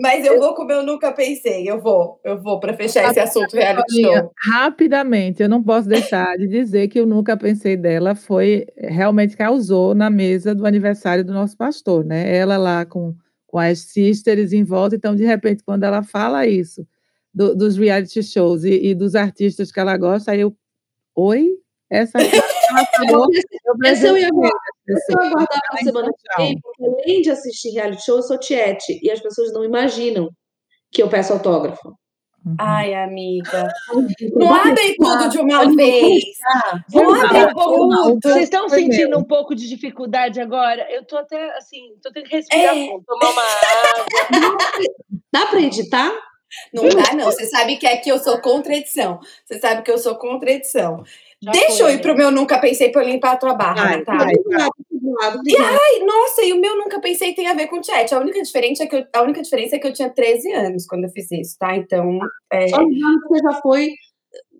[0.00, 1.68] Mas eu vou como eu nunca pensei.
[1.68, 4.30] Eu vou, eu vou para fechar esse assunto reality show.
[4.46, 9.96] rapidamente, eu não posso deixar de dizer que eu nunca pensei dela foi realmente causou
[9.96, 12.32] na mesa do aniversário do nosso pastor, né?
[12.34, 13.12] Ela lá com,
[13.48, 16.86] com as sisters em volta, então de repente quando ela fala isso
[17.34, 20.56] do- dos reality shows e, e dos artistas que ela gosta, aí eu,
[21.16, 21.48] oi,
[21.90, 23.74] essa aqui ela falou, eu
[24.86, 28.38] eu eu aguardar pra semana que vem, porque além de assistir reality show, eu sou
[28.38, 29.00] tiete.
[29.02, 30.30] E as pessoas não imaginam
[30.92, 31.94] que eu peço autógrafo.
[32.46, 32.54] Uhum.
[32.58, 33.68] Ai, amiga.
[34.34, 36.24] Não abre tudo de uma vez.
[36.94, 38.18] Não Vamos abre lá, vamos- tudo.
[38.22, 40.86] Vocês estão sentindo um pouco de dificuldade agora?
[40.90, 42.86] Eu tô até assim, tô tendo que respirar É.
[42.86, 44.06] fundo, tomar uma água.
[45.32, 46.10] Dá pra editar?
[46.72, 47.26] Não dá, não.
[47.26, 49.20] Você sabe que aqui eu sou contradição.
[49.44, 51.04] Você sabe que eu sou contradição.
[51.42, 53.96] Já Deixa foi, eu ir pro meu nunca pensei pra eu limpar a tua barra,
[53.98, 54.24] Natália.
[54.24, 54.34] vai.
[54.34, 55.78] Obrigada, obrigada, obrigada.
[55.80, 58.12] Ai, nossa, e o meu nunca pensei tem a ver com chat.
[58.12, 60.84] A única diferença é que eu, a única diferença é que eu tinha 13 anos
[60.86, 61.76] quando eu fiz isso, tá?
[61.76, 62.18] Então,
[62.52, 63.88] é, Só lembrando que você já foi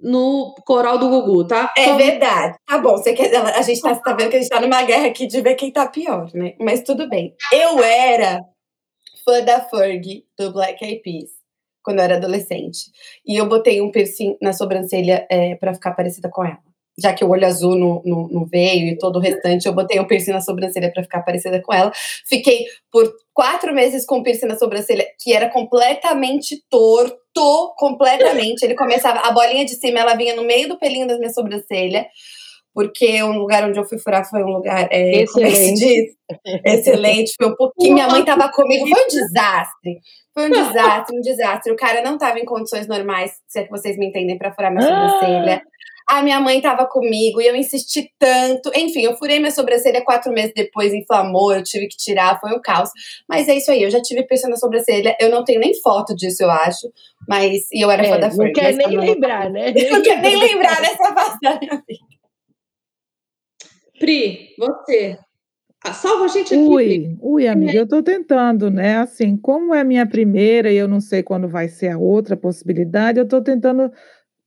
[0.01, 1.73] no coral do Gugu, tá?
[1.77, 2.57] é Só- verdade.
[2.65, 5.09] Tá bom, você quer, a gente tá, tá vendo que a gente tá numa guerra
[5.09, 6.55] aqui de ver quem tá pior, né?
[6.61, 7.35] Mas tudo bem.
[7.53, 8.41] Eu era
[9.25, 11.31] fã da Fergie do Black Eyed Peas
[11.83, 12.91] quando eu era adolescente.
[13.27, 16.59] E eu botei um piercing na sobrancelha é, para ficar parecida com ela.
[17.01, 20.01] Já que o olho azul não, não, não veio e todo o restante, eu botei
[20.01, 21.93] um piercing na sobrancelha para ficar parecida com ela.
[22.29, 28.63] Fiquei por quatro meses com piercing na sobrancelha, que era completamente torto, completamente.
[28.65, 32.07] Ele começava, a bolinha de cima, ela vinha no meio do pelinho da minha sobrancelha,
[32.75, 34.89] porque o lugar onde eu fui furar foi um lugar.
[34.91, 36.17] É, é Excelente.
[36.65, 37.95] Excelente, foi um pouquinho.
[37.95, 39.99] Minha mãe tava comigo, foi um desastre.
[40.35, 41.73] Foi um desastre, um desastre.
[41.73, 44.71] O cara não tava em condições normais, se é que vocês me entendem, pra furar
[44.73, 45.09] minha Ah!
[45.11, 45.63] sobrancelha.
[46.11, 48.71] A minha mãe tava comigo e eu insisti tanto.
[48.75, 52.61] Enfim, eu furei minha sobrancelha quatro meses depois, inflamou, eu tive que tirar, foi um
[52.63, 52.89] caos.
[53.29, 55.15] Mas é isso aí, eu já tive piercing na sobrancelha.
[55.21, 56.91] Eu não tenho nem foto disso, eu acho.
[57.29, 58.53] Mas, e eu era fã É, da não Fergie.
[58.55, 59.73] quer nem não- lembrar, né?
[59.91, 62.05] Não quero nem lembrar dessa fase da minha vida.
[63.99, 65.19] Pri, você.
[65.85, 66.69] Ah, salva a gente aqui, Pri.
[66.69, 68.97] Ui, ui, amiga, eu estou tentando, né?
[68.99, 72.37] Assim, como é a minha primeira e eu não sei quando vai ser a outra
[72.37, 73.91] possibilidade, eu estou tentando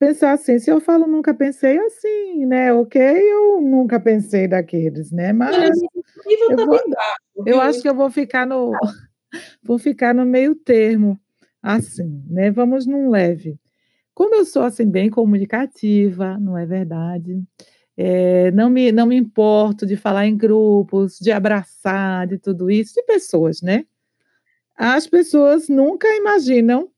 [0.01, 2.73] pensar assim, se eu falo nunca pensei assim, né?
[2.73, 5.31] Ok, eu nunca pensei daqueles, né?
[5.31, 5.71] Mas Olha,
[6.49, 6.89] eu tá vou- baixo.
[7.45, 8.71] eu acho que eu vou ficar no
[9.63, 11.19] vou ficar no meio termo,
[11.61, 12.49] assim, né?
[12.49, 13.59] Vamos num leve.
[14.15, 17.43] Como eu sou assim bem comunicativa, não é verdade?
[17.95, 22.95] É, não me não me importo de falar em grupos, de abraçar, de tudo isso,
[22.95, 23.85] de pessoas, né?
[24.75, 26.89] As pessoas nunca imaginam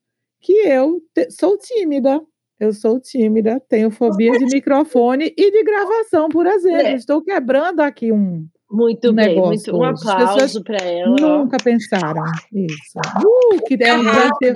[0.41, 2.21] que eu te- sou tímida.
[2.63, 6.87] Eu sou tímida, tenho fobia de microfone e de gravação, por exemplo.
[6.87, 6.93] É.
[6.93, 9.91] Estou quebrando aqui um Muito Um bem, negócio muito, um hoje.
[9.91, 11.15] As pessoas aplauso para ela.
[11.19, 12.23] Nunca pensaram
[12.53, 12.99] isso.
[13.21, 14.53] Uh, que, é um desafio,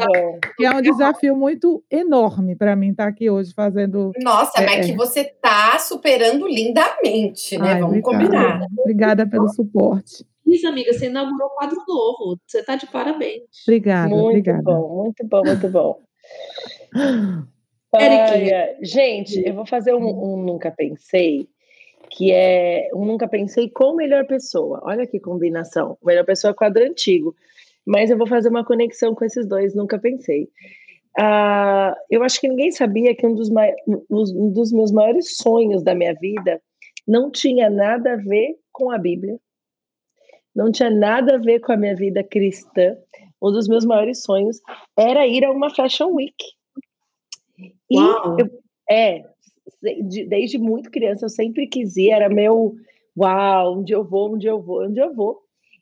[0.55, 4.13] que é um desafio muito enorme para mim estar aqui hoje fazendo.
[4.23, 4.89] Nossa, É, mas é.
[4.89, 7.73] que você tá superando lindamente, né?
[7.73, 8.23] Ai, Vamos obrigada.
[8.23, 8.67] combinar.
[8.79, 10.25] Obrigada pelo suporte.
[10.45, 12.39] Isso, amiga, você inaugurou quadro novo.
[12.47, 13.41] Você tá de parabéns.
[13.67, 14.63] Obrigada, Muito obrigada.
[14.63, 15.99] bom, muito bom, muito bom.
[17.93, 18.77] Ai.
[18.81, 21.47] Gente, eu vou fazer um, um Nunca Pensei,
[22.09, 24.81] que é um Nunca Pensei com Melhor Pessoa.
[24.83, 25.97] Olha que combinação.
[26.03, 27.35] Melhor Pessoa é quadro antigo.
[27.85, 30.49] Mas eu vou fazer uma conexão com esses dois Nunca Pensei.
[31.17, 33.49] Ah, eu acho que ninguém sabia que um dos,
[34.09, 36.61] um dos meus maiores sonhos da minha vida
[37.07, 39.39] não tinha nada a ver com a Bíblia,
[40.53, 42.95] não tinha nada a ver com a minha vida cristã.
[43.41, 44.59] Um dos meus maiores sonhos
[44.97, 46.35] era ir a uma Fashion Week.
[47.89, 48.37] E Uau.
[48.39, 48.49] eu-
[48.89, 49.23] é,
[50.03, 52.73] de- desde muito criança eu sempre quis ir, era meu
[53.17, 55.39] uau, onde eu vou, onde eu vou, onde eu vou.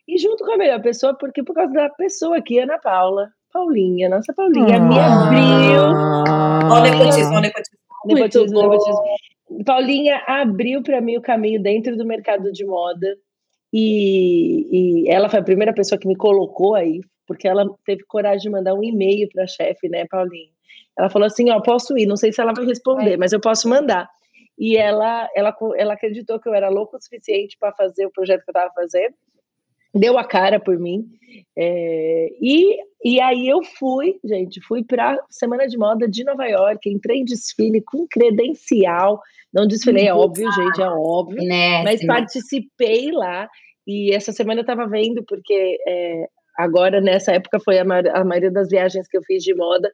[0.07, 4.07] E junto com a melhor pessoa, porque por causa da pessoa aqui, Ana Paula, Paulinha,
[4.09, 5.81] nossa Paulinha, me abriu.
[6.71, 6.83] Ó, o
[8.07, 9.01] nepotismo, nepotismo.
[9.65, 13.15] Paulinha abriu para mim o caminho dentro do mercado de moda
[13.73, 18.43] E, e ela foi a primeira pessoa que me colocou aí, porque ela teve coragem
[18.43, 20.54] de mandar um e-mail para a chefe, né, Paulinha?
[20.97, 23.17] Ela falou assim: Ó, posso ir, não sei se ela vai responder, é.
[23.17, 24.09] mas eu posso mandar.
[24.57, 28.43] E ela, ela, ela acreditou que eu era louco o suficiente para fazer o projeto
[28.43, 29.13] que eu estava fazendo,
[29.93, 31.05] deu a cara por mim.
[31.57, 36.89] É, e, e aí eu fui, gente, fui para Semana de Moda de Nova York,
[36.89, 39.21] entrei em desfile com credencial.
[39.53, 41.41] Não desfilei, é óbvio, gente, é óbvio.
[41.43, 42.07] Né, mas sim.
[42.07, 43.49] participei lá.
[43.87, 46.27] E essa semana eu estava vendo, porque é,
[46.57, 49.89] agora, nessa época, foi a, a maioria das viagens que eu fiz de moda.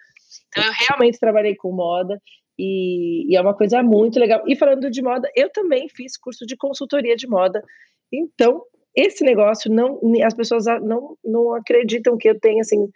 [0.48, 2.22] Então, eu realmente trabalhei com moda.
[2.58, 4.44] E, e, é uma coisa muito legal.
[4.48, 7.64] E falando de moda, eu também fiz curso de consultoria de moda.
[8.12, 8.62] Então,
[8.96, 12.90] esse negócio não as pessoas não, não acreditam que eu tenha assim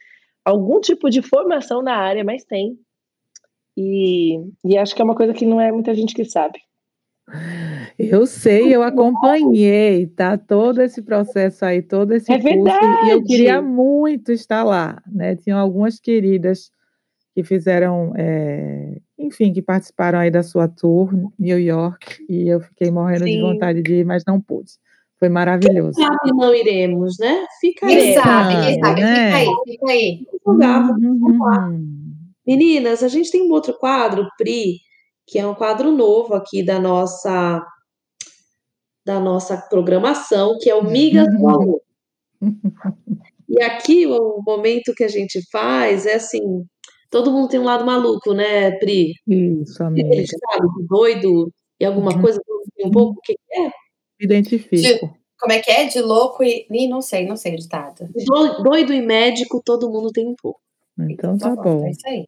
[0.43, 2.77] algum tipo de formação na área, mas tem.
[3.77, 6.59] E, e acho que é uma coisa que não é muita gente que sabe.
[7.97, 10.37] Eu sei, eu acompanhei, tá?
[10.37, 13.07] Todo esse processo aí, todo esse é curso, verdade.
[13.07, 15.35] e eu queria muito estar lá, né?
[15.35, 16.71] Tinham algumas queridas
[17.35, 22.89] que fizeram, é, enfim, que participaram aí da sua tour New York, e eu fiquei
[22.89, 23.31] morrendo Sim.
[23.35, 24.71] de vontade de ir, mas não pude.
[25.19, 25.97] Foi maravilhoso.
[25.97, 27.45] Quem sabe não iremos, né?
[27.59, 27.95] Fica aí.
[27.95, 29.25] Quem sabe, quem sabe, né?
[29.25, 30.25] fica aí, fica aí.
[30.45, 32.29] Uhum.
[32.47, 34.77] Meninas, a gente tem um outro quadro, Pri,
[35.27, 37.65] que é um quadro novo aqui da nossa
[39.05, 41.79] da nossa programação, que é o Miga Sua
[43.47, 46.65] E aqui o momento que a gente faz é assim,
[47.15, 49.13] todo mundo tem um lado maluco, né, Pri?
[49.25, 50.13] Isso, amiga.
[50.13, 52.21] Ele sabe, doido e alguma uhum.
[52.21, 52.41] coisa,
[52.83, 53.71] um pouco o que é?
[54.19, 54.75] Identifico.
[54.75, 54.99] De,
[55.39, 55.85] como é que é?
[55.85, 56.67] De louco e.
[56.69, 58.05] Ih, não sei, não sei o ditado.
[58.61, 60.59] Doido e médico, todo mundo tem um pouco.
[61.09, 61.79] Então tá, tá bom.
[61.79, 61.87] bom.
[61.87, 62.25] É isso aí.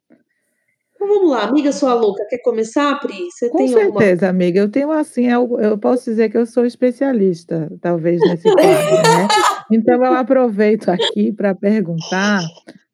[0.94, 3.14] Então vamos lá, amiga sua louca, quer começar, Pri?
[3.30, 4.28] Você Com tem certeza, alguma...
[4.30, 4.58] amiga.
[4.58, 9.28] Eu tenho assim, eu, eu, posso dizer que eu sou especialista, talvez, nesse quadro, né?
[9.70, 12.40] Então eu aproveito aqui para perguntar,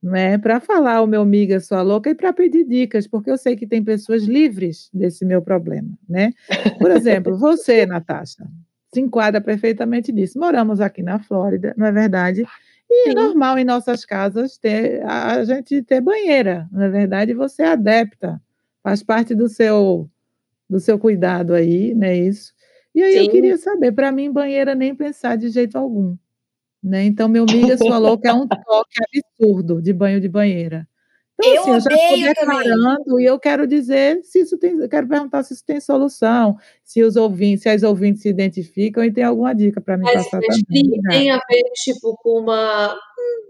[0.05, 3.57] né, para falar o meu amiga sua louca e para pedir dicas, porque eu sei
[3.57, 6.31] que tem pessoas livres desse meu problema, né?
[6.79, 8.47] Por exemplo, você, Natasha,
[8.93, 10.39] se enquadra perfeitamente nisso.
[10.39, 12.45] Moramos aqui na Flórida, não é verdade?
[12.91, 13.19] E é Sim.
[13.19, 17.33] é normal em nossas casas ter a gente ter banheira, não é verdade?
[17.33, 18.39] Você é adepta,
[18.83, 20.09] faz parte do seu
[20.69, 22.15] do seu cuidado aí, né?
[22.15, 22.53] Isso.
[22.95, 23.19] E aí Sim.
[23.21, 26.15] eu queria saber, para mim banheira nem pensar de jeito algum,
[26.85, 27.05] né?
[27.05, 28.99] Então meu amiga falou que é um toque
[29.39, 30.87] absurdo de banho de banheira.
[31.37, 33.25] Então, eu assim, eu já estou declarando também.
[33.25, 37.03] e eu quero dizer se isso tem, eu quero perguntar se isso tem solução, se
[37.03, 40.41] os ouvintes, se as ouvintes se identificam e tem alguma dica para me mas, passar
[40.47, 41.01] mas também.
[41.11, 42.97] Tem a ver tipo com uma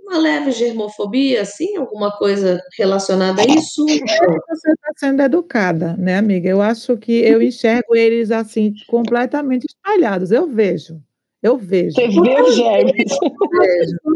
[0.06, 3.84] uma leve germofobia, assim, alguma coisa relacionada a isso?
[3.86, 6.48] Você está sendo educada, né, amiga?
[6.48, 10.30] Eu acho que eu enxergo eles assim completamente espalhados.
[10.30, 11.00] Eu vejo,
[11.44, 11.92] eu vejo.
[11.92, 13.12] Você vê os germes.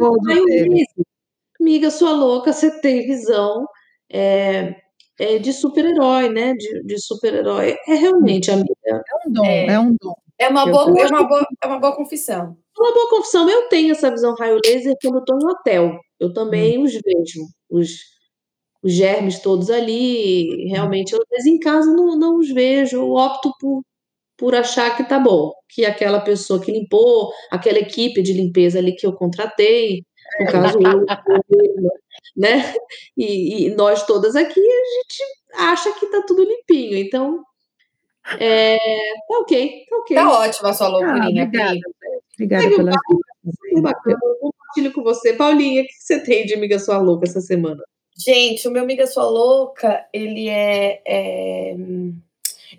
[0.00, 0.84] Eu vejo,
[1.60, 3.66] Amiga, sua louca, você tem visão
[4.10, 4.74] é,
[5.18, 6.54] é de super-herói, né?
[6.54, 7.76] De, de super-herói.
[7.86, 8.72] É realmente, amiga.
[8.86, 10.14] É um dom, é, é um dom.
[10.38, 12.56] É uma, boa, é, uma boa, é uma boa confissão.
[12.76, 13.50] É uma boa confissão.
[13.50, 15.98] Eu tenho essa visão raio laser quando eu estou no hotel.
[16.18, 16.84] Eu também hum.
[16.84, 17.44] os vejo.
[17.68, 17.90] Os,
[18.82, 20.68] os germes todos ali.
[20.68, 22.96] Realmente, eu, mas em casa não, não os vejo.
[22.96, 23.82] Eu opto por,
[24.38, 25.52] por achar que tá bom.
[25.68, 30.04] Que aquela pessoa que limpou, aquela equipe de limpeza ali que eu contratei,
[30.40, 31.04] no caso eu,
[32.36, 32.74] né?
[33.16, 35.22] E, e, nós todas aqui, a gente
[35.54, 36.96] acha que tá tudo limpinho.
[36.96, 37.42] Então,
[38.38, 38.76] é,
[39.28, 40.16] tá ok, tá ok.
[40.16, 41.80] Tá ótima a sua loucurinha, ah, obrigada.
[42.34, 42.92] Obrigada pela
[43.82, 44.18] bacana.
[44.40, 45.32] Compartilho com você.
[45.32, 47.82] Paulinha, o que você tem de Amiga Sua Louca essa semana?
[48.16, 51.76] Gente, o meu Amiga Sua Louca, ele é, é...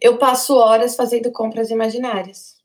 [0.01, 2.58] Eu passo horas fazendo compras imaginárias.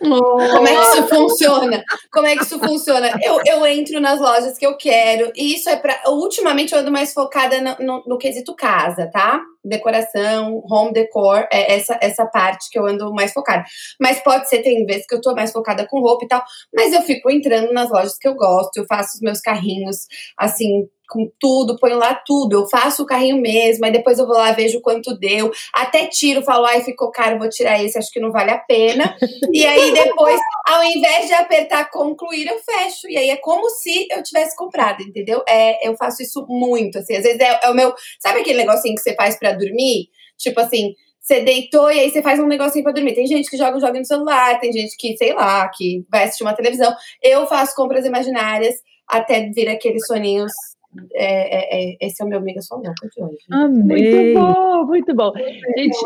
[0.00, 1.84] Como é que isso funciona?
[2.10, 3.10] Como é que isso funciona?
[3.22, 6.02] Eu, eu entro nas lojas que eu quero, e isso é para.
[6.08, 9.40] Ultimamente eu ando mais focada no, no, no, quesito casa, tá?
[9.64, 13.64] Decoração, home decor, é essa, essa parte que eu ando mais focada.
[14.00, 16.42] Mas pode ser, tem vezes que eu tô mais focada com roupa e tal,
[16.74, 20.06] mas eu fico entrando nas lojas que eu gosto, eu faço os meus carrinhos
[20.38, 22.54] assim, com tudo, ponho lá tudo.
[22.54, 25.50] Eu faço o carrinho mesmo, aí depois eu vou lá, vejo quanto deu.
[25.74, 29.14] Até tiro, falo, ai, ficou caro, vou tirar esse, acho que não vale a pena.
[29.52, 33.08] e aí depois, ao invés de apertar concluir, eu fecho.
[33.08, 35.42] E aí é como se eu tivesse comprado, entendeu?
[35.48, 37.16] É, eu faço isso muito, assim.
[37.16, 37.92] Às vezes é, é o meu.
[38.20, 40.08] Sabe aquele negocinho que você faz para dormir?
[40.38, 43.14] Tipo assim, você deitou e aí você faz um negocinho pra dormir.
[43.14, 46.24] Tem gente que joga um jogo no celular, tem gente que, sei lá, que vai
[46.24, 46.94] assistir uma televisão.
[47.22, 48.76] Eu faço compras imaginárias
[49.08, 50.52] até vir aqueles soninhos
[51.14, 53.44] é, é, é, esse é o meu Amiga Sua Louca de hoje.
[53.50, 54.34] Amei.
[54.34, 55.32] Muito bom, muito bom.
[55.76, 55.98] Gente,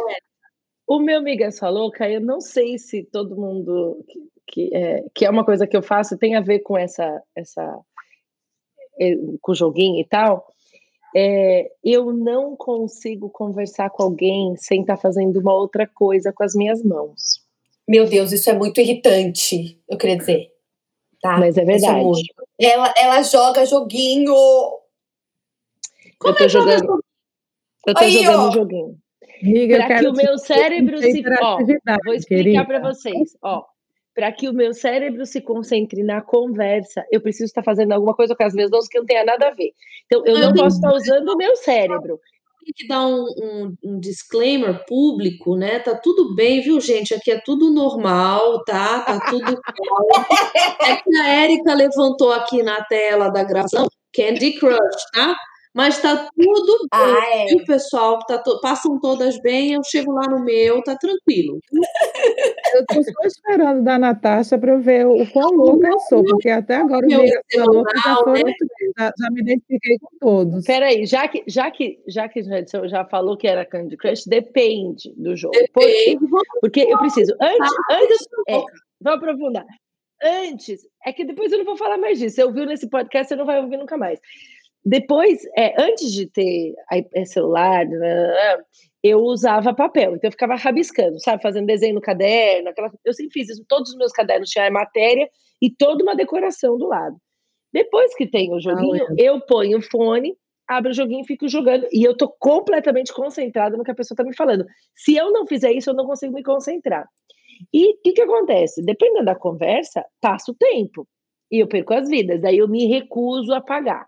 [0.86, 4.04] o meu Amiga Sua Louca, eu não sei se todo mundo
[4.46, 7.80] que, é, que é uma coisa que eu faço, tem a ver com essa, essa
[9.00, 10.46] é, com o joguinho e tal.
[11.16, 16.42] É, eu não consigo conversar com alguém sem estar tá fazendo uma outra coisa com
[16.42, 17.44] as minhas mãos.
[17.86, 20.50] Meu Deus, isso é muito irritante, eu queria dizer.
[21.20, 21.38] Tá?
[21.38, 22.20] Mas é, verdade.
[22.60, 24.34] É ela, ela joga joguinho.
[26.18, 27.04] Como eu tô é jogando.
[27.86, 28.52] Eu tô Aí, jogando ó.
[28.52, 28.98] joguinho.
[29.68, 31.22] Para que o meu cérebro se.
[31.42, 31.58] Ó,
[32.04, 33.36] vou explicar para vocês.
[33.42, 33.64] Ó,
[34.14, 38.34] para que o meu cérebro se concentre na conversa, eu preciso estar fazendo alguma coisa
[38.34, 39.72] com as minhas mãos que não tenha nada a ver.
[40.06, 42.20] Então, eu não, posso estar usando o meu cérebro.
[42.64, 45.80] Tem que dar um, um, um, disclaimer público, né?
[45.80, 47.12] Tá tudo bem, viu, gente?
[47.12, 49.00] Aqui é tudo normal, tá?
[49.00, 49.44] Tá tudo
[50.80, 54.78] É que a Érica levantou aqui na tela da gravação Candy Crush,
[55.12, 55.36] tá?
[55.74, 57.54] Mas tá tudo bem, ah, é.
[57.56, 58.20] o pessoal?
[58.20, 58.60] Tá to...
[58.60, 61.58] Passam todas bem, eu chego lá no meu, tá tranquilo.
[62.74, 66.48] Eu tô só esperando da Natasha para eu ver o quão louca eu sou, porque
[66.48, 67.82] até agora meu já, foram,
[68.32, 68.52] né?
[68.98, 70.64] já, já, me identifiquei com todos.
[70.64, 75.12] Peraí, já que, já que, já que a já falou que era Candy Crush, depende
[75.16, 75.54] do jogo.
[75.56, 76.18] Depende.
[76.28, 78.62] Porque, porque eu preciso, antes, antes é,
[79.00, 79.66] vamos aprofundar.
[80.22, 82.36] Antes, é que depois eu não vou falar mais disso.
[82.36, 84.20] Você ouviu nesse podcast, você não vai ouvir nunca mais.
[84.84, 86.74] Depois, é, antes de ter
[87.14, 88.58] é, celular, né,
[89.02, 93.32] eu usava papel, então eu ficava rabiscando, sabe, fazendo desenho no caderno, aquela, eu sempre
[93.32, 95.28] fiz isso, todos os meus cadernos tinham matéria
[95.60, 97.16] e toda uma decoração do lado.
[97.72, 100.36] Depois que tem o joguinho, ah, eu ponho o fone,
[100.68, 104.16] abro o joguinho e fico jogando, e eu tô completamente concentrada no que a pessoa
[104.16, 104.64] tá me falando.
[104.94, 107.06] Se eu não fizer isso, eu não consigo me concentrar.
[107.72, 108.82] E o que, que acontece?
[108.82, 111.06] Dependendo da conversa, passa o tempo
[111.50, 114.06] e eu perco as vidas, daí eu me recuso a pagar.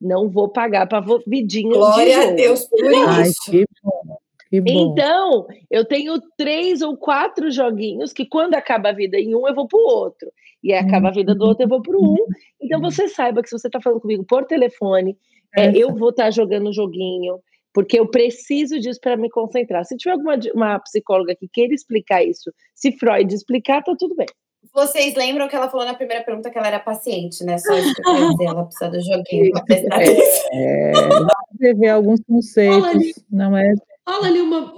[0.00, 3.50] Não vou pagar para vidinho Glória de a Deus por Ai, isso.
[3.50, 4.18] Que bom,
[4.50, 4.92] que bom.
[4.92, 9.54] Então, eu tenho três ou quatro joguinhos que quando acaba a vida em um, eu
[9.54, 10.30] vou para o outro.
[10.62, 12.26] E aí acaba a vida do outro, eu vou para o um.
[12.60, 15.16] Então, você saiba que se você está falando comigo por telefone,
[15.56, 17.38] é, eu vou estar tá jogando joguinho,
[17.72, 19.84] porque eu preciso disso para me concentrar.
[19.84, 24.26] Se tiver alguma uma psicóloga que queira explicar isso, se Freud explicar, tá tudo bem.
[24.72, 27.58] Vocês lembram que ela falou na primeira pergunta que ela era paciente, né?
[27.58, 30.50] Só isso que eu queria dizer, ela precisa do joguinho para prestar atenção.
[30.52, 33.74] É, ver alguns conceitos, fala ali, não é?
[34.04, 34.74] Fala ali uma,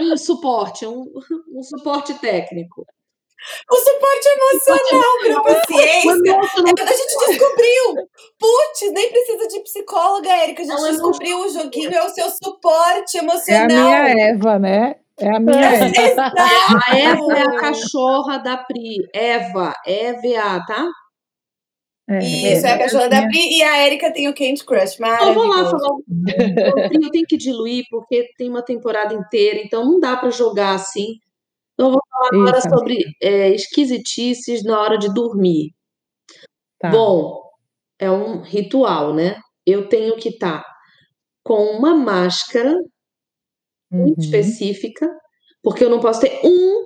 [0.00, 1.10] um suporte, um,
[1.52, 2.86] um suporte técnico.
[3.70, 6.30] O suporte emocional para paciência.
[6.30, 8.08] É, a gente descobriu.
[8.38, 10.62] Putz, nem precisa de psicóloga, Érica.
[10.62, 13.70] A gente Ela descobriu o joguinho, é o seu suporte emocional.
[13.70, 14.96] É a minha Eva, né?
[15.18, 16.32] É a minha Eva.
[16.86, 19.08] A Eva é a cachorra da Pri.
[19.12, 20.90] Eva, EVA, tá?
[22.08, 24.96] É, Isso, é, é a cachorra da Pri e a Erika tem o Candy Crush.
[25.00, 25.98] Então, vou lá falar.
[26.92, 31.18] Eu tenho que diluir porque tem uma temporada inteira, então não dá para jogar assim.
[31.72, 35.70] Então, eu vou falar agora sobre é, esquisitices na hora de dormir.
[36.78, 36.90] Tá.
[36.90, 37.42] Bom,
[37.98, 39.40] é um ritual, né?
[39.66, 40.74] Eu tenho que estar tá
[41.42, 42.76] com uma máscara
[43.94, 44.24] muito uhum.
[44.24, 45.08] específica,
[45.62, 46.84] porque eu não posso ter um.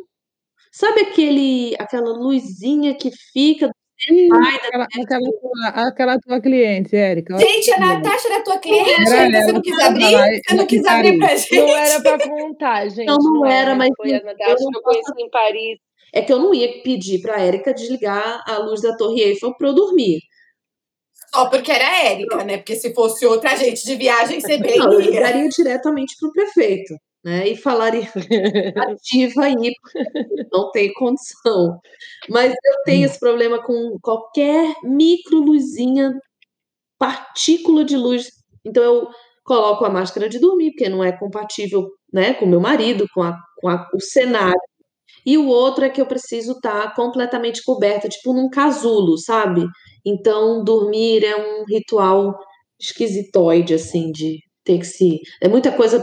[0.72, 3.70] Sabe aquele, aquela luzinha que fica
[4.01, 7.36] Sim, aquela, aquela, tua, aquela tua cliente, Érica.
[7.36, 10.43] Gente, a Natasha era tua cliente, era você não quis abrir?
[10.47, 11.56] Você não quis abrir pra gente.
[11.56, 13.06] Não era pra contar, gente.
[13.06, 15.78] Não, não, não era, mas foi a Natasha que eu conheci em Paris.
[16.14, 19.68] É que eu não ia pedir pra Érica desligar a luz da Torre Eiffel pra
[19.68, 20.20] eu dormir.
[21.34, 22.56] Só porque era a Érica, né?
[22.56, 26.94] Porque se fosse outra gente de viagem, você bem não, eu daria diretamente pro prefeito
[27.24, 27.48] né?
[27.48, 28.09] E falaria
[28.90, 29.72] ativa aí,
[30.52, 31.78] não tem condição.
[32.28, 36.12] Mas eu tenho esse problema com qualquer micro luzinha,
[36.98, 38.30] partícula de luz.
[38.64, 39.09] Então eu
[39.44, 43.36] coloco a máscara de dormir, porque não é compatível né, com meu marido, com, a,
[43.60, 44.60] com a, o cenário.
[45.26, 49.66] E o outro é que eu preciso estar tá completamente coberta, tipo num casulo, sabe?
[50.04, 52.38] Então, dormir é um ritual
[52.80, 55.20] esquisitoide, assim, de ter que se.
[55.42, 56.02] É muita coisa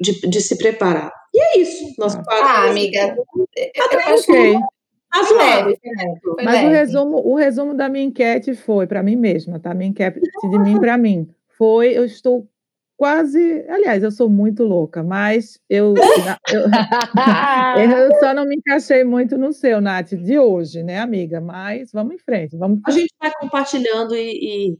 [0.00, 1.10] de, de se preparar.
[1.34, 1.94] E é isso.
[1.98, 3.16] Nós ah, ah amiga.
[3.56, 4.54] Eu acho que.
[5.12, 5.76] Razoável.
[6.42, 9.74] Mas o resumo, o resumo da minha enquete foi para mim mesma, tá?
[9.74, 11.28] Minha enquete de mim para mim
[11.58, 12.48] foi: eu estou
[13.02, 13.66] quase.
[13.68, 16.62] Aliás, eu sou muito louca, mas eu, eu,
[18.06, 21.40] eu, só não me encaixei muito no seu, Nath, de hoje, né, amiga?
[21.40, 22.56] Mas vamos em frente.
[22.56, 22.78] Vamos...
[22.86, 24.78] A gente vai compartilhando e,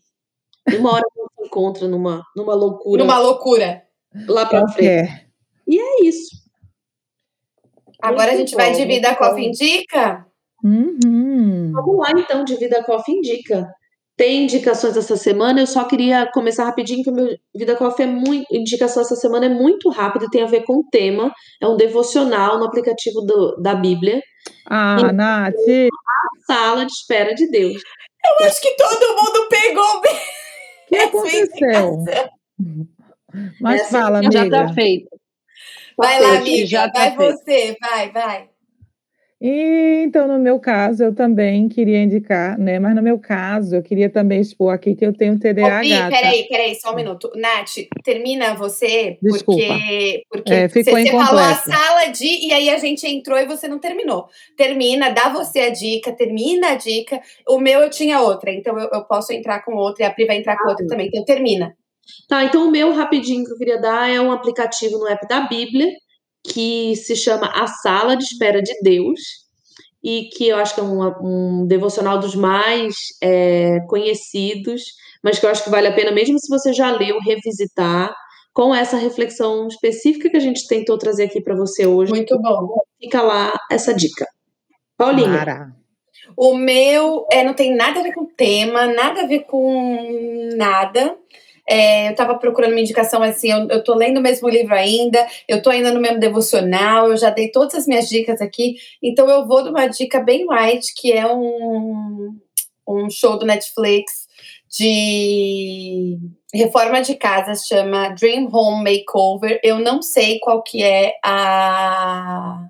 [0.71, 1.05] e uma hora
[1.41, 3.03] encontra numa, numa loucura.
[3.03, 3.83] Numa loucura.
[4.29, 5.27] Lá pra frente.
[5.67, 6.31] E é isso.
[8.01, 10.27] Agora Muito a gente bom, vai de Vida Coffee Indica?
[10.63, 11.73] Uhum.
[11.73, 13.69] Vamos lá, então, de Vida Coffee Indica.
[14.23, 15.59] Tem indicações essa semana.
[15.59, 18.47] Eu só queria começar rapidinho, que o meu Vida Coffee é muito.
[18.53, 21.35] Indicação essa semana é muito rápido, tem a ver com o tema.
[21.61, 24.23] É um devocional no aplicativo do, da Bíblia.
[24.71, 27.83] Ah, Então, Nath, A sala de espera de Deus.
[28.41, 30.15] Eu acho que todo mundo pegou bem.
[30.15, 32.05] o que aconteceu?
[33.61, 34.67] Mas Essa fala, Já amiga.
[34.69, 35.09] tá feito.
[35.99, 36.67] Vai lá, amiga.
[36.67, 37.39] já tá vai feito.
[37.39, 38.52] você, vai, vai.
[39.45, 42.79] E, então, no meu caso, eu também queria indicar, né?
[42.79, 45.81] Mas no meu caso, eu queria também expor aqui que eu tenho Ô, TDAH.
[45.81, 46.09] Bi, tá?
[46.09, 47.29] peraí, peraí, só um minuto.
[47.35, 49.61] Nath, termina você, Desculpa.
[49.61, 53.37] porque, porque É, ficou você, você falou a sala de, e aí a gente entrou
[53.37, 54.27] e você não terminou.
[54.57, 57.21] Termina, dá você a dica, termina a dica.
[57.49, 60.25] O meu eu tinha outra, então eu, eu posso entrar com outra e a Pri
[60.25, 61.09] vai entrar com outra também.
[61.09, 61.75] Então termina.
[62.29, 65.41] Tá, então o meu rapidinho que eu queria dar é um aplicativo no app da
[65.41, 65.89] Bíblia
[66.45, 69.21] que se chama A Sala de Espera de Deus
[70.03, 74.83] e que eu acho que é um, um devocional dos mais é, conhecidos,
[75.23, 78.13] mas que eu acho que vale a pena, mesmo se você já leu, revisitar
[78.53, 82.13] com essa reflexão específica que a gente tentou trazer aqui para você hoje.
[82.13, 82.75] Muito bom.
[83.01, 84.27] Fica lá essa dica.
[84.97, 85.73] Paulinha, Mara.
[86.37, 91.17] O meu é, não tem nada a ver com tema, nada a ver com nada.
[91.75, 95.27] É, eu tava procurando uma indicação assim, eu, eu tô lendo o mesmo livro ainda,
[95.49, 99.27] eu tô ainda no mesmo devocional, eu já dei todas as minhas dicas aqui, então
[99.31, 102.39] eu vou de uma dica bem light, que é um,
[102.87, 104.29] um show do Netflix
[104.71, 106.19] de
[106.53, 109.59] reforma de casa, chama Dream Home Makeover.
[109.65, 112.69] Eu não sei qual que é a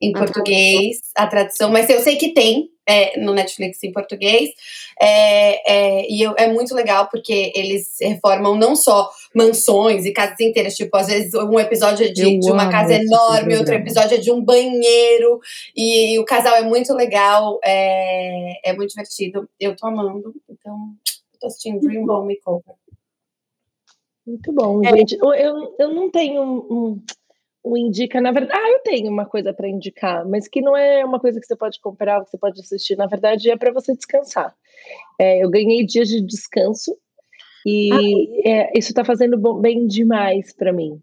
[0.00, 4.50] em português, a tradução, mas eu sei que tem é, no Netflix em português.
[5.00, 10.38] É, é, e eu- é muito legal porque eles reformam não só mansões e casas
[10.40, 14.14] inteiras, tipo, às vezes um episódio é de, de uma casa esse enorme, outro episódio
[14.16, 15.40] é de um banheiro,
[15.76, 19.48] e, o casal é muito legal, é, é muito divertido.
[19.58, 20.76] Eu tô amando, então
[21.32, 22.74] eu tô assistindo Dream Home Makeover.
[24.26, 24.96] Muito bom, É.
[24.96, 25.16] gente.
[25.20, 27.02] Eu, eu, eu não tenho um, um,
[27.64, 28.58] um indica, na verdade.
[28.60, 31.56] Ah, eu tenho uma coisa para indicar, mas que não é uma coisa que você
[31.56, 32.96] pode comprar, que você pode assistir.
[32.96, 34.54] Na verdade, é para você descansar.
[35.18, 36.96] É, eu ganhei dias de descanso
[37.64, 41.00] e é, isso está fazendo bom- bem demais para mim.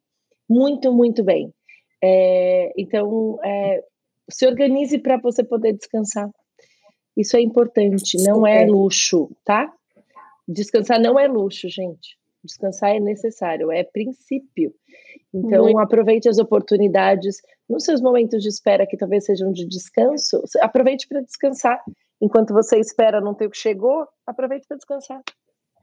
[0.50, 1.54] Muito, muito bem.
[2.02, 3.84] É, então, é,
[4.30, 6.30] se organize para você poder descansar.
[7.16, 9.74] Isso é importante, não é luxo, tá?
[10.48, 12.18] Descansar não é luxo, gente.
[12.44, 14.74] Descansar é necessário, é princípio.
[15.34, 15.80] Então, Muito.
[15.80, 17.38] aproveite as oportunidades
[17.70, 20.42] nos seus momentos de espera, que talvez sejam de descanso.
[20.62, 21.80] Aproveite para descansar.
[22.22, 25.22] Enquanto você espera não ter o que chegou, aproveite para descansar.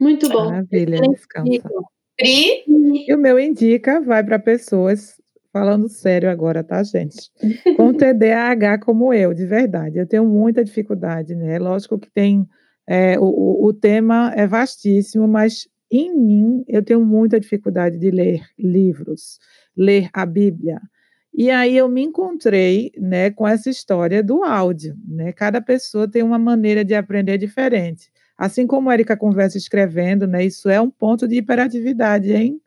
[0.01, 0.47] muito bom.
[0.47, 1.69] Maravilha, descansa.
[2.17, 2.65] Pri,
[3.09, 5.21] E o meu indica vai para pessoas,
[5.53, 7.31] falando sério agora, tá, gente?
[7.77, 9.99] Com TDAH como eu, de verdade.
[9.99, 11.59] Eu tenho muita dificuldade, né?
[11.59, 12.47] Lógico que tem.
[12.89, 18.43] é, o- o tema é vastíssimo, mas em mim eu tenho muita dificuldade de ler
[18.59, 19.39] livros,
[19.77, 20.81] ler a Bíblia.
[21.35, 25.33] E aí eu me encontrei, né, com essa história do áudio, né?
[25.33, 28.11] Cada pessoa tem uma maneira de aprender diferente.
[28.39, 30.45] Assim como a Erika conversa escrevendo, né?
[30.45, 32.61] Isso é um ponto de hiperatividade, hein?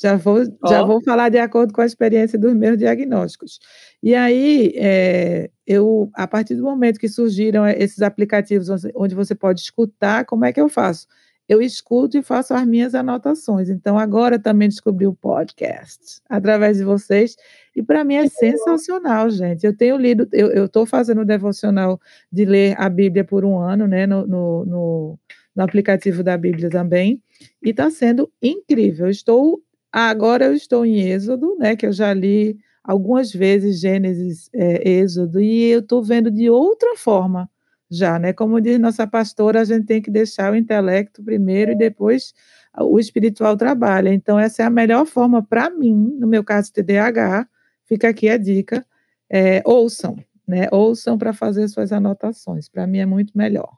[0.00, 0.86] Já vou, já Ó.
[0.86, 3.60] vou falar de acordo com a experiência dos meus diagnósticos.
[4.02, 9.34] E aí, é, eu, a partir do momento que surgiram eh, esses aplicativos onde você
[9.34, 11.06] pode escutar, como é que eu faço?
[11.48, 13.68] Eu escuto e faço as minhas anotações.
[13.68, 17.36] Então, agora também descobri o podcast através de vocês.
[17.76, 19.66] E para mim é sensacional, gente.
[19.66, 22.00] Eu tenho lido, eu estou fazendo o devocional
[22.32, 24.06] de ler a Bíblia por um ano, né?
[24.06, 25.18] No, no, no,
[25.54, 27.22] no aplicativo da Bíblia também.
[27.62, 29.08] E está sendo incrível.
[29.08, 29.62] Estou
[29.92, 31.76] agora eu estou em Êxodo, né?
[31.76, 36.96] Que eu já li algumas vezes Gênesis, é, Êxodo, e eu estou vendo de outra
[36.96, 37.48] forma
[37.90, 38.32] já, né?
[38.32, 42.34] Como diz nossa pastora, a gente tem que deixar o intelecto primeiro e depois
[42.78, 44.12] o espiritual trabalha.
[44.12, 47.46] Então, essa é a melhor forma para mim, no meu caso TDAH,
[47.84, 48.84] fica aqui a dica,
[49.30, 50.16] é, ouçam,
[50.46, 50.68] né?
[50.72, 52.68] Ouçam para fazer suas anotações.
[52.68, 53.76] Para mim é muito melhor.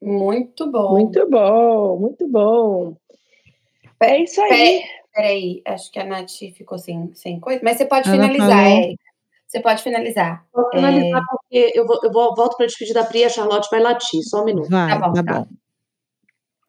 [0.00, 0.92] muito bom.
[0.92, 2.96] Muito bom, muito bom.
[4.00, 4.48] É isso aí.
[4.50, 4.82] Peraí,
[5.14, 8.78] peraí, acho que a Nath ficou sem, sem coisa, mas você pode Ela finalizar, falou.
[8.78, 9.05] Érica.
[9.56, 10.46] Você pode finalizar.
[10.52, 13.68] Vou finalizar porque eu, vou, eu vou, volto para despedir da Pri e a Charlotte
[13.70, 14.22] vai latir.
[14.22, 14.68] Só um minuto.
[14.68, 15.38] Vai, Tá bom, tá tá.
[15.40, 15.46] bom.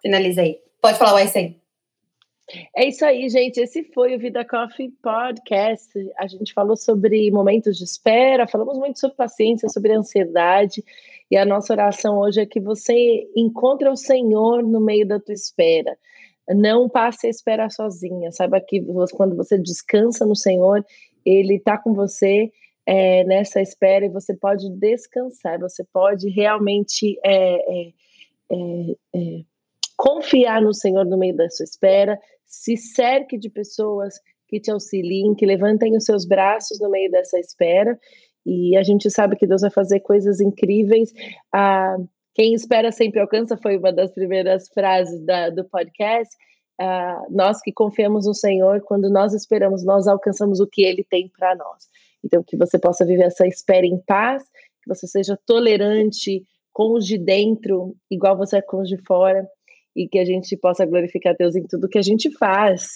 [0.02, 0.58] Finaliza aí.
[0.82, 1.60] Pode falar o aí.
[2.74, 3.60] É isso aí, gente.
[3.60, 5.92] Esse foi o Vida Coffee Podcast.
[6.18, 10.82] A gente falou sobre momentos de espera, falamos muito sobre paciência, sobre ansiedade.
[11.30, 15.34] E a nossa oração hoje é que você encontre o Senhor no meio da tua
[15.34, 15.98] espera.
[16.48, 18.32] Não passe a espera sozinha.
[18.32, 18.82] Saiba que
[19.12, 20.86] quando você descansa no Senhor,
[21.26, 22.50] Ele está com você
[22.88, 25.60] é, nessa espera e você pode descansar.
[25.60, 27.94] Você pode realmente é, é,
[28.50, 29.42] é, é,
[29.98, 34.16] confiar no Senhor no meio da sua espera, se cerque de pessoas
[34.48, 38.00] que te auxiliem, que levantem os seus braços no meio dessa espera.
[38.46, 41.12] E a gente sabe que Deus vai fazer coisas incríveis.
[41.52, 41.98] Ah,
[42.34, 46.34] quem espera sempre alcança foi uma das primeiras frases da, do podcast.
[47.30, 51.56] Nós que confiamos no Senhor, quando nós esperamos, nós alcançamos o que Ele tem para
[51.56, 51.90] nós.
[52.23, 54.44] Então, que você possa viver essa espera em paz,
[54.84, 59.48] que você seja tolerante com os de dentro, igual você é com os de fora,
[59.95, 62.88] e que a gente possa glorificar Deus em tudo que a gente faz.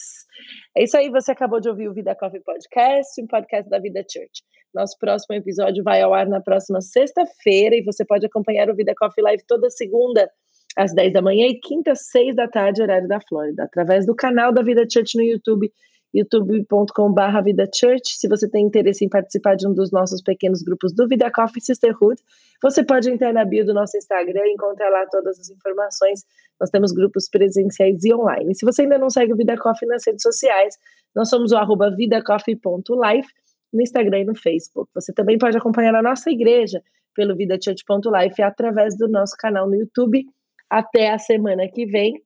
[0.77, 4.01] É isso aí, você acabou de ouvir o Vida Coffee Podcast, um podcast da Vida
[4.01, 4.43] Church.
[4.73, 8.93] Nosso próximo episódio vai ao ar na próxima sexta-feira e você pode acompanhar o Vida
[8.97, 10.29] Coffee Live toda segunda
[10.77, 14.15] às 10 da manhã e quinta às 6 da tarde, horário da Flórida, através do
[14.15, 15.69] canal da Vida Church no YouTube
[16.13, 18.17] youtube.com.br Vida Church.
[18.17, 21.61] Se você tem interesse em participar de um dos nossos pequenos grupos do Vida Coffee
[21.61, 22.21] Sisterhood,
[22.61, 26.23] você pode entrar na bio do nosso Instagram e encontrar lá todas as informações.
[26.59, 28.53] Nós temos grupos presenciais e online.
[28.55, 30.77] Se você ainda não segue o Vida Coffee nas redes sociais,
[31.15, 33.29] nós somos o arroba vidacoffee.life
[33.73, 34.89] no Instagram e no Facebook.
[34.93, 36.81] Você também pode acompanhar a nossa igreja
[37.15, 40.25] pelo vidachurch.life através do nosso canal no YouTube.
[40.69, 42.21] Até a semana que vem.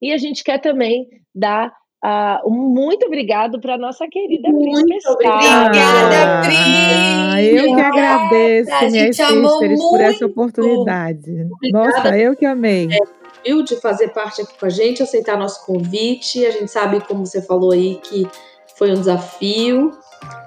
[0.00, 1.72] E a gente quer também dar
[2.04, 6.54] Uh, muito obrigado para nossa querida muito Pri Obrigada, Pri!
[6.54, 11.30] Ah, eu que agradeço, a minhas sisters, por essa oportunidade.
[11.30, 11.72] Obrigada.
[11.72, 12.88] Nossa, eu que amei.
[12.92, 12.98] É,
[13.42, 16.44] viu, de fazer parte aqui com a gente, aceitar nosso convite.
[16.44, 18.28] A gente sabe, como você falou aí, que
[18.76, 19.90] foi um desafio,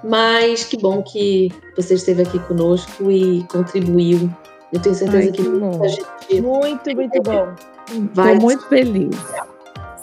[0.04, 4.30] mas que bom que você esteve aqui conosco e contribuiu.
[4.72, 6.40] Eu tenho certeza Ai, que, que muita gente.
[6.40, 7.52] Muito, muito bom.
[7.88, 9.16] Estou muito feliz.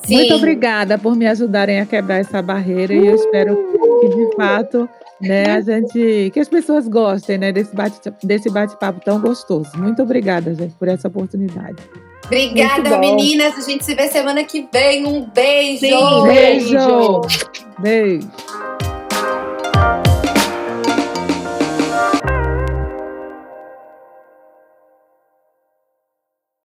[0.05, 0.15] Sim.
[0.15, 3.57] Muito obrigada por me ajudarem a quebrar essa barreira e eu espero
[4.01, 9.01] que de fato, né, a gente, que as pessoas gostem, né, desse bate desse bate-papo
[9.03, 9.71] tão gostoso.
[9.75, 11.77] Muito obrigada, gente, por essa oportunidade.
[12.25, 13.57] Obrigada, meninas.
[13.57, 15.05] A gente se vê semana que vem.
[15.05, 15.79] Um beijo.
[15.79, 16.77] Sim, beijo.
[16.77, 17.21] Beijo.
[17.79, 18.29] beijo.